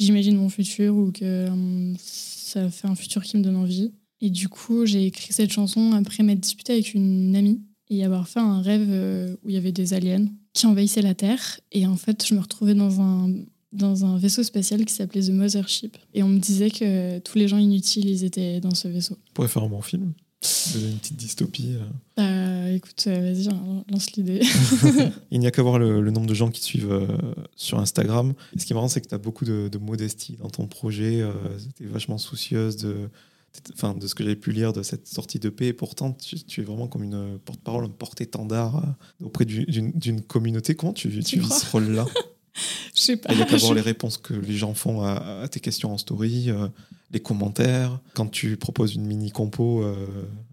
j'imagine 0.00 0.36
mon 0.36 0.48
futur 0.48 0.96
ou 0.96 1.12
que 1.12 1.24
euh, 1.24 1.94
ça 1.98 2.68
fait 2.70 2.88
un 2.88 2.96
futur 2.96 3.22
qui 3.22 3.36
me 3.36 3.42
donne 3.42 3.56
envie. 3.56 3.92
Et 4.20 4.30
du 4.30 4.48
coup, 4.48 4.86
j'ai 4.86 5.06
écrit 5.06 5.32
cette 5.32 5.52
chanson 5.52 5.92
après 5.92 6.22
m'être 6.24 6.40
disputée 6.40 6.72
avec 6.72 6.94
une 6.94 7.36
amie 7.36 7.60
et 7.90 8.04
avoir 8.04 8.28
fait 8.28 8.40
un 8.40 8.62
rêve 8.62 8.86
euh, 8.88 9.34
où 9.44 9.48
il 9.48 9.54
y 9.54 9.58
avait 9.58 9.72
des 9.72 9.92
aliens 9.94 10.26
qui 10.52 10.66
envahissaient 10.66 11.02
la 11.02 11.14
Terre. 11.14 11.60
Et 11.72 11.86
en 11.86 11.96
fait, 11.96 12.24
je 12.26 12.34
me 12.34 12.40
retrouvais 12.40 12.74
dans 12.74 13.00
un, 13.00 13.30
dans 13.72 14.04
un 14.04 14.16
vaisseau 14.16 14.42
spatial 14.42 14.84
qui 14.84 14.94
s'appelait 14.94 15.22
The 15.22 15.30
Mothership. 15.30 15.96
Et 16.14 16.22
on 16.22 16.28
me 16.28 16.38
disait 16.38 16.70
que 16.70 17.18
tous 17.18 17.36
les 17.36 17.48
gens 17.48 17.58
inutiles, 17.58 18.08
ils 18.08 18.24
étaient 18.24 18.60
dans 18.60 18.74
ce 18.74 18.88
vaisseau. 18.88 19.16
On 19.30 19.32
pourrait 19.34 19.48
faire 19.48 19.62
un 19.64 19.68
bon 19.68 19.82
film, 19.82 20.12
une 20.74 20.98
petite 20.98 21.16
dystopie. 21.16 21.74
euh. 21.74 21.84
Bah, 22.16 22.70
écoute, 22.72 23.04
euh, 23.08 23.32
vas-y, 23.32 23.48
hein, 23.48 23.84
lance 23.90 24.12
l'idée. 24.12 24.40
Il 25.30 25.40
n'y 25.40 25.46
a 25.46 25.50
qu'à 25.50 25.62
voir 25.62 25.78
le, 25.78 26.00
le 26.00 26.10
nombre 26.10 26.26
de 26.26 26.34
gens 26.34 26.50
qui 26.50 26.60
te 26.60 26.66
suivent 26.66 26.92
euh, 26.92 27.06
sur 27.56 27.78
Instagram. 27.80 28.34
Ce 28.56 28.64
qui 28.64 28.72
est 28.72 28.74
marrant, 28.74 28.88
c'est 28.88 29.00
que 29.00 29.08
tu 29.08 29.14
as 29.14 29.18
beaucoup 29.18 29.44
de, 29.44 29.68
de 29.68 29.78
modestie 29.78 30.36
dans 30.36 30.48
ton 30.50 30.66
projet. 30.66 31.24
tu 31.76 31.84
es 31.84 31.86
vachement 31.86 32.18
soucieuse 32.18 32.76
de, 32.76 33.08
enfin, 33.74 33.94
de 33.94 34.06
ce 34.06 34.14
que 34.14 34.22
j'avais 34.22 34.36
pu 34.36 34.52
lire 34.52 34.72
de 34.72 34.82
cette 34.82 35.06
sortie 35.06 35.38
de 35.38 35.48
paix. 35.48 35.66
Et 35.68 35.72
pourtant, 35.72 36.12
tu, 36.12 36.36
tu 36.44 36.60
es 36.60 36.64
vraiment 36.64 36.86
comme 36.88 37.02
une 37.04 37.38
porte-parole, 37.44 37.84
un 37.84 37.88
porte-étendard 37.88 38.76
euh, 38.76 39.24
auprès 39.26 39.44
du- 39.44 39.66
d'une 39.66 40.22
communauté. 40.22 40.74
Comment 40.74 40.92
tu, 40.92 41.08
tu 41.22 41.40
vis 41.40 41.48
ce 41.60 41.70
rôle-là 41.70 42.06
Je 42.94 43.00
sais 43.00 43.16
pas. 43.16 43.32
Il 43.32 43.36
n'y 43.36 43.42
a 43.42 43.46
qu'à 43.46 43.56
voir 43.56 43.74
les 43.74 43.80
réponses 43.80 44.18
que 44.18 44.34
les 44.34 44.56
gens 44.56 44.74
font 44.74 45.02
à, 45.02 45.40
à 45.42 45.48
tes 45.48 45.60
questions 45.60 45.92
en 45.92 45.98
story, 45.98 46.50
euh, 46.50 46.68
les 47.12 47.20
commentaires. 47.20 48.00
Quand 48.14 48.26
tu 48.26 48.56
proposes 48.56 48.94
une 48.94 49.06
mini-compo, 49.06 49.82
euh, 49.82 49.94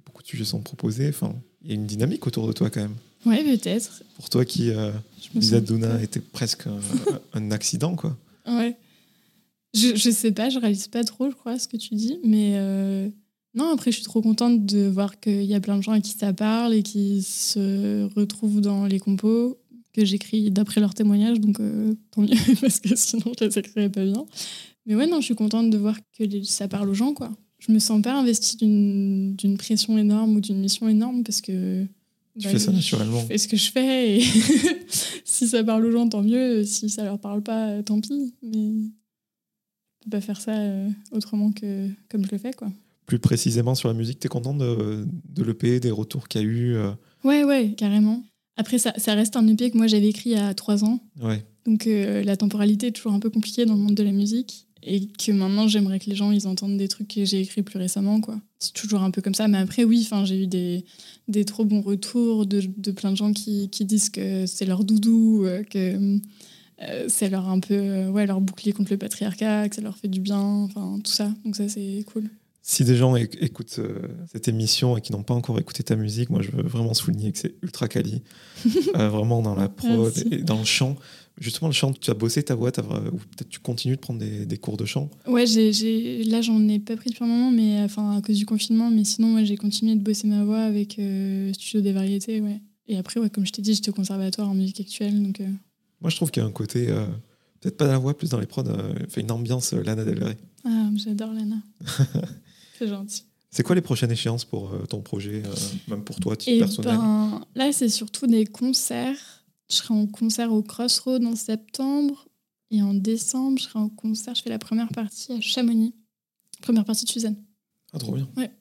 beaucoup 0.06 0.22
de 0.22 0.28
sujets 0.28 0.46
sont 0.46 0.62
proposés. 0.62 1.10
Enfin, 1.10 1.34
il 1.64 1.70
y 1.70 1.72
a 1.72 1.76
une 1.76 1.88
dynamique 1.88 2.26
autour 2.28 2.48
de 2.48 2.54
toi 2.54 2.70
quand 2.70 2.82
même. 2.82 2.96
Ouais, 3.26 3.44
peut-être. 3.44 4.04
Pour 4.16 4.30
toi 4.30 4.46
qui... 4.46 4.70
euh, 4.70 4.92
Lisa 5.34 5.60
Duna 5.60 6.02
était 6.02 6.20
presque 6.22 6.68
un, 6.68 6.80
un 7.34 7.52
accident, 7.52 7.96
quoi. 7.96 8.16
Ouais. 8.48 8.78
Je, 9.78 9.96
je 9.96 10.10
sais 10.10 10.32
pas, 10.32 10.50
je 10.50 10.60
réalise 10.60 10.88
pas 10.88 11.04
trop, 11.04 11.30
je 11.30 11.36
crois, 11.36 11.60
ce 11.60 11.68
que 11.68 11.78
tu 11.78 11.94
dis, 11.96 12.18
mais 12.24 12.54
euh, 12.56 13.10
non, 13.54 13.70
après, 13.74 13.92
je 13.92 13.98
suis 13.98 14.06
trop 14.06 14.22
contente 14.22 14.66
de 14.66 14.88
voir 14.88 15.20
qu'il 15.20 15.44
y 15.44 15.54
a 15.54 15.60
plein 15.60 15.78
de 15.78 15.84
gens 15.84 15.92
à 15.92 16.00
qui 16.00 16.12
ça 16.12 16.34
parle 16.34 16.74
et 16.74 16.84
qui 16.84 17.22
se 17.24 18.08
retrouvent 18.16 18.62
dans 18.62 18.86
les 18.86 19.00
compos 19.00 19.58
que 19.94 20.06
j'écris 20.06 20.52
d'après 20.52 20.80
leurs 20.82 20.94
témoignages, 20.94 21.40
donc 21.40 21.60
euh, 21.60 21.94
tant 22.12 22.22
mieux, 22.22 22.30
parce 22.62 22.80
que 22.80 22.96
sinon 22.96 23.32
je 23.40 23.46
les 23.46 23.58
écrirais 23.60 23.90
pas 23.90 24.04
bien. 24.06 24.26
Mais 24.86 24.96
ouais, 24.96 25.08
non, 25.08 25.20
je 25.20 25.26
suis 25.26 25.36
contente 25.36 25.70
de 25.70 25.78
voir 25.78 25.98
que 26.18 26.24
les- 26.24 26.44
ça 26.44 26.68
parle 26.68 26.90
aux 26.90 26.94
gens, 26.94 27.14
quoi. 27.14 27.32
Je 27.60 27.72
me 27.72 27.80
sens 27.80 28.02
pas 28.04 28.14
investie 28.18 28.56
d'une 28.58 29.36
d'une 29.36 29.58
pression 29.58 29.98
énorme 29.98 30.36
ou 30.36 30.40
d'une 30.42 30.60
mission 30.60 30.88
énorme 30.88 31.24
parce 31.24 31.42
que. 31.42 31.84
Tu 32.40 32.48
fais 32.48 32.60
ça 32.60 32.72
naturellement. 32.72 33.20
Je 33.22 33.26
fais 33.26 33.38
ce 33.40 33.48
que 33.48 33.58
je 33.58 33.72
fais 33.72 34.18
et 34.20 34.24
si 35.26 35.48
ça 35.48 35.64
parle 35.64 35.84
aux 35.88 35.92
gens, 35.92 36.08
tant 36.08 36.22
mieux. 36.22 36.64
Si 36.64 36.88
ça 36.90 37.04
leur 37.04 37.20
parle 37.20 37.42
pas, 37.42 37.82
tant 37.82 38.00
pis. 38.00 38.36
Mais 38.44 38.74
pas 40.10 40.22
faire 40.22 40.40
ça 40.40 40.54
euh, 40.54 40.90
autrement 41.12 41.52
que 41.52 41.88
comme 42.10 42.26
je 42.26 42.32
le 42.32 42.38
fais, 42.38 42.54
quoi. 42.54 42.70
Plus 43.06 43.20
précisément 43.20 43.76
sur 43.76 43.88
la 43.88 43.94
musique, 43.94 44.20
tu 44.20 44.28
es 44.28 44.30
content 44.30 44.54
de, 44.54 45.06
de 45.30 45.44
l'EP, 45.44 45.80
des 45.80 45.92
retours 45.92 46.28
qu'il 46.28 46.42
y 46.42 46.44
a 46.44 46.48
eu 46.48 46.76
euh, 46.76 46.92
Ouais, 47.24 47.44
ouais, 47.44 47.74
carrément. 47.78 48.24
Après, 48.58 48.80
ça, 48.80 48.94
ça 48.98 49.14
reste 49.14 49.36
un 49.38 49.48
EP 49.48 49.72
que 49.72 49.78
moi 49.78 49.88
j'avais 49.88 50.10
écrit 50.10 50.32
il 50.32 50.34
y 50.34 50.40
a 50.40 50.54
trois 50.54 50.84
ans. 50.84 51.00
Ouais. 51.22 51.46
Donc 51.66 51.88
euh, 51.88 52.24
la 52.24 52.36
temporalité 52.36 52.88
est 52.88 52.92
toujours 52.92 53.14
un 53.14 53.20
peu 53.20 53.30
compliquée 53.30 53.66
dans 53.66 53.76
le 53.76 53.82
monde 53.82 53.96
de 53.96 54.04
la 54.04 54.12
musique. 54.12 54.66
Et 54.84 55.08
que 55.08 55.32
maintenant, 55.32 55.68
j'aimerais 55.68 56.00
que 56.00 56.10
les 56.10 56.16
gens 56.16 56.32
ils 56.32 56.48
entendent 56.48 56.78
des 56.78 56.88
trucs 56.88 57.08
que 57.08 57.26
j'ai 57.26 57.42
écrits 57.42 57.64
plus 57.64 57.78
récemment. 57.80 58.22
quoi. 58.22 58.40
C'est 58.60 58.74
toujours 58.74 59.02
un 59.04 59.12
peu 59.12 59.22
comme 59.22 59.34
ça. 59.36 59.48
Mais 59.48 59.58
après, 59.58 59.84
oui, 59.84 60.08
j'ai 60.26 60.44
eu 60.44 60.48
des, 60.48 60.86
des 61.28 61.46
trop 61.46 61.66
bons 61.66 61.82
retours 61.82 62.46
de, 62.46 62.62
de 62.78 62.92
plein 62.92 63.12
de 63.12 63.18
gens 63.18 63.34
qui, 63.34 63.70
qui 63.70 63.86
disent 63.86 64.10
que 64.10 64.46
c'est 64.46 64.66
leur 64.66 64.84
doudou, 64.84 65.46
que 65.70 66.20
euh, 66.82 67.06
c'est 67.08 67.30
leur 67.30 67.48
un 67.50 67.60
peu 67.60 67.74
euh, 67.74 68.10
ouais, 68.10 68.26
leur 68.26 68.42
bouclier 68.42 68.74
contre 68.74 68.92
le 68.92 68.98
patriarcat, 68.98 69.70
que 69.70 69.76
ça 69.76 69.82
leur 69.82 69.98
fait 69.98 70.08
du 70.08 70.20
bien, 70.20 70.40
enfin 70.40 71.00
tout 71.04 71.12
ça. 71.12 71.32
Donc 71.46 71.56
ça, 71.56 71.68
c'est 71.70 72.04
cool. 72.12 72.30
Si 72.62 72.84
des 72.84 72.98
gens 72.98 73.16
éc- 73.16 73.38
écoutent 73.40 73.78
euh, 73.80 73.98
cette 74.30 74.50
émission 74.50 74.98
et 74.98 75.02
qui 75.02 75.14
n'ont 75.14 75.24
pas 75.24 75.34
encore 75.34 75.58
écouté 75.58 75.84
ta 75.84 75.96
musique, 75.96 76.30
moi 76.30 76.42
je 76.42 76.52
veux 76.52 76.64
vraiment 76.64 76.94
souligner 76.94 77.32
que 77.32 77.38
c'est 77.40 77.56
ultra 77.64 77.88
quali. 77.88 78.22
Euh, 78.96 79.10
vraiment 79.10 79.42
dans 79.42 79.56
la 79.56 79.70
prod 79.70 80.12
Merci. 80.16 80.28
et 80.32 80.42
dans 80.42 80.58
le 80.60 80.66
chant. 80.66 80.96
Justement, 81.40 81.68
le 81.68 81.74
chant, 81.74 81.94
tu 81.94 82.10
as 82.10 82.16
bossé 82.16 82.42
ta 82.42 82.56
voix, 82.56 82.70
ou 82.70 83.18
peut-être 83.18 83.50
tu 83.50 83.60
continues 83.60 83.96
de 83.96 84.00
prendre 84.02 84.20
des, 84.20 84.48
des 84.48 84.58
cours 84.58 84.76
de 84.76 84.86
chant? 84.86 85.12
Ouais, 85.28 85.46
j'ai, 85.46 85.72
j'ai- 85.72 86.24
là, 86.24 86.42
j'en 86.42 86.68
ai 86.68 86.80
pas 86.80 86.96
pris 86.98 87.12
depuis 87.12 87.24
un 87.24 87.28
moment, 87.28 87.52
mais 87.52 87.80
enfin, 87.84 88.18
à 88.18 88.22
cause 88.22 88.38
du 88.38 88.46
confinement. 88.48 88.90
Mais 88.90 89.04
sinon, 89.04 89.36
ouais, 89.36 89.46
j'ai 89.46 89.56
continué 89.56 89.96
de 89.96 90.02
bosser 90.02 90.28
ma 90.28 90.44
voix 90.44 90.62
avec 90.62 90.98
euh, 90.98 91.54
Studio 91.54 91.82
des 91.82 91.92
Variétés. 91.92 92.42
Ouais. 92.42 92.60
Et 92.88 92.98
après, 92.98 93.20
ouais, 93.20 93.30
comme 93.30 93.46
je 93.46 93.52
t'ai 93.52 93.62
dit, 93.62 93.76
j'étais 93.76 93.90
au 93.90 93.94
conservatoire 93.94 94.50
en 94.50 94.56
musique 94.56 94.80
actuelle. 94.80 95.22
Donc, 95.22 95.40
euh, 95.42 95.48
Moi 96.02 96.10
je 96.10 96.16
trouve 96.16 96.32
qu'il 96.32 96.42
y 96.42 96.46
a 96.46 96.48
un 96.48 96.52
côté, 96.52 96.90
euh, 96.90 97.06
peut-être 97.60 97.78
pas 97.78 97.86
dans 97.86 97.94
la 97.94 97.98
voix, 97.98 98.18
plus 98.18 98.30
dans 98.30 98.40
les 98.40 98.46
prods, 98.46 98.68
euh, 98.68 98.94
fait 99.10 99.22
une 99.22 99.32
ambiance 99.32 99.74
euh, 99.74 99.84
Lana 99.84 100.04
Del 100.06 100.24
Rey. 100.24 100.38
ah, 100.66 100.90
j'adore 100.96 101.34
Lana. 101.34 101.58
c'est 102.78 102.88
gentil. 102.88 103.24
C'est 103.50 103.64
quoi 103.64 103.76
les 103.76 103.82
prochaines 103.82 104.12
échéances 104.12 104.46
pour 104.46 104.74
euh, 104.74 104.86
ton 104.86 105.02
projet, 105.02 105.42
même 105.88 106.04
pour 106.04 106.20
toi, 106.20 106.36
titre 106.36 106.52
Et 106.52 106.60
personnel 106.60 106.98
ben, 106.98 107.42
là, 107.56 107.72
c'est 107.72 107.90
surtout 107.90 108.28
des 108.28 108.46
concerts. 108.46 109.18
Je 109.70 109.78
serai 109.78 109.94
en 109.94 110.06
concert 110.06 110.52
au 110.54 110.62
Crossroads 110.62 111.26
en 111.26 111.36
septembre. 111.36 112.28
Et 112.70 112.82
en 112.82 112.94
décembre, 112.94 113.58
je 113.58 113.64
serai 113.64 113.80
en 113.80 113.90
concert. 113.90 114.36
Je 114.36 114.42
fais 114.42 114.50
la 114.50 114.60
première 114.60 114.90
partie 114.90 115.32
à 115.32 115.42
Chamonix. 115.42 115.96
Première 116.62 116.84
partie 116.84 117.06
de 117.06 117.10
Suzanne. 117.10 117.38
Ah, 117.94 118.00
trop 118.00 118.12
bien. 118.14 118.28
Ouais. 118.36 118.52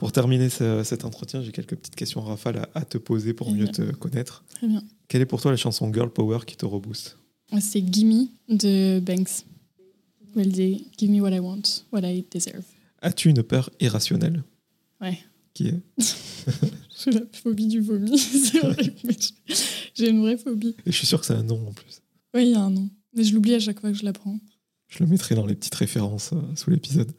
Pour 0.00 0.12
terminer 0.12 0.48
ce- 0.48 0.82
cet 0.82 1.04
entretien, 1.04 1.42
j'ai 1.42 1.52
quelques 1.52 1.76
petites 1.76 1.94
questions 1.94 2.22
rafales 2.22 2.56
à, 2.56 2.68
à 2.80 2.84
te 2.84 2.98
poser 2.98 3.34
pour 3.34 3.52
mieux 3.52 3.64
bien. 3.64 3.72
te 3.72 3.92
connaître. 3.92 4.44
Très 4.54 4.66
bien. 4.66 4.82
Quelle 5.08 5.20
est 5.20 5.26
pour 5.26 5.40
toi 5.42 5.50
la 5.50 5.56
chanson 5.58 5.92
Girl 5.92 6.10
Power 6.10 6.38
qui 6.46 6.56
te 6.56 6.64
rebooste? 6.66 7.16
C'est 7.60 7.80
Gimme 7.92 8.28
de 8.48 8.98
Banks. 9.00 9.44
Elle 10.36 10.52
dit 10.52 10.86
Give 10.98 11.10
me 11.10 11.20
what 11.20 11.30
I 11.32 11.38
want, 11.40 11.62
what 11.92 12.00
I 12.02 12.24
deserve. 12.32 12.64
As-tu 13.02 13.28
une 13.28 13.42
peur 13.42 13.70
irrationnelle? 13.80 14.42
Ouais. 15.00 15.18
Qui 15.54 15.68
est? 15.68 15.80
J'ai 17.04 17.10
la 17.12 17.20
phobie 17.32 17.66
du 17.66 17.80
vomi. 17.80 18.18
c'est 18.18 18.58
vrai, 18.60 18.94
j'ai 19.94 20.10
une 20.10 20.20
vraie 20.20 20.36
phobie. 20.36 20.74
Et 20.86 20.92
je 20.92 20.96
suis 20.96 21.06
sûr 21.06 21.18
que 21.20 21.26
c'est 21.26 21.34
un 21.34 21.42
nom 21.42 21.66
en 21.68 21.72
plus. 21.72 22.00
Oui, 22.34 22.46
il 22.46 22.50
y 22.52 22.54
a 22.54 22.60
un 22.60 22.70
nom. 22.70 22.88
Mais 23.14 23.24
je 23.24 23.34
l'oublie 23.34 23.54
à 23.54 23.58
chaque 23.58 23.80
fois 23.80 23.90
que 23.90 23.96
je 23.98 24.04
l'apprends. 24.04 24.38
Je 24.88 25.02
le 25.02 25.08
mettrai 25.08 25.34
dans 25.34 25.46
les 25.46 25.54
petites 25.54 25.74
références 25.74 26.30
euh, 26.34 26.40
sous 26.56 26.68
l'épisode. 26.70 27.12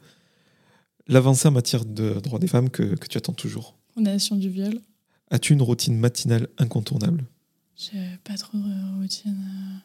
L'avancée 1.08 1.48
en 1.48 1.52
matière 1.52 1.84
de 1.84 2.20
droits 2.20 2.38
des 2.38 2.46
femmes 2.48 2.70
que, 2.70 2.94
que 2.94 3.06
tu 3.06 3.18
attends 3.18 3.32
toujours. 3.32 3.76
Condamnation 3.94 4.36
du 4.36 4.48
viol. 4.48 4.80
As-tu 5.30 5.52
une 5.52 5.62
routine 5.62 5.96
matinale 5.98 6.48
incontournable? 6.58 7.24
J'ai 7.76 8.18
pas 8.24 8.36
trop 8.36 8.56
de 8.58 9.00
routine. 9.00 9.36
euh. 9.36 9.78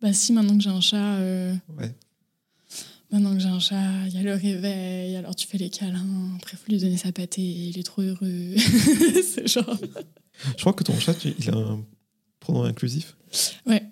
Bah 0.00 0.12
si, 0.12 0.32
maintenant 0.32 0.56
que 0.56 0.62
j'ai 0.62 0.70
un 0.70 0.80
chat, 0.80 1.16
euh, 1.16 1.54
Ouais. 1.78 1.94
maintenant 3.10 3.32
que 3.34 3.38
j'ai 3.40 3.48
un 3.48 3.60
chat, 3.60 4.06
il 4.08 4.14
y 4.14 4.18
a 4.18 4.22
le 4.22 4.34
réveil, 4.34 5.16
alors 5.16 5.34
tu 5.36 5.46
fais 5.46 5.56
les 5.58 5.70
câlins, 5.70 6.34
après 6.36 6.56
faut 6.56 6.70
lui 6.70 6.78
donner 6.78 6.96
sa 6.96 7.12
pâtée, 7.12 7.42
il 7.42 7.78
est 7.78 7.82
trop 7.84 8.02
heureux. 8.02 8.54
C'est 8.56 9.46
genre... 9.46 9.78
Je 10.56 10.60
crois 10.60 10.72
que 10.72 10.82
ton 10.84 10.98
chat, 10.98 11.24
il 11.24 11.50
a 11.50 11.54
un 11.56 11.84
pronom 12.40 12.64
inclusif. 12.64 13.16
Ouais. 13.66 13.82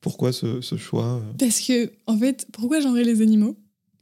Pourquoi 0.00 0.32
ce, 0.32 0.60
ce 0.60 0.76
choix? 0.76 1.22
Parce 1.38 1.60
que, 1.60 1.92
en 2.06 2.18
fait, 2.18 2.46
pourquoi 2.52 2.80
genrer 2.80 3.04
les 3.04 3.22
animaux? 3.22 3.56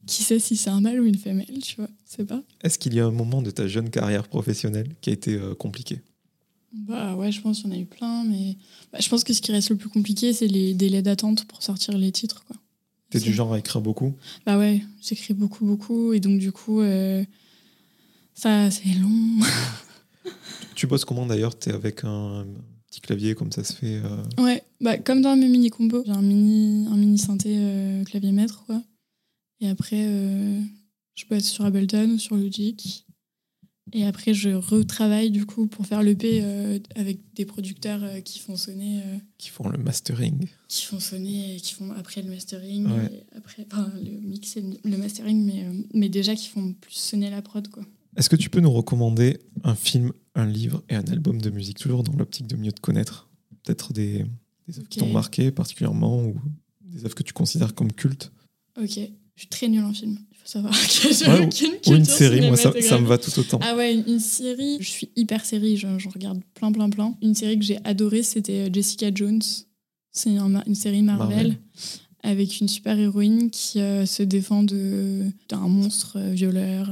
Qui 0.09 0.23
sait 0.23 0.39
si 0.39 0.57
c'est 0.57 0.71
un 0.71 0.81
mâle 0.81 1.01
ou 1.01 1.05
une 1.05 1.19
femelle, 1.19 1.59
tu 1.63 1.77
vois 1.77 1.91
C'est 2.07 2.25
pas 2.25 2.43
Est-ce 2.63 2.79
qu'il 2.79 2.95
y 2.95 3.01
a 3.01 3.05
un 3.05 3.11
moment 3.11 3.43
de 3.43 3.51
ta 3.51 3.69
jeune 3.69 3.91
carrière 3.91 4.27
professionnelle 4.27 4.97
qui 5.03 5.11
a 5.11 5.13
été 5.13 5.35
euh, 5.35 5.55
compliqué? 5.55 6.01
Bah 6.73 7.15
ouais, 7.15 7.31
je 7.31 7.43
pense 7.43 7.61
qu'il 7.61 7.71
y 7.71 7.75
en 7.75 7.77
a 7.77 7.79
eu 7.79 7.85
plein, 7.85 8.25
mais 8.25 8.57
bah, 8.91 9.01
je 9.03 9.09
pense 9.11 9.23
que 9.23 9.35
ce 9.35 9.43
qui 9.43 9.53
reste 9.53 9.69
le 9.69 9.77
plus 9.77 9.91
compliqué, 9.91 10.33
c'est 10.33 10.47
les 10.47 10.73
délais 10.73 11.03
d'attente 11.03 11.45
pour 11.45 11.63
sortir 11.63 11.99
les 11.99 12.11
titres, 12.11 12.43
quoi. 12.47 12.57
T'es 13.11 13.21
du 13.21 13.35
genre 13.35 13.53
à 13.53 13.59
écrire 13.59 13.83
beaucoup? 13.83 14.15
Bah 14.47 14.57
ouais, 14.57 14.83
j'écris 15.03 15.35
beaucoup, 15.35 15.67
beaucoup, 15.67 16.15
et 16.15 16.21
donc 16.21 16.39
du 16.39 16.53
coup, 16.53 16.81
euh, 16.81 17.23
ça, 18.33 18.71
c'est 18.71 18.95
long. 18.95 19.45
Tu 20.75 20.87
bosses 20.87 21.05
comment 21.05 21.27
d'ailleurs? 21.27 21.59
T'es 21.59 21.73
avec 21.73 22.05
un 22.05 22.47
petit 22.87 23.03
clavier 23.03 23.35
comme 23.35 23.53
ça 23.53 23.63
se 23.63 23.75
fait 23.75 24.01
euh, 24.03 24.43
ouais, 24.43 24.63
bah 24.81 24.97
comme 24.97 25.21
dans 25.21 25.37
mes 25.37 25.49
mini 25.49 25.69
combos, 25.69 26.03
j'ai 26.07 26.13
un 26.13 26.23
mini, 26.23 26.87
un 26.87 26.97
mini 26.97 27.19
synthé 27.19 28.03
clavier 28.07 28.33
maître, 28.33 28.65
quoi. 28.65 28.83
Et 29.61 29.69
après, 29.69 30.05
euh, 30.07 30.61
je 31.15 31.25
bosse 31.27 31.45
sur 31.45 31.65
Ableton 31.65 32.11
ou 32.11 32.19
sur 32.19 32.37
Logic. 32.37 33.05
Et 33.95 34.05
après, 34.05 34.35
je 34.35 34.51
retravaille 34.51 35.31
du 35.31 35.47
coup 35.47 35.67
pour 35.67 35.87
faire 35.87 36.03
l'EP 36.03 36.41
euh, 36.43 36.79
avec 36.95 37.21
des 37.35 37.47
producteurs 37.47 38.05
euh, 38.05 38.21
qui 38.21 38.39
font 38.39 38.55
sonner. 38.57 39.01
euh, 39.03 39.17
qui 39.39 39.49
font 39.49 39.69
le 39.71 39.79
mastering 39.79 40.47
qui 40.69 40.85
font 40.85 41.01
sonner 41.01 41.57
et 41.57 41.61
qui 41.61 41.73
font 41.73 41.91
après 41.93 42.21
le 42.21 42.29
mastering, 42.29 42.87
Ouais. 42.87 43.07
et 43.33 43.37
après, 43.37 43.67
enfin, 43.73 43.91
le 43.97 44.11
mix 44.21 44.59
et 44.59 44.65
le 44.85 44.97
mastering, 44.99 45.43
mais, 45.47 45.65
euh, 45.65 45.83
mais 45.95 46.11
déjà 46.11 46.35
qui 46.37 46.49
font 46.49 46.75
plus 46.75 46.93
sonner 46.95 47.31
la 47.31 47.41
prod, 47.41 47.67
quoi. 47.69 47.83
Est-ce 48.17 48.29
que 48.29 48.37
tu 48.37 48.51
peux 48.51 48.61
nous 48.61 48.71
recommander 48.73 49.39
un 49.65 49.75
film, 49.75 50.13
un 50.35 50.45
livre 50.47 50.83
et 50.91 50.95
un 50.95 51.05
album 51.05 51.41
de 51.41 51.49
musique, 51.51 51.79
toujours 51.79 52.03
dans 52.03 52.13
l'optique 52.13 52.47
de 52.47 52.57
mieux 52.57 52.73
te 52.73 52.81
connaître? 52.81 53.29
Peut-être 53.63 53.93
des, 53.95 54.27
des 54.67 54.79
œuvres 54.79 54.89
qui 54.91 54.99
t'ont 54.99 55.11
marqué 55.13 55.51
particulièrement 55.51 56.23
ou 56.27 56.37
des 56.83 57.05
œuvres 57.07 57.15
que 57.15 57.23
tu 57.23 57.33
considères 57.33 57.75
comme 57.75 57.93
cultes? 57.93 58.33
Ok, 58.79 58.99
je 59.39 59.43
suis 59.43 59.49
très 59.49 59.69
nulle 59.69 59.85
en 59.85 59.93
film, 59.93 60.19
il 60.33 60.37
faut 60.37 60.47
savoir 60.49 60.73
que 60.73 61.13
j'ai 61.15 61.27
Ouais, 61.29 61.47
aucune 61.47 61.75
Ou 61.87 61.97
une 61.97 62.05
série, 62.05 62.41
moi 62.49 62.57
ça, 62.57 62.73
ça 62.83 62.99
me 62.99 63.07
va 63.07 63.19
tout 63.19 63.39
autant. 63.39 63.61
Ah 63.63 63.77
ouais, 63.77 63.95
une, 63.95 64.05
une 64.07 64.19
série, 64.21 64.79
je 64.81 64.89
suis 64.89 65.11
hyper 65.15 65.45
série, 65.45 65.77
je, 65.77 65.87
je 65.99 66.09
regarde 66.09 66.41
plein, 66.55 66.73
plein, 66.73 66.91
plein. 66.91 67.15
Une 67.23 67.35
série 67.37 67.57
que 67.57 67.65
j'ai 67.65 67.79
adorée, 67.85 68.25
c'était 68.25 68.67
euh, 68.67 68.71
Jessica 68.73 69.11
Jones. 69.15 69.41
C'est 70.11 70.31
une 70.31 70.75
série 70.75 71.03
Marvel, 71.03 71.29
Marvel. 71.37 71.57
avec 72.25 72.59
une 72.61 72.67
super 72.67 72.99
héroïne 72.99 73.51
qui 73.51 73.79
euh, 73.81 74.05
se 74.07 74.25
défend 74.25 74.65
d'un 74.65 75.69
monstre 75.69 76.17
euh, 76.19 76.33
violeur 76.33 76.91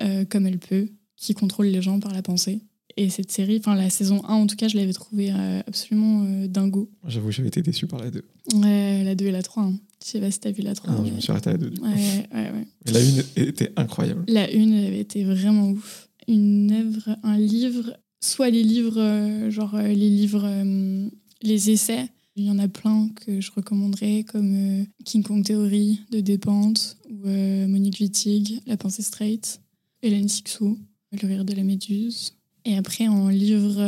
euh, 0.00 0.24
comme 0.26 0.46
elle 0.46 0.58
peut, 0.58 0.86
qui 1.16 1.34
contrôle 1.34 1.66
les 1.66 1.82
gens 1.82 1.98
par 1.98 2.12
la 2.14 2.22
pensée. 2.22 2.60
Et 2.98 3.10
cette 3.10 3.32
série, 3.32 3.58
enfin 3.58 3.74
la 3.74 3.90
saison 3.90 4.22
1 4.26 4.34
en 4.34 4.46
tout 4.46 4.56
cas, 4.56 4.68
je 4.68 4.76
l'avais 4.76 4.92
trouvée 4.94 5.30
absolument 5.66 6.24
dingo. 6.48 6.88
J'avoue, 7.06 7.30
j'avais 7.30 7.48
été 7.48 7.60
déçu 7.60 7.86
par 7.86 8.00
la 8.00 8.10
2. 8.10 8.22
Ouais, 8.54 9.04
la 9.04 9.14
2 9.14 9.26
et 9.26 9.32
la 9.32 9.42
3. 9.42 9.64
hein. 9.64 9.74
Je 10.04 10.10
sais 10.10 10.20
pas 10.20 10.30
si 10.30 10.40
t'as 10.40 10.50
vu 10.50 10.62
la 10.62 10.74
3. 10.74 10.90
Ah 10.92 11.02
je 11.04 11.12
me 11.12 11.20
suis 11.20 11.30
arrêté 11.30 11.50
à 11.50 11.52
la 11.52 11.58
2. 11.58 11.66
Ouais, 11.80 12.28
ouais, 12.34 12.50
ouais. 12.52 12.66
Et 12.86 12.92
la 12.92 13.00
1 13.00 13.02
était 13.48 13.72
incroyable. 13.76 14.24
La 14.28 14.50
une, 14.50 14.72
elle 14.74 14.86
avait 14.86 15.00
été 15.00 15.24
vraiment 15.24 15.70
ouf. 15.70 16.08
Une 16.28 16.72
œuvre, 16.72 17.16
un 17.22 17.38
livre, 17.38 17.96
soit 18.20 18.50
les 18.50 18.62
livres, 18.62 19.00
euh, 19.00 19.50
genre 19.50 19.74
euh, 19.74 19.88
les 19.88 20.10
livres, 20.10 20.44
euh, 20.44 21.08
les 21.42 21.70
essais. 21.70 22.08
Il 22.36 22.44
y 22.44 22.50
en 22.50 22.58
a 22.58 22.68
plein 22.68 23.08
que 23.16 23.40
je 23.40 23.50
recommanderais, 23.50 24.24
comme 24.24 24.84
King 25.06 25.22
Kong 25.22 25.42
Theory 25.42 26.00
de 26.10 26.20
Despentes, 26.20 26.98
ou 27.08 27.26
Monique 27.26 27.98
Wittig, 27.98 28.60
La 28.66 28.76
pensée 28.76 29.02
straight, 29.02 29.62
Hélène 30.02 30.28
Sixou, 30.28 30.78
Le 31.12 31.26
rire 31.26 31.46
de 31.46 31.54
la 31.54 31.62
méduse. 31.62 32.34
Et 32.66 32.76
après, 32.76 33.08
en 33.08 33.30
livre 33.30 33.82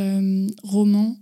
roman, 0.63 1.19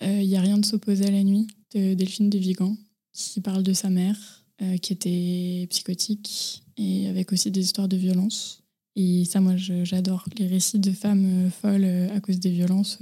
Il 0.00 0.24
y 0.24 0.36
a 0.36 0.40
rien 0.40 0.56
de 0.56 0.64
s'opposer 0.64 1.04
à 1.04 1.10
la 1.10 1.24
nuit, 1.24 1.46
de 1.74 1.92
Delphine 1.92 2.30
de 2.30 2.38
Vigan, 2.38 2.74
qui 3.16 3.40
parle 3.40 3.62
de 3.62 3.72
sa 3.72 3.90
mère, 3.90 4.16
euh, 4.62 4.76
qui 4.78 4.92
était 4.92 5.66
psychotique, 5.70 6.62
et 6.76 7.08
avec 7.08 7.32
aussi 7.32 7.50
des 7.50 7.60
histoires 7.60 7.88
de 7.88 7.96
violence. 7.96 8.62
Et 8.94 9.24
ça, 9.24 9.40
moi, 9.40 9.54
j'adore. 9.56 10.24
Les 10.38 10.46
récits 10.46 10.78
de 10.78 10.90
femmes 10.90 11.46
euh, 11.46 11.50
folles 11.50 11.84
euh, 11.84 12.16
à 12.16 12.20
cause 12.20 12.38
des 12.38 12.50
violences, 12.50 12.98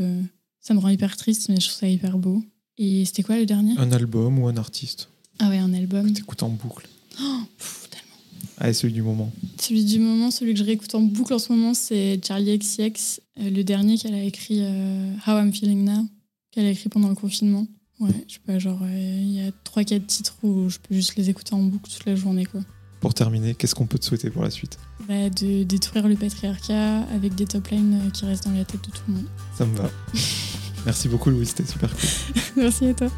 ça 0.61 0.75
me 0.75 0.79
rend 0.79 0.89
hyper 0.89 1.17
triste, 1.17 1.49
mais 1.49 1.61
je 1.61 1.67
trouve 1.69 1.81
ça 1.81 1.89
hyper 1.89 2.19
beau. 2.19 2.43
Et 2.79 3.05
c'était 3.05 3.23
quoi 3.23 3.37
le 3.37 3.47
dernier? 3.47 3.75
Un 3.79 3.93
album 3.93 4.39
ou 4.39 4.49
un 4.49 4.57
artiste? 4.57 5.09
Ah 5.39 5.49
ouais, 5.49 5.59
un 5.59 5.73
album. 5.75 6.13
T'écoutes 6.13 6.43
en 6.43 6.49
boucle. 6.49 6.89
Oh, 7.21 7.41
pff, 7.59 7.89
tellement. 7.91 8.17
Ah, 8.59 8.71
et 8.71 8.73
celui 8.73 8.95
du 8.95 9.03
moment. 9.03 9.33
Celui 9.61 9.85
du 9.85 9.99
moment, 9.99 10.31
celui 10.31 10.55
que 10.55 10.59
je 10.59 10.65
réécoute 10.65 10.95
en 10.95 11.01
boucle 11.01 11.35
en 11.35 11.39
ce 11.39 11.53
moment, 11.53 11.75
c'est 11.75 12.21
Charlie 12.25 12.59
XCX, 12.59 13.21
le 13.37 13.63
dernier 13.63 13.99
qu'elle 13.99 14.15
a 14.15 14.23
écrit, 14.23 14.59
euh, 14.61 15.13
How 15.27 15.39
I'm 15.39 15.53
Feeling 15.53 15.85
Now, 15.85 16.07
qu'elle 16.51 16.67
a 16.67 16.71
écrit 16.71 16.89
pendant 16.89 17.09
le 17.09 17.15
confinement. 17.15 17.67
Ouais, 18.01 18.11
je 18.29 18.35
sais 18.35 18.41
pas, 18.45 18.59
genre, 18.59 18.81
euh, 18.83 18.89
il 18.89 19.33
y 19.33 19.47
a 19.47 19.51
3-4 19.65 20.05
titres 20.07 20.37
où 20.43 20.69
je 20.69 20.79
peux 20.79 20.95
juste 20.95 21.15
les 21.17 21.31
écouter 21.31 21.55
en 21.55 21.63
boucle 21.63 21.91
toute 21.91 22.05
la 22.07 22.17
journée, 22.17 22.45
quoi. 22.45 22.61
Pour 23.01 23.15
terminer, 23.15 23.55
qu'est-ce 23.55 23.75
qu'on 23.75 23.87
peut 23.87 23.99
te 23.99 24.05
souhaiter 24.05 24.31
pour 24.31 24.43
la 24.43 24.51
suite? 24.51 24.79
Bah, 25.07 25.29
de 25.31 25.63
détruire 25.63 26.09
le 26.09 26.17
patriarcat 26.17 27.01
avec 27.15 27.35
des 27.35 27.45
top 27.45 27.69
lines 27.69 28.01
euh, 28.07 28.11
qui 28.11 28.25
restent 28.25 28.47
dans 28.47 28.53
la 28.53 28.65
tête 28.65 28.85
de 28.85 28.91
tout 28.91 29.03
le 29.09 29.15
monde. 29.15 29.27
Ça 29.57 29.67
me 29.67 29.77
va. 29.77 29.91
Merci 30.87 31.09
beaucoup, 31.09 31.31
Louis, 31.31 31.47
c'était 31.47 31.67
super 31.67 31.91
cool. 31.91 32.09
Merci 32.57 32.87
à 32.87 32.95
toi. 32.95 33.09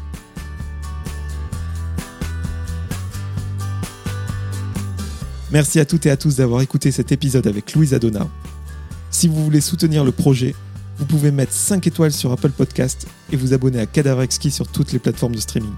Merci 5.51 5.79
à 5.79 5.85
toutes 5.85 6.05
et 6.05 6.11
à 6.11 6.17
tous 6.17 6.35
d'avoir 6.35 6.61
écouté 6.61 6.91
cet 6.91 7.11
épisode 7.11 7.47
avec 7.47 7.73
Louise 7.73 7.93
Adona. 7.93 8.27
Si 9.09 9.27
vous 9.29 9.43
voulez 9.43 9.61
soutenir 9.61 10.03
le 10.03 10.11
projet, 10.11 10.53
vous 10.97 11.05
pouvez 11.05 11.31
mettre 11.31 11.53
5 11.53 11.85
étoiles 11.85 12.11
sur 12.11 12.31
Apple 12.31 12.49
Podcast 12.49 13.07
et 13.31 13.35
vous 13.35 13.53
abonner 13.53 13.79
à 13.79 13.85
Cadavre 13.85 14.21
Exquis 14.21 14.51
sur 14.51 14.67
toutes 14.67 14.91
les 14.91 14.99
plateformes 14.99 15.35
de 15.35 15.39
streaming. 15.39 15.73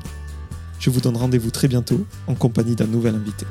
Je 0.80 0.90
vous 0.90 1.02
donne 1.02 1.18
rendez-vous 1.18 1.52
très 1.52 1.68
bientôt 1.68 2.06
en 2.28 2.36
compagnie 2.36 2.76
d'un 2.76 2.88
nouvel 2.88 3.16
invité. 3.16 3.46